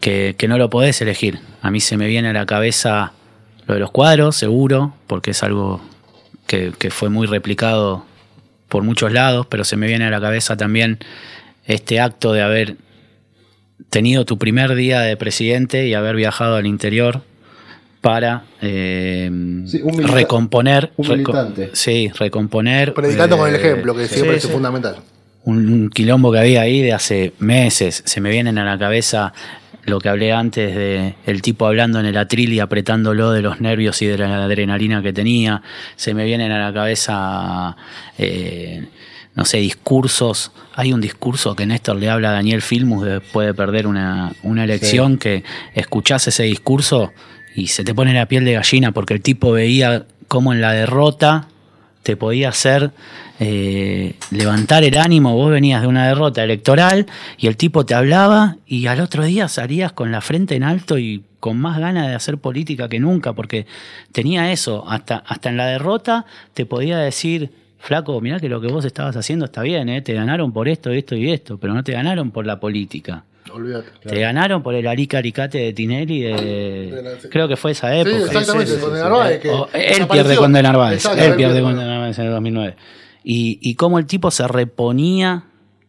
que, 0.00 0.34
que 0.36 0.48
no 0.48 0.58
lo 0.58 0.68
podés 0.70 1.00
elegir. 1.00 1.40
A 1.62 1.70
mí 1.70 1.80
se 1.80 1.96
me 1.96 2.06
viene 2.06 2.28
a 2.28 2.32
la 2.32 2.46
cabeza 2.46 3.12
lo 3.66 3.74
de 3.74 3.80
los 3.80 3.90
cuadros, 3.90 4.36
seguro, 4.36 4.94
porque 5.06 5.30
es 5.30 5.42
algo 5.42 5.80
que, 6.46 6.72
que 6.78 6.90
fue 6.90 7.08
muy 7.08 7.26
replicado 7.26 8.04
por 8.68 8.82
muchos 8.82 9.12
lados, 9.12 9.46
pero 9.46 9.64
se 9.64 9.76
me 9.76 9.86
viene 9.86 10.04
a 10.04 10.10
la 10.10 10.20
cabeza 10.20 10.56
también 10.56 10.98
este 11.64 12.00
acto 12.00 12.32
de 12.32 12.42
haber 12.42 12.76
tenido 13.90 14.24
tu 14.24 14.38
primer 14.38 14.74
día 14.74 15.00
de 15.00 15.16
presidente 15.16 15.86
y 15.86 15.94
haber 15.94 16.16
viajado 16.16 16.56
al 16.56 16.66
interior 16.66 17.22
para 18.06 18.44
eh, 18.62 19.28
Sí, 19.66 19.80
un 19.82 19.96
milita- 19.96 20.14
recomponer. 20.14 20.92
un 20.96 21.06
reco- 21.06 21.12
militante. 21.12 21.70
sí, 21.72 22.10
recomponer. 22.18 22.94
Predicando 22.94 23.36
con 23.36 23.48
el 23.48 23.54
eh, 23.54 23.58
ejemplo, 23.58 23.94
que 23.94 24.06
sí, 24.06 24.14
siempre 24.14 24.34
sí, 24.34 24.38
es 24.38 24.42
sí. 24.44 24.52
fundamental. 24.52 24.96
un 25.44 25.90
quilombo 25.90 26.32
que 26.32 26.38
había 26.40 26.60
ahí 26.62 26.82
de 26.82 26.92
hace 26.92 27.32
meses. 27.38 28.02
Se 28.04 28.20
me 28.20 28.30
vienen 28.30 28.58
a 28.58 28.64
la 28.64 28.76
cabeza 28.78 29.32
lo 29.84 30.00
que 30.00 30.08
hablé 30.08 30.32
antes 30.32 30.74
de 30.74 31.14
el 31.26 31.42
tipo 31.42 31.66
hablando 31.66 32.00
en 32.00 32.06
el 32.06 32.16
atril 32.16 32.52
y 32.52 32.58
apretándolo 32.58 33.30
de 33.30 33.42
los 33.42 33.60
nervios 33.60 34.02
y 34.02 34.06
de 34.06 34.18
la 34.18 34.44
adrenalina 34.44 35.02
que 35.02 35.12
tenía. 35.12 35.62
Se 35.94 36.14
me 36.14 36.24
vienen 36.24 36.50
a 36.50 36.58
la 36.58 36.74
cabeza, 36.74 37.76
eh, 38.18 38.88
no 39.36 39.44
sé, 39.44 39.58
discursos. 39.58 40.50
Hay 40.74 40.92
un 40.92 41.00
discurso 41.00 41.54
que 41.54 41.66
Néstor 41.66 41.96
le 41.96 42.10
habla 42.10 42.30
a 42.30 42.32
Daniel 42.32 42.62
Filmus 42.62 43.04
después 43.04 43.46
de 43.46 43.54
perder 43.54 43.86
una, 43.86 44.32
una 44.42 44.64
elección, 44.64 45.16
que 45.18 45.44
escuchás 45.74 46.26
ese 46.26 46.42
discurso 46.42 47.12
y 47.56 47.68
se 47.68 47.82
te 47.82 47.94
pone 47.94 48.12
la 48.12 48.26
piel 48.26 48.44
de 48.44 48.52
gallina 48.52 48.92
porque 48.92 49.14
el 49.14 49.22
tipo 49.22 49.50
veía 49.50 50.04
cómo 50.28 50.52
en 50.52 50.60
la 50.60 50.72
derrota 50.72 51.48
te 52.02 52.14
podía 52.16 52.50
hacer 52.50 52.92
eh, 53.40 54.14
levantar 54.30 54.84
el 54.84 54.96
ánimo. 54.96 55.34
Vos 55.34 55.50
venías 55.50 55.80
de 55.82 55.88
una 55.88 56.06
derrota 56.06 56.44
electoral 56.44 57.06
y 57.38 57.48
el 57.48 57.56
tipo 57.56 57.84
te 57.84 57.94
hablaba 57.94 58.58
y 58.66 58.86
al 58.86 59.00
otro 59.00 59.24
día 59.24 59.48
salías 59.48 59.92
con 59.92 60.12
la 60.12 60.20
frente 60.20 60.54
en 60.54 60.62
alto 60.62 60.98
y 60.98 61.24
con 61.40 61.58
más 61.58 61.78
ganas 61.78 62.08
de 62.08 62.14
hacer 62.14 62.38
política 62.38 62.88
que 62.88 63.00
nunca, 63.00 63.32
porque 63.32 63.66
tenía 64.12 64.52
eso, 64.52 64.84
hasta, 64.88 65.16
hasta 65.16 65.48
en 65.48 65.56
la 65.56 65.66
derrota 65.66 66.26
te 66.54 66.66
podía 66.66 66.98
decir, 66.98 67.50
flaco, 67.78 68.20
mirá 68.20 68.38
que 68.38 68.48
lo 68.48 68.60
que 68.60 68.68
vos 68.68 68.84
estabas 68.84 69.16
haciendo 69.16 69.46
está 69.46 69.62
bien, 69.62 69.88
¿eh? 69.88 70.02
te 70.02 70.12
ganaron 70.12 70.52
por 70.52 70.68
esto, 70.68 70.90
esto 70.90 71.14
y 71.14 71.30
esto, 71.30 71.58
pero 71.58 71.72
no 71.72 71.82
te 71.82 71.92
ganaron 71.92 72.30
por 72.30 72.46
la 72.46 72.60
política. 72.60 73.24
Olvídate. 73.56 73.88
Te 74.06 74.20
ganaron 74.20 74.62
por 74.62 74.74
el 74.74 74.86
Arica 74.86 75.18
Aricate 75.18 75.58
de 75.58 75.72
Tinelli 75.72 76.20
de, 76.20 76.30
De 76.92 77.02
la- 77.02 77.10
creo 77.30 77.48
que 77.48 77.56
fue 77.56 77.72
esa 77.72 77.90
Sí, 77.92 78.00
época. 78.00 78.16
exactamente, 78.26 78.70
sí, 78.70 78.76
sí, 78.76 78.80
con 78.82 78.90
sí, 78.90 78.96
de 78.96 79.02
Narváez, 79.02 79.40
que 79.40 79.48
O- 79.50 79.68
él 79.72 80.06
pierde 80.06 80.36
con 80.36 80.52
De 80.52 80.62
Narváez. 80.62 80.94
Exacto, 81.04 81.22
Él 81.24 81.34
pierde 81.34 81.60
con 81.62 81.76
De 81.76 81.84
Narváez 81.84 82.18
en 82.18 82.26
el 82.26 82.30
2009. 82.32 82.76
Y, 83.24 83.58
y 83.60 83.74
cómo 83.74 83.98
el 83.98 84.06
tipo 84.06 84.30
se 84.30 84.46
reponía 84.46 85.44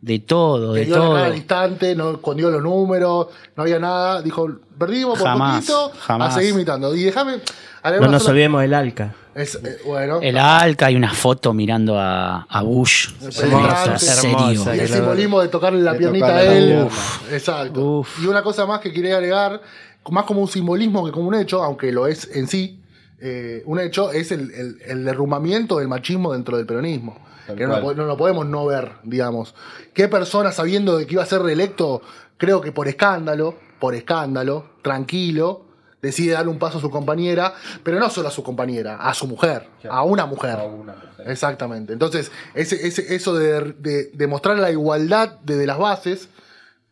de 0.08 0.20
todo, 0.20 0.74
Que 0.74 0.86
de 0.86 0.86
todo. 0.88 1.34
instante, 1.34 1.96
no 1.96 2.12
escondió 2.12 2.50
los 2.50 2.64
números, 2.64 3.28
no 3.56 3.64
había 3.64 3.78
nada. 3.80 4.22
Dijo, 4.22 4.48
perdimos 4.80 5.20
por 5.20 5.28
Jamás, 5.28 5.56
poquito, 5.66 5.92
jamás. 6.00 6.32
a 6.36 6.40
seguir 6.40 6.54
imitando. 6.54 6.96
Y 6.96 7.04
déjame. 7.04 7.36
No 7.84 8.08
nos 8.08 8.28
olvidemos 8.28 8.62
del 8.62 8.74
Alca. 8.74 9.14
Es, 9.36 9.54
eh, 9.56 9.78
bueno, 9.86 10.20
El 10.22 10.38
Alca 10.38 10.88
hay 10.88 10.96
una 10.96 11.14
foto 11.14 11.54
mirando 11.54 11.98
a, 12.00 12.42
a 12.50 12.64
Bush. 12.64 13.10
Hermosa, 13.22 13.92
En 13.94 14.00
serio. 14.00 14.38
hermosa. 14.40 14.76
y 14.76 14.80
el 14.80 14.88
simbolismo 14.90 15.42
de 15.42 15.48
tocarle 15.50 15.82
la 15.82 15.94
de 15.94 16.00
piernita 16.00 16.26
a 16.26 16.30
tocarle 16.40 16.58
él. 16.58 16.66
pierna. 16.70 16.90
Exacto. 17.32 17.82
Uf. 18.00 18.24
Y 18.24 18.26
una 18.26 18.42
cosa 18.42 18.66
más 18.66 18.80
que 18.80 18.92
quería 18.92 19.16
agregar, 19.18 19.62
más 20.10 20.26
como 20.26 20.42
un 20.42 20.48
simbolismo 20.48 21.06
que 21.06 21.12
como 21.12 21.28
un 21.28 21.36
hecho, 21.36 21.64
aunque 21.64 21.92
lo 21.92 22.08
es 22.08 22.28
en 22.36 22.48
sí, 22.48 22.82
eh, 23.22 23.62
un 23.66 23.80
hecho 23.80 24.12
es 24.12 24.32
el, 24.32 24.52
el- 24.52 24.78
el 24.86 25.06
derrumbamiento 25.06 25.78
del 25.78 25.88
machismo 25.88 26.34
dentro 26.34 26.58
del 26.58 26.66
peronismo. 26.66 27.18
Que 27.56 27.66
no 27.68 27.80
lo, 27.80 27.94
no 27.96 28.06
lo 28.06 28.18
podemos 28.18 28.46
no 28.46 28.66
ver, 28.66 28.92
digamos. 29.04 29.56
¿Qué 29.94 30.08
persona 30.08 30.52
sabiendo 30.52 30.98
de 30.98 31.06
que 31.08 31.14
iba 31.14 31.24
a 31.24 31.26
ser 31.28 31.42
reelecto, 31.42 32.02
creo 32.38 32.62
que 32.62 32.72
por 32.72 32.88
escándalo, 32.88 33.56
por 33.80 33.96
escándalo, 33.96 34.66
tranquilo, 34.82 35.66
decide 36.02 36.34
darle 36.34 36.52
un 36.52 36.60
paso 36.60 36.78
a 36.78 36.82
su 36.82 36.90
compañera, 36.90 37.54
pero 37.84 38.00
no 38.00 38.10
solo 38.10 38.28
a 38.28 38.32
su 38.32 38.44
compañera, 38.44 38.98
a 38.98 39.14
su 39.14 39.28
mujer, 39.28 39.68
a 39.90 40.04
una 40.04 40.26
mujer. 40.26 40.52
A 40.60 40.64
una 40.64 40.94
mujer. 40.94 41.28
Exactamente. 41.32 41.94
Entonces, 41.94 42.32
ese, 42.54 42.88
ese- 42.88 43.16
eso 43.16 43.34
de, 43.36 43.74
de, 43.74 44.06
de 44.14 44.28
mostrar 44.28 44.58
la 44.60 44.72
igualdad 44.72 45.38
desde 45.44 45.66
las 45.66 45.78
bases, 45.78 46.30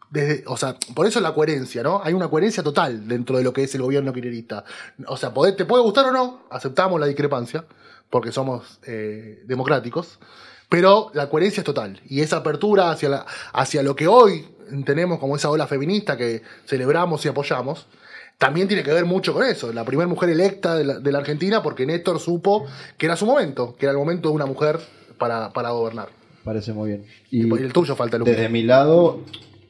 desde, 0.09 0.43
o 0.47 0.55
sea, 0.57 0.75
por 0.95 1.05
eso 1.07 1.19
la 1.19 1.33
coherencia, 1.33 1.83
¿no? 1.83 2.01
Hay 2.03 2.13
una 2.13 2.27
coherencia 2.29 2.63
total 2.63 3.07
dentro 3.07 3.37
de 3.37 3.43
lo 3.43 3.53
que 3.53 3.63
es 3.63 3.75
el 3.75 3.81
gobierno 3.81 4.11
kirchnerista. 4.13 4.63
O 5.07 5.17
sea, 5.17 5.31
te 5.55 5.65
puede 5.65 5.83
gustar 5.83 6.05
o 6.05 6.11
no, 6.11 6.41
aceptamos 6.49 6.99
la 6.99 7.05
discrepancia, 7.05 7.65
porque 8.09 8.31
somos 8.31 8.79
eh, 8.85 9.43
democráticos, 9.45 10.19
pero 10.69 11.11
la 11.13 11.29
coherencia 11.29 11.61
es 11.61 11.65
total. 11.65 12.01
Y 12.07 12.21
esa 12.21 12.37
apertura 12.37 12.91
hacia, 12.91 13.09
la, 13.09 13.25
hacia 13.53 13.83
lo 13.83 13.95
que 13.95 14.07
hoy 14.07 14.45
tenemos 14.85 15.19
como 15.19 15.35
esa 15.35 15.49
ola 15.49 15.67
feminista 15.67 16.17
que 16.17 16.41
celebramos 16.65 17.23
y 17.25 17.29
apoyamos, 17.29 17.87
también 18.37 18.67
tiene 18.67 18.83
que 18.83 18.91
ver 18.91 19.05
mucho 19.05 19.33
con 19.33 19.43
eso. 19.43 19.71
La 19.71 19.85
primera 19.85 20.07
mujer 20.07 20.29
electa 20.29 20.75
de 20.75 20.83
la, 20.83 20.99
de 20.99 21.11
la 21.11 21.19
Argentina, 21.19 21.61
porque 21.63 21.85
Néstor 21.85 22.19
supo 22.19 22.65
que 22.97 23.05
era 23.05 23.15
su 23.15 23.25
momento, 23.25 23.75
que 23.77 23.85
era 23.85 23.91
el 23.91 23.97
momento 23.97 24.29
de 24.29 24.35
una 24.35 24.45
mujer 24.45 24.79
para, 25.17 25.53
para 25.53 25.69
gobernar. 25.71 26.09
Parece 26.43 26.73
muy 26.73 26.89
bien. 26.89 27.05
Y, 27.31 27.47
Y 27.47 27.63
el 27.63 27.73
tuyo 27.73 27.95
falta, 27.95 28.17
Lucas. 28.17 28.35
desde 28.35 28.49
mi 28.49 28.63
lado, 28.63 29.21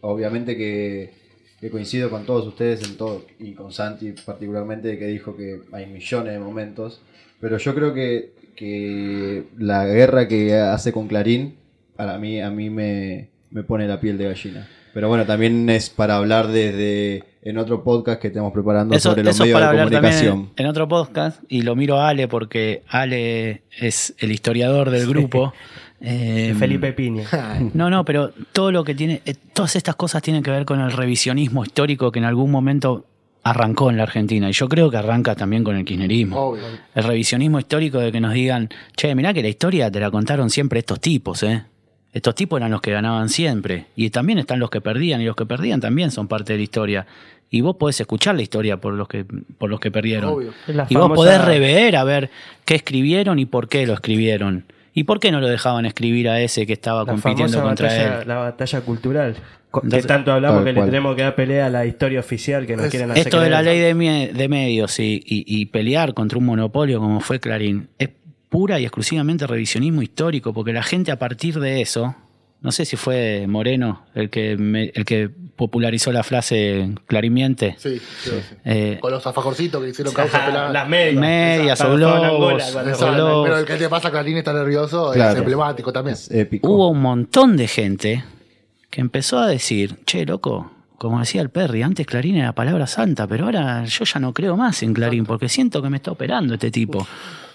obviamente 0.02 0.58
que, 0.58 1.14
que 1.60 1.70
coincido 1.70 2.10
con 2.10 2.26
todos 2.26 2.48
ustedes 2.48 2.84
en 2.84 2.98
todo, 2.98 3.24
y 3.40 3.54
con 3.54 3.72
Santi 3.72 4.12
particularmente, 4.12 4.98
que 4.98 5.08
dijo 5.08 5.38
que 5.38 5.62
hay 5.72 5.86
millones 5.86 6.34
de 6.34 6.40
momentos, 6.40 7.02
pero 7.46 7.60
yo 7.60 7.76
creo 7.76 7.93
que, 7.93 8.34
que 8.56 9.43
la 9.60 9.86
guerra 9.86 10.28
que 10.28 10.56
hace 10.56 10.91
con 10.91 11.08
Clarín, 11.08 11.54
para 11.96 12.18
mí, 12.18 12.41
a 12.41 12.50
mí 12.50 12.72
me, 12.72 13.30
me 13.52 13.62
pone 13.62 13.88
la 13.88 14.00
piel 14.00 14.18
de 14.18 14.30
gallina. 14.30 14.68
Pero 14.96 15.10
bueno, 15.10 15.28
también 15.28 15.70
es 15.70 15.91
para 15.91 16.16
hablar 16.16 16.48
desde 16.48 17.24
en 17.43 17.60
otro 17.60 17.84
podcast 17.84 18.20
que 18.20 18.30
estamos 18.30 18.52
preparando 18.52 18.96
Eso, 18.96 19.12
sobre 19.12 19.24
los 19.24 19.39
medios 19.39 19.60
para 19.60 19.72
de 19.74 19.78
comunicación. 19.78 20.50
en, 20.56 20.66
en 20.66 20.66
otro 20.66 20.88
podcast. 20.88 21.43
Y 21.48 21.62
lo 21.62 21.76
miro 21.76 22.00
a 22.00 22.10
Ale 22.10 22.28
porque 22.28 22.82
Ale 22.88 23.62
es 23.78 24.16
el 24.18 24.32
historiador 24.32 24.89
del 24.89 25.08
grupo. 25.08 25.54
Eh, 26.02 26.54
Felipe 26.60 26.93
Piña. 26.93 27.26
No, 27.74 27.89
no, 27.89 28.04
pero 28.04 28.32
todo 28.52 28.72
lo 28.72 28.84
que 28.84 28.93
tiene, 28.96 29.22
eh, 29.26 29.34
todas 29.54 29.76
estas 29.76 29.96
cosas 29.96 30.22
tienen 30.22 30.43
que 30.43 30.52
ver 30.52 30.66
con 30.66 30.82
el 30.82 30.91
revisionismo 30.91 31.64
histórico 31.64 32.12
que 32.12 32.20
en 32.20 32.26
algún 32.26 32.52
momento 32.52 33.06
arrancó 33.46 33.91
en 33.91 33.98
la 33.98 34.04
Argentina. 34.04 34.50
Y 34.50 34.54
yo 34.54 34.68
creo 34.68 34.89
que 34.89 34.98
arranca 34.98 35.36
también 35.36 35.64
con 35.64 35.78
el 35.78 35.86
kirchnerismo. 35.86 36.36
Obvio. 36.50 36.64
El 36.96 37.04
revisionismo 37.04 37.60
histórico 37.60 38.00
de 38.00 38.12
que 38.12 38.20
nos 38.20 38.34
digan, 38.34 38.70
che, 38.98 39.14
mirá 39.16 39.34
que 39.34 39.41
la 39.43 39.48
historia 39.50 39.89
te 39.91 40.00
la 40.00 40.10
contaron 40.12 40.50
siempre 40.50 40.80
estos 40.80 41.00
tipos, 41.00 41.43
¿eh? 41.43 41.64
Estos 42.12 42.34
tipos 42.34 42.58
eran 42.58 42.72
los 42.72 42.82
que 42.82 42.91
ganaban 42.91 43.30
siempre. 43.30 43.86
Y 43.96 44.10
también 44.10 44.39
están 44.39 44.60
los 44.60 44.70
que 44.72 44.82
perdían, 44.82 45.22
y 45.22 45.26
los 45.26 45.36
que 45.36 45.46
perdían 45.46 45.80
también 45.80 46.10
son 46.12 46.28
parte 46.28 46.54
de 46.54 46.58
la 46.58 46.64
historia. 46.64 47.06
Y 47.52 47.62
vos 47.62 47.76
podés 47.76 48.00
escuchar 48.02 48.36
la 48.36 48.41
historia 48.41 48.78
por 48.82 48.93
los 48.93 49.08
que, 49.08 49.26
por 49.26 49.70
los 49.70 49.80
que 49.80 49.91
perdieron. 49.91 50.32
Obvio. 50.34 50.52
Y 50.89 50.96
vos 50.96 51.04
famosa- 51.04 51.16
podés 51.16 51.46
rever 51.46 51.96
a 51.98 52.04
ver 52.04 52.32
qué 52.66 52.74
escribieron 52.76 53.38
y 53.38 53.46
por 53.46 53.70
qué 53.70 53.86
lo 53.86 53.93
escribieron. 53.93 54.66
¿Y 54.93 55.04
por 55.04 55.20
qué 55.20 55.30
no 55.32 55.39
lo 55.41 55.48
dejaban 55.48 55.86
escribir 55.86 56.30
a 56.30 56.39
ese 56.39 56.66
que 56.66 56.74
estaba 56.74 57.02
La 57.02 57.12
compitiendo 57.12 57.62
contra 57.62 57.89
batalla, 57.89 58.22
él? 58.22 58.28
la 58.28 58.36
batalla 58.38 58.82
cultural. 58.82 59.36
Que 59.82 60.02
tanto 60.04 60.32
hablamos 60.32 60.64
que 60.64 60.74
cual. 60.74 60.86
le 60.86 60.92
tenemos 60.92 61.16
que 61.16 61.22
dar 61.24 61.36
pelea 61.36 61.66
a 61.68 61.70
la 61.70 61.86
historia 61.86 62.20
oficial 62.20 62.66
que 62.66 62.76
nos 62.76 62.86
Es- 62.86 62.92
quieren 62.92 63.12
hacer 63.12 63.24
Esto 63.28 63.40
de 63.40 63.50
la 63.50 63.62
ley 63.62 63.80
de, 63.80 64.32
de 64.34 64.48
medios 64.50 65.00
y, 65.00 65.16
y- 65.26 65.44
y 65.48 65.66
pelear 65.68 66.14
contra 66.14 66.38
un 66.38 66.46
monopolio 66.46 67.00
como 67.00 67.20
fue 67.20 67.40
Clarín 67.40 67.90
es 67.98 68.10
pura 68.50 68.80
y 68.80 68.84
exclusivamente 68.84 69.46
revisionismo 69.48 70.02
histórico, 70.02 70.54
porque 70.54 70.72
la 70.72 70.84
gente 70.84 71.12
a 71.12 71.20
partir 71.20 71.60
de 71.60 71.82
eso, 71.82 72.16
no 72.62 72.72
sé 72.72 72.86
si 72.86 72.96
fue 72.96 73.46
Moreno 73.48 74.06
el 74.16 74.30
que, 74.30 74.56
me- 74.56 74.92
el 74.96 75.04
que 75.04 75.30
popularizó 75.56 76.12
la 76.12 76.24
frase 76.24 76.90
Clarín 77.06 77.34
miente, 77.34 77.76
Sí, 77.78 77.98
sí, 78.00 78.30
sí. 78.32 78.56
eh, 78.66 78.98
Con 79.02 79.12
los 79.12 79.26
alfajorcitos 79.28 79.82
que 79.84 79.90
hicieron 79.90 80.14
causa 80.14 80.38
Ajá, 80.38 80.46
pelada. 80.48 80.70
las 80.72 80.88
medias. 80.88 81.16
Medias 81.22 81.82
o 81.82 81.96
globos. 81.96 82.64
Pero 83.44 83.58
el 83.60 83.66
que 83.66 83.76
te 83.76 83.90
pasa 83.90 84.10
Clarín 84.12 84.38
está 84.38 84.54
nervioso 84.54 85.14
es 85.14 85.36
emblemático 85.36 85.92
también. 85.94 86.14
Es 86.16 86.32
épico. 86.32 86.70
hubo 86.70 86.90
un 86.90 87.02
montón 87.02 87.58
de 87.58 87.68
gente 87.68 88.24
que 88.96 89.02
empezó 89.02 89.39
a 89.39 89.48
decir, 89.48 89.98
che, 90.06 90.26
loco, 90.26 90.72
como 90.98 91.20
decía 91.20 91.41
el 91.41 91.50
Perry, 91.50 91.82
antes 91.82 92.08
Clarín 92.08 92.38
era 92.38 92.54
palabra 92.54 92.88
santa, 92.88 93.28
pero 93.28 93.43
ahora 93.43 93.84
yo 93.84 94.06
ya 94.06 94.22
no 94.22 94.34
creo 94.34 94.56
más 94.56 94.82
en 94.84 94.93
Clarín, 94.93 95.26
porque 95.26 95.50
siento 95.50 95.82
que 95.82 95.89
me 95.89 95.98
está 95.98 96.12
operando 96.12 96.54
este 96.54 96.72
tipo. 96.72 97.06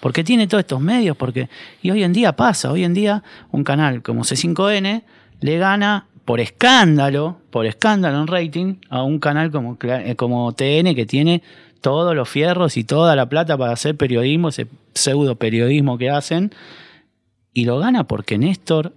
Porque 0.01 0.23
tiene 0.23 0.45
todos 0.45 0.61
estos 0.61 0.79
medios, 0.79 1.17
porque. 1.17 1.49
Y 1.81 1.89
hoy 1.89 2.03
en 2.03 2.13
día 2.13 2.35
pasa, 2.35 2.71
hoy 2.71 2.83
en 2.83 2.93
día 2.93 3.23
un 3.49 3.63
canal 3.63 4.03
como 4.03 4.21
C5N 4.21 5.01
le 5.39 5.57
gana 5.57 6.05
por 6.25 6.39
escándalo, 6.39 7.39
por 7.49 7.65
escándalo 7.65 8.21
en 8.21 8.27
rating, 8.27 8.75
a 8.89 9.01
un 9.01 9.17
canal 9.17 9.49
como, 9.49 9.79
eh, 9.81 10.15
como 10.15 10.53
TN 10.53 10.93
que 10.93 11.07
tiene 11.07 11.41
todos 11.81 12.15
los 12.15 12.29
fierros 12.29 12.77
y 12.77 12.83
toda 12.83 13.15
la 13.15 13.27
plata 13.27 13.57
para 13.57 13.73
hacer 13.73 13.97
periodismo, 13.97 14.49
ese 14.49 14.67
pseudo 14.93 15.37
periodismo 15.37 15.97
que 15.97 16.11
hacen, 16.11 16.53
y 17.51 17.65
lo 17.65 17.79
gana 17.79 18.03
porque 18.03 18.37
Néstor 18.37 18.93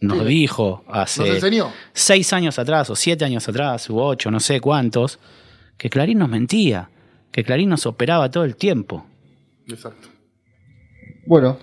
nos 0.00 0.24
dijo 0.26 0.84
hace 0.88 1.40
Nos 1.40 1.72
seis 1.92 2.32
años 2.32 2.58
atrás, 2.58 2.90
o 2.90 2.96
siete 2.96 3.24
años 3.24 3.48
atrás, 3.48 3.88
u 3.90 3.98
ocho, 3.98 4.30
no 4.30 4.40
sé 4.40 4.60
cuántos, 4.60 5.18
que 5.78 5.88
Clarín 5.90 6.18
nos 6.18 6.28
mentía, 6.28 6.90
que 7.30 7.42
Clarín 7.44 7.68
nos 7.70 7.86
operaba 7.86 8.30
todo 8.30 8.44
el 8.44 8.56
tiempo. 8.56 9.06
Exacto. 9.68 10.08
Bueno, 11.26 11.56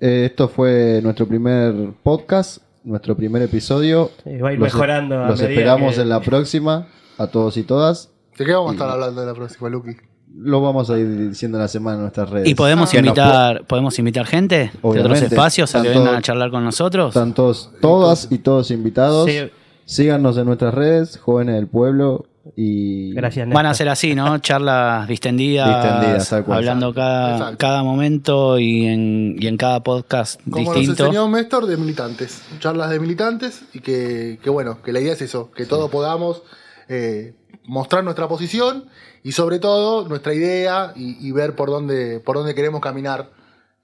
eh, 0.00 0.24
esto 0.30 0.48
fue 0.48 1.00
nuestro 1.02 1.26
primer 1.26 1.74
podcast, 2.02 2.62
nuestro 2.84 3.16
primer 3.16 3.42
episodio. 3.42 4.10
Sí, 4.24 4.38
va 4.38 4.48
a 4.48 4.52
ir 4.54 4.58
Los- 4.58 4.72
mejorando 4.72 5.22
a 5.22 5.28
Los 5.28 5.40
medida 5.40 5.50
esperamos 5.54 5.94
que- 5.96 6.00
en 6.00 6.08
la 6.08 6.20
próxima, 6.20 6.88
a 7.18 7.26
todos 7.26 7.56
y 7.56 7.62
todas. 7.62 8.10
¿De 8.38 8.44
qué 8.46 8.52
vamos 8.52 8.70
a 8.70 8.74
estar 8.74 8.88
hablando 8.90 9.20
de 9.20 9.26
la 9.26 9.34
próxima, 9.34 9.68
Luqui? 9.68 9.96
Lo 10.34 10.60
vamos 10.60 10.88
a 10.90 10.98
ir 10.98 11.28
diciendo 11.30 11.58
en 11.58 11.62
la 11.62 11.68
semana 11.68 11.96
en 11.96 12.02
nuestras 12.02 12.30
redes. 12.30 12.48
Y 12.48 12.54
podemos 12.54 12.92
nos 12.92 12.94
invitar, 12.94 13.64
podemos 13.66 13.98
invitar 13.98 14.26
gente 14.26 14.70
de 14.72 14.78
otros 14.80 15.20
espacios 15.22 15.74
a 15.74 15.82
que 15.82 15.90
vengan 15.90 16.14
a 16.16 16.22
charlar 16.22 16.50
con 16.50 16.64
nosotros. 16.64 17.08
Están 17.08 17.34
todos, 17.34 17.70
todas 17.80 18.28
y 18.30 18.38
todos 18.38 18.70
invitados. 18.70 19.30
Sí. 19.30 19.38
Síganos 19.84 20.38
en 20.38 20.46
nuestras 20.46 20.72
redes, 20.74 21.18
Jóvenes 21.18 21.56
del 21.56 21.66
Pueblo, 21.66 22.26
Y 22.56 23.12
Gracias, 23.14 23.48
Van 23.48 23.66
a 23.66 23.74
ser 23.74 23.88
así, 23.88 24.14
¿no? 24.14 24.38
Charlas 24.40 25.06
distendidas, 25.06 25.68
Distendidas, 25.68 26.32
hablando 26.32 26.94
cada, 26.94 27.32
Exacto. 27.32 27.58
cada 27.58 27.82
momento 27.82 28.58
y 28.58 28.86
en, 28.86 29.36
y 29.38 29.46
en 29.46 29.56
cada 29.56 29.82
podcast 29.82 30.40
Como 30.50 30.64
nos 30.64 30.74
distinto. 30.76 31.04
enseñó 31.06 31.28
Néstor, 31.28 31.66
de 31.66 31.76
militantes. 31.76 32.42
Charlas 32.58 32.90
de 32.90 33.00
militantes 33.00 33.62
y 33.72 33.80
que, 33.80 34.38
que 34.42 34.50
bueno, 34.50 34.80
que 34.82 34.92
la 34.92 35.00
idea 35.00 35.12
es 35.12 35.22
eso, 35.22 35.50
que 35.50 35.66
todos 35.66 35.90
podamos 35.90 36.42
eh, 36.88 37.34
mostrar 37.64 38.02
nuestra 38.04 38.28
posición 38.28 38.86
y 39.22 39.32
sobre 39.32 39.58
todo 39.58 40.08
nuestra 40.08 40.34
idea 40.34 40.92
y, 40.96 41.26
y 41.26 41.32
ver 41.32 41.54
por 41.54 41.70
dónde, 41.70 42.20
por 42.20 42.36
dónde 42.36 42.54
queremos 42.54 42.80
caminar 42.80 43.30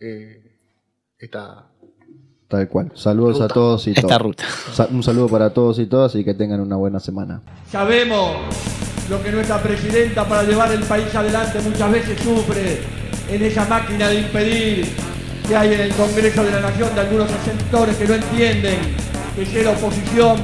eh, 0.00 0.42
esta... 1.18 1.64
tal 2.48 2.68
cual. 2.68 2.90
Saludos 2.94 3.34
Ruta. 3.34 3.44
a 3.44 3.48
todos 3.48 3.86
y 3.86 3.90
Esta 3.90 4.02
todas. 4.02 4.22
ruta. 4.22 4.44
Sa- 4.72 4.88
Un 4.90 5.02
saludo 5.02 5.28
para 5.28 5.50
todos 5.50 5.78
y 5.78 5.86
todas 5.86 6.14
y 6.14 6.24
que 6.24 6.34
tengan 6.34 6.60
una 6.60 6.76
buena 6.76 6.98
semana. 7.00 7.40
Sabemos 7.70 8.32
lo 9.10 9.22
que 9.22 9.30
nuestra 9.32 9.62
presidenta 9.62 10.26
para 10.28 10.42
llevar 10.42 10.70
el 10.72 10.82
país 10.84 11.14
adelante 11.14 11.60
muchas 11.60 11.90
veces 11.92 12.20
sufre 12.20 12.80
en 13.30 13.42
esa 13.42 13.64
máquina 13.66 14.08
de 14.08 14.20
impedir 14.20 14.86
que 15.46 15.56
hay 15.56 15.72
en 15.74 15.80
el 15.80 15.92
Congreso 15.94 16.42
de 16.44 16.50
la 16.50 16.60
Nación 16.60 16.94
de 16.94 17.00
algunos 17.00 17.30
sectores 17.30 17.96
que 17.96 18.06
no 18.06 18.14
entienden 18.14 18.78
que 19.34 19.46
ser 19.46 19.66
oposición 19.68 20.36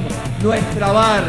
no 0.43 0.53
es 0.53 0.67
trabar, 0.71 1.23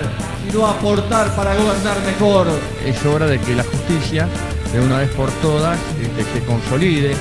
sino 0.46 0.66
aportar 0.66 1.34
para 1.34 1.54
gobernar 1.54 2.00
mejor. 2.04 2.46
es 2.84 3.04
hora 3.04 3.26
de 3.26 3.38
que 3.38 3.54
la 3.54 3.64
justicia, 3.64 4.28
de 4.72 4.80
una 4.80 4.98
vez 4.98 5.10
por 5.10 5.30
todas, 5.42 5.78
este, 6.00 6.24
se 6.32 6.44
consolide. 6.44 7.14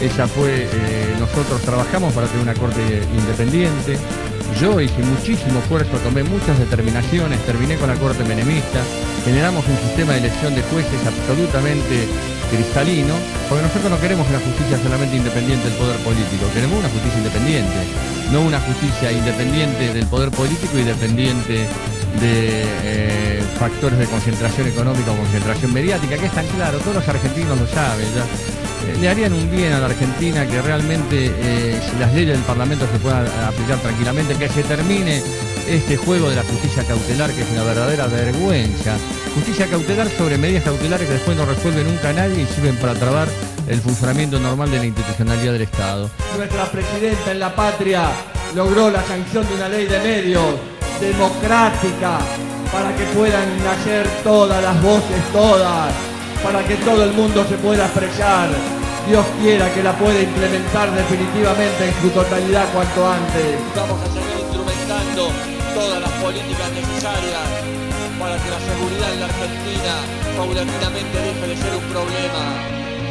Esa 0.00 0.26
fue, 0.26 0.68
eh, 0.72 1.14
nosotros 1.20 1.60
trabajamos 1.62 2.12
para 2.12 2.26
tener 2.26 2.42
una 2.42 2.54
corte 2.54 3.02
independiente. 3.16 3.98
Yo 4.60 4.80
hice 4.80 4.98
muchísimo 5.02 5.60
esfuerzo, 5.60 5.96
tomé 6.04 6.22
muchas 6.24 6.58
determinaciones, 6.58 7.40
terminé 7.46 7.76
con 7.76 7.88
la 7.88 7.96
corte 7.96 8.22
menemista, 8.24 8.80
generamos 9.24 9.64
un 9.66 9.76
sistema 9.78 10.12
de 10.12 10.18
elección 10.18 10.54
de 10.54 10.62
jueces 10.62 11.00
absolutamente 11.06 12.06
cristalino, 12.50 13.14
porque 13.48 13.62
nosotros 13.62 13.90
no 13.90 13.98
queremos 13.98 14.28
una 14.28 14.40
justicia 14.40 14.76
solamente 14.82 15.16
independiente 15.16 15.64
del 15.68 15.78
poder 15.78 15.96
político, 16.04 16.44
queremos 16.52 16.78
una 16.78 16.88
justicia 16.90 17.18
independiente, 17.18 17.80
no 18.30 18.42
una 18.42 18.60
justicia 18.60 19.10
independiente 19.10 19.94
del 19.94 20.06
poder 20.06 20.30
político 20.30 20.78
y 20.78 20.82
dependiente 20.82 21.66
de 22.20 22.64
eh, 22.84 23.42
factores 23.58 23.98
de 23.98 24.06
concentración 24.06 24.68
económica 24.68 25.12
o 25.12 25.16
concentración 25.16 25.72
mediática, 25.72 26.16
que 26.16 26.26
es 26.26 26.32
tan 26.32 26.46
claro, 26.48 26.78
todos 26.78 26.96
los 26.96 27.08
argentinos 27.08 27.58
lo 27.58 27.66
saben. 27.66 28.06
ya. 28.14 28.24
Eh, 28.88 28.96
le 29.00 29.08
harían 29.08 29.32
un 29.32 29.50
bien 29.50 29.72
a 29.72 29.78
la 29.78 29.86
Argentina 29.86 30.46
que 30.46 30.60
realmente 30.60 31.30
eh, 31.32 31.80
las 32.00 32.12
leyes 32.14 32.34
del 32.36 32.44
Parlamento 32.44 32.86
se 32.90 32.98
puedan 32.98 33.26
aplicar 33.46 33.78
tranquilamente, 33.78 34.34
que 34.34 34.48
se 34.48 34.62
termine 34.64 35.22
este 35.68 35.96
juego 35.96 36.28
de 36.28 36.36
la 36.36 36.42
justicia 36.42 36.84
cautelar, 36.84 37.30
que 37.30 37.42
es 37.42 37.50
una 37.52 37.62
verdadera 37.62 38.06
vergüenza. 38.08 38.96
Justicia 39.34 39.66
cautelar 39.66 40.08
sobre 40.10 40.36
medidas 40.36 40.64
cautelares 40.64 41.06
que 41.06 41.14
después 41.14 41.36
no 41.36 41.46
resuelve 41.46 41.84
nunca 41.84 42.12
nadie 42.12 42.42
y 42.42 42.46
sirven 42.46 42.76
para 42.76 42.94
trabar 42.94 43.28
el 43.68 43.80
funcionamiento 43.80 44.40
normal 44.40 44.70
de 44.70 44.78
la 44.78 44.86
institucionalidad 44.86 45.52
del 45.52 45.62
Estado. 45.62 46.10
Nuestra 46.36 46.64
presidenta 46.70 47.30
en 47.30 47.38
la 47.38 47.54
patria 47.54 48.10
logró 48.54 48.90
la 48.90 49.02
sanción 49.04 49.46
de 49.48 49.54
una 49.54 49.68
ley 49.68 49.86
de 49.86 49.98
medios 50.00 50.44
democrática 51.02 52.18
para 52.70 52.94
que 52.94 53.04
puedan 53.10 53.48
nacer 53.64 54.06
todas 54.22 54.62
las 54.62 54.80
voces, 54.80 55.20
todas, 55.32 55.92
para 56.42 56.62
que 56.64 56.76
todo 56.76 57.02
el 57.04 57.12
mundo 57.12 57.44
se 57.48 57.56
pueda 57.58 57.84
expresar. 57.86 58.48
Dios 59.08 59.26
quiera 59.42 59.66
que 59.74 59.82
la 59.82 59.92
pueda 59.98 60.20
implementar 60.22 60.94
definitivamente 60.94 61.90
en 61.90 61.94
su 62.00 62.08
totalidad 62.10 62.70
cuanto 62.72 63.02
antes. 63.02 63.58
Vamos 63.74 63.98
a 63.98 64.06
seguir 64.14 64.46
instrumentando 64.46 65.28
todas 65.74 66.00
las 66.00 66.12
políticas 66.22 66.70
necesarias 66.70 67.46
para 68.22 68.38
que 68.38 68.48
la 68.54 68.62
seguridad 68.62 69.12
en 69.12 69.20
la 69.20 69.26
Argentina 69.26 69.92
paulatinamente 70.38 71.16
deje 71.18 71.46
de 71.50 71.56
ser 71.58 71.74
un 71.74 71.86
problema. 71.90 72.44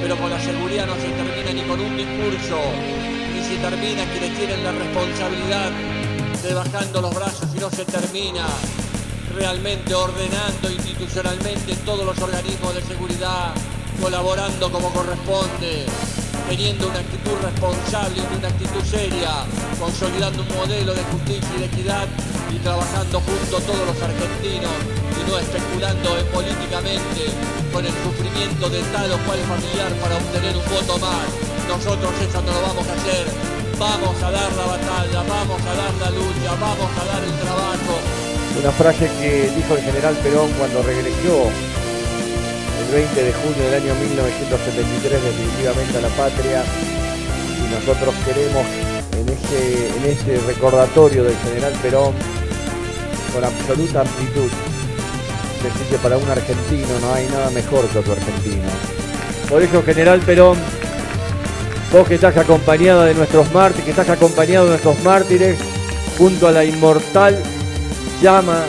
Pero 0.02 0.16
con 0.16 0.30
la 0.32 0.40
seguridad 0.40 0.88
no 0.88 0.96
se 0.96 1.12
termina 1.12 1.52
ni 1.54 1.62
con 1.68 1.78
un 1.78 1.94
discurso, 1.94 2.58
ni 3.36 3.44
se 3.44 3.60
termina 3.60 4.02
quienes 4.16 4.32
tienen 4.40 4.64
la 4.64 4.72
responsabilidad 4.72 5.70
de 6.44 6.54
bajando 6.56 7.02
los 7.02 7.14
brazos 7.14 7.48
y 7.56 7.60
no 7.60 7.70
se 7.70 7.86
termina 7.86 8.46
realmente 9.36 9.94
ordenando 9.94 10.72
institucionalmente 10.72 11.76
todos 11.86 12.04
los 12.04 12.18
organismos 12.18 12.74
de 12.74 12.82
seguridad, 12.82 13.54
colaborando 14.02 14.72
como 14.72 14.92
corresponde, 14.92 15.86
teniendo 16.50 16.88
una 16.88 17.00
actitud 17.00 17.38
responsable 17.44 18.16
y 18.18 18.38
una 18.38 18.48
actitud 18.48 18.84
seria, 18.84 19.46
consolidando 19.80 20.42
un 20.42 20.56
modelo 20.56 20.94
de 20.96 21.04
justicia 21.04 21.50
y 21.56 21.60
de 21.60 21.66
equidad 21.66 22.08
y 22.50 22.58
trabajando 22.58 23.22
junto 23.22 23.58
a 23.58 23.62
todos 23.62 23.86
los 23.86 24.02
argentinos 24.02 24.72
y 25.14 25.30
no 25.30 25.38
especulando 25.38 26.18
en 26.18 26.26
políticamente 26.28 27.30
con 27.72 27.86
el 27.86 27.94
sufrimiento 28.02 28.68
de 28.70 28.82
tal 28.94 29.12
o 29.12 29.18
cual 29.26 29.40
familiar 29.46 29.92
para 30.02 30.18
obtener 30.18 30.58
un 30.58 30.66
voto 30.66 30.98
más. 30.98 31.28
Nosotros 31.68 32.12
eso 32.20 32.42
no 32.42 32.52
lo 32.52 32.62
vamos 32.62 32.88
a 32.88 32.94
hacer. 32.94 33.61
Vamos 33.82 34.14
a 34.22 34.30
dar 34.30 34.54
la 34.54 34.66
batalla, 34.78 35.24
vamos 35.28 35.60
a 35.60 35.74
dar 35.74 35.94
la 36.00 36.10
lucha, 36.12 36.54
vamos 36.54 36.92
a 37.02 37.04
dar 37.04 37.24
el 37.24 37.34
trabajo. 37.34 37.98
Una 38.62 38.72
frase 38.74 39.10
que 39.20 39.50
dijo 39.58 39.74
el 39.74 39.82
general 39.82 40.16
Perón 40.22 40.52
cuando 40.52 40.84
regresó 40.84 41.50
el 42.78 42.94
20 42.94 43.24
de 43.24 43.34
junio 43.34 43.64
del 43.66 43.82
año 43.82 43.96
1973 43.96 45.24
definitivamente 45.24 45.98
a 45.98 46.02
la 46.02 46.10
patria 46.10 46.64
y 47.58 47.74
nosotros 47.74 48.14
queremos 48.24 48.66
en 49.18 49.26
en 49.26 50.12
este 50.12 50.38
recordatorio 50.46 51.24
del 51.24 51.38
general 51.38 51.74
Perón 51.82 52.14
con 53.34 53.44
absoluta 53.44 54.02
amplitud 54.02 54.52
decir 55.64 55.88
que 55.90 55.98
para 55.98 56.18
un 56.18 56.30
argentino 56.30 57.00
no 57.02 57.14
hay 57.16 57.26
nada 57.30 57.50
mejor 57.50 57.88
que 57.88 57.98
otro 57.98 58.14
argentino. 58.14 58.70
Por 59.50 59.64
eso 59.64 59.82
general 59.82 60.20
Perón, 60.20 60.60
vos 61.92 62.08
que 62.08 62.16
estás 62.16 62.38
acompañado 62.38 63.04
de 63.04 63.14
nuestros 63.14 63.52
mártires, 63.52 63.84
que 63.84 63.92
estás 63.92 64.10
acompañado 64.10 64.66
de 64.66 64.72
nuestros 64.72 65.04
mártires, 65.04 65.58
junto 66.18 66.48
a 66.48 66.52
la 66.52 66.64
inmortal 66.64 67.38
llama 68.22 68.64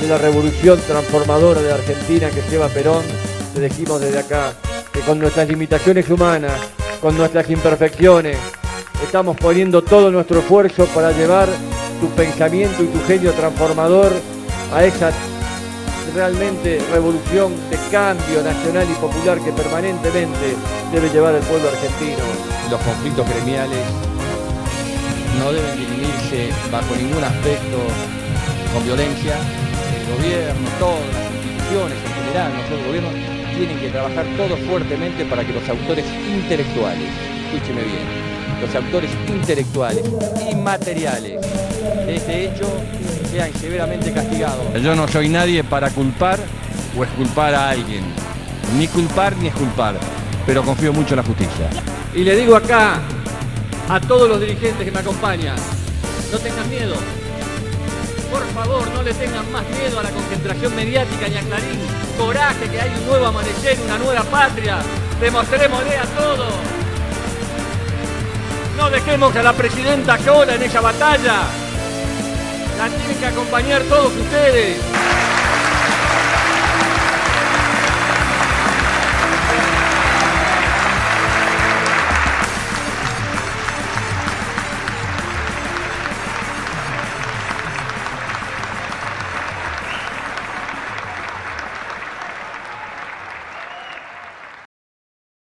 de 0.00 0.06
la 0.06 0.18
revolución 0.18 0.78
transformadora 0.86 1.60
de 1.60 1.72
Argentina 1.72 2.30
que 2.30 2.42
lleva 2.48 2.68
Perón, 2.68 3.02
te 3.54 3.60
decimos 3.60 4.00
desde 4.00 4.20
acá 4.20 4.52
que 4.92 5.00
con 5.00 5.18
nuestras 5.18 5.48
limitaciones 5.48 6.08
humanas, 6.08 6.52
con 7.00 7.16
nuestras 7.16 7.50
imperfecciones, 7.50 8.38
estamos 9.02 9.36
poniendo 9.36 9.82
todo 9.82 10.10
nuestro 10.12 10.38
esfuerzo 10.38 10.86
para 10.94 11.10
llevar 11.10 11.48
tu 12.00 12.08
pensamiento 12.10 12.84
y 12.84 12.86
tu 12.86 13.04
genio 13.06 13.32
transformador 13.32 14.12
a 14.72 14.84
esa 14.84 15.10
realmente 16.14 16.80
revolución 16.92 17.52
de 17.70 17.76
cambio 17.90 18.42
nacional 18.42 18.86
y 18.88 18.94
popular 18.94 19.38
que 19.40 19.52
permanentemente 19.52 20.54
debe 20.92 21.08
llevar 21.10 21.34
el 21.34 21.42
pueblo 21.42 21.68
argentino. 21.68 22.57
Los 22.70 22.80
conflictos 22.82 23.26
gremiales 23.26 23.80
no 25.38 25.52
deben 25.52 25.74
dirimirse 25.78 26.50
bajo 26.70 26.94
ningún 26.96 27.24
aspecto 27.24 27.78
con 28.74 28.84
violencia. 28.84 29.36
El 29.96 30.16
gobierno, 30.16 30.68
todas 30.78 31.00
las 31.14 31.32
instituciones 31.32 31.98
en 32.04 32.24
general, 32.24 32.52
nosotros 32.52 32.80
el 32.80 32.86
gobierno, 32.86 33.08
tienen 33.56 33.78
que 33.78 33.88
trabajar 33.88 34.26
todos 34.36 34.58
fuertemente 34.68 35.24
para 35.24 35.46
que 35.46 35.52
los 35.54 35.66
autores 35.66 36.04
intelectuales, 36.28 37.08
escúcheme 37.46 37.82
bien, 37.82 38.04
los 38.60 38.74
autores 38.74 39.10
intelectuales 39.26 40.04
y 40.50 40.54
materiales 40.54 41.40
de 42.04 42.16
este 42.16 42.44
hecho 42.46 42.66
sean 43.30 43.50
severamente 43.54 44.12
castigados. 44.12 44.60
Yo 44.82 44.94
no 44.94 45.08
soy 45.08 45.30
nadie 45.30 45.64
para 45.64 45.88
culpar 45.88 46.38
o 46.98 47.02
exculpar 47.02 47.54
a 47.54 47.70
alguien, 47.70 48.04
ni 48.76 48.86
culpar 48.88 49.34
ni 49.38 49.48
exculpar, 49.48 49.94
pero 50.44 50.62
confío 50.62 50.92
mucho 50.92 51.14
en 51.14 51.16
la 51.16 51.24
justicia. 51.24 51.97
Y 52.18 52.24
le 52.24 52.34
digo 52.34 52.56
acá 52.56 52.98
a 53.88 54.00
todos 54.00 54.28
los 54.28 54.40
dirigentes 54.40 54.84
que 54.84 54.90
me 54.90 54.98
acompañan, 54.98 55.54
no 56.32 56.38
tengan 56.40 56.68
miedo. 56.68 56.96
Por 58.28 58.44
favor, 58.48 58.90
no 58.90 59.04
le 59.04 59.14
tengan 59.14 59.48
más 59.52 59.62
miedo 59.68 60.00
a 60.00 60.02
la 60.02 60.10
concentración 60.10 60.74
mediática 60.74 61.28
ni 61.28 61.36
a 61.36 61.42
Clarín. 61.42 61.78
Coraje 62.18 62.68
que 62.68 62.80
hay 62.80 62.90
un 62.90 63.06
nuevo 63.06 63.26
amanecer, 63.26 63.78
una 63.84 63.98
nueva 63.98 64.24
patria. 64.24 64.78
Demostrémosle 65.20 65.96
a 65.96 66.04
todos. 66.06 66.54
No 68.76 68.90
dejemos 68.90 69.36
a 69.36 69.42
la 69.44 69.52
presidenta 69.52 70.18
sola 70.18 70.56
en 70.56 70.62
esa 70.64 70.80
batalla. 70.80 71.42
La 72.78 72.88
tienen 72.88 73.16
que 73.16 73.26
acompañar 73.26 73.82
todos 73.82 74.12
ustedes. 74.16 74.76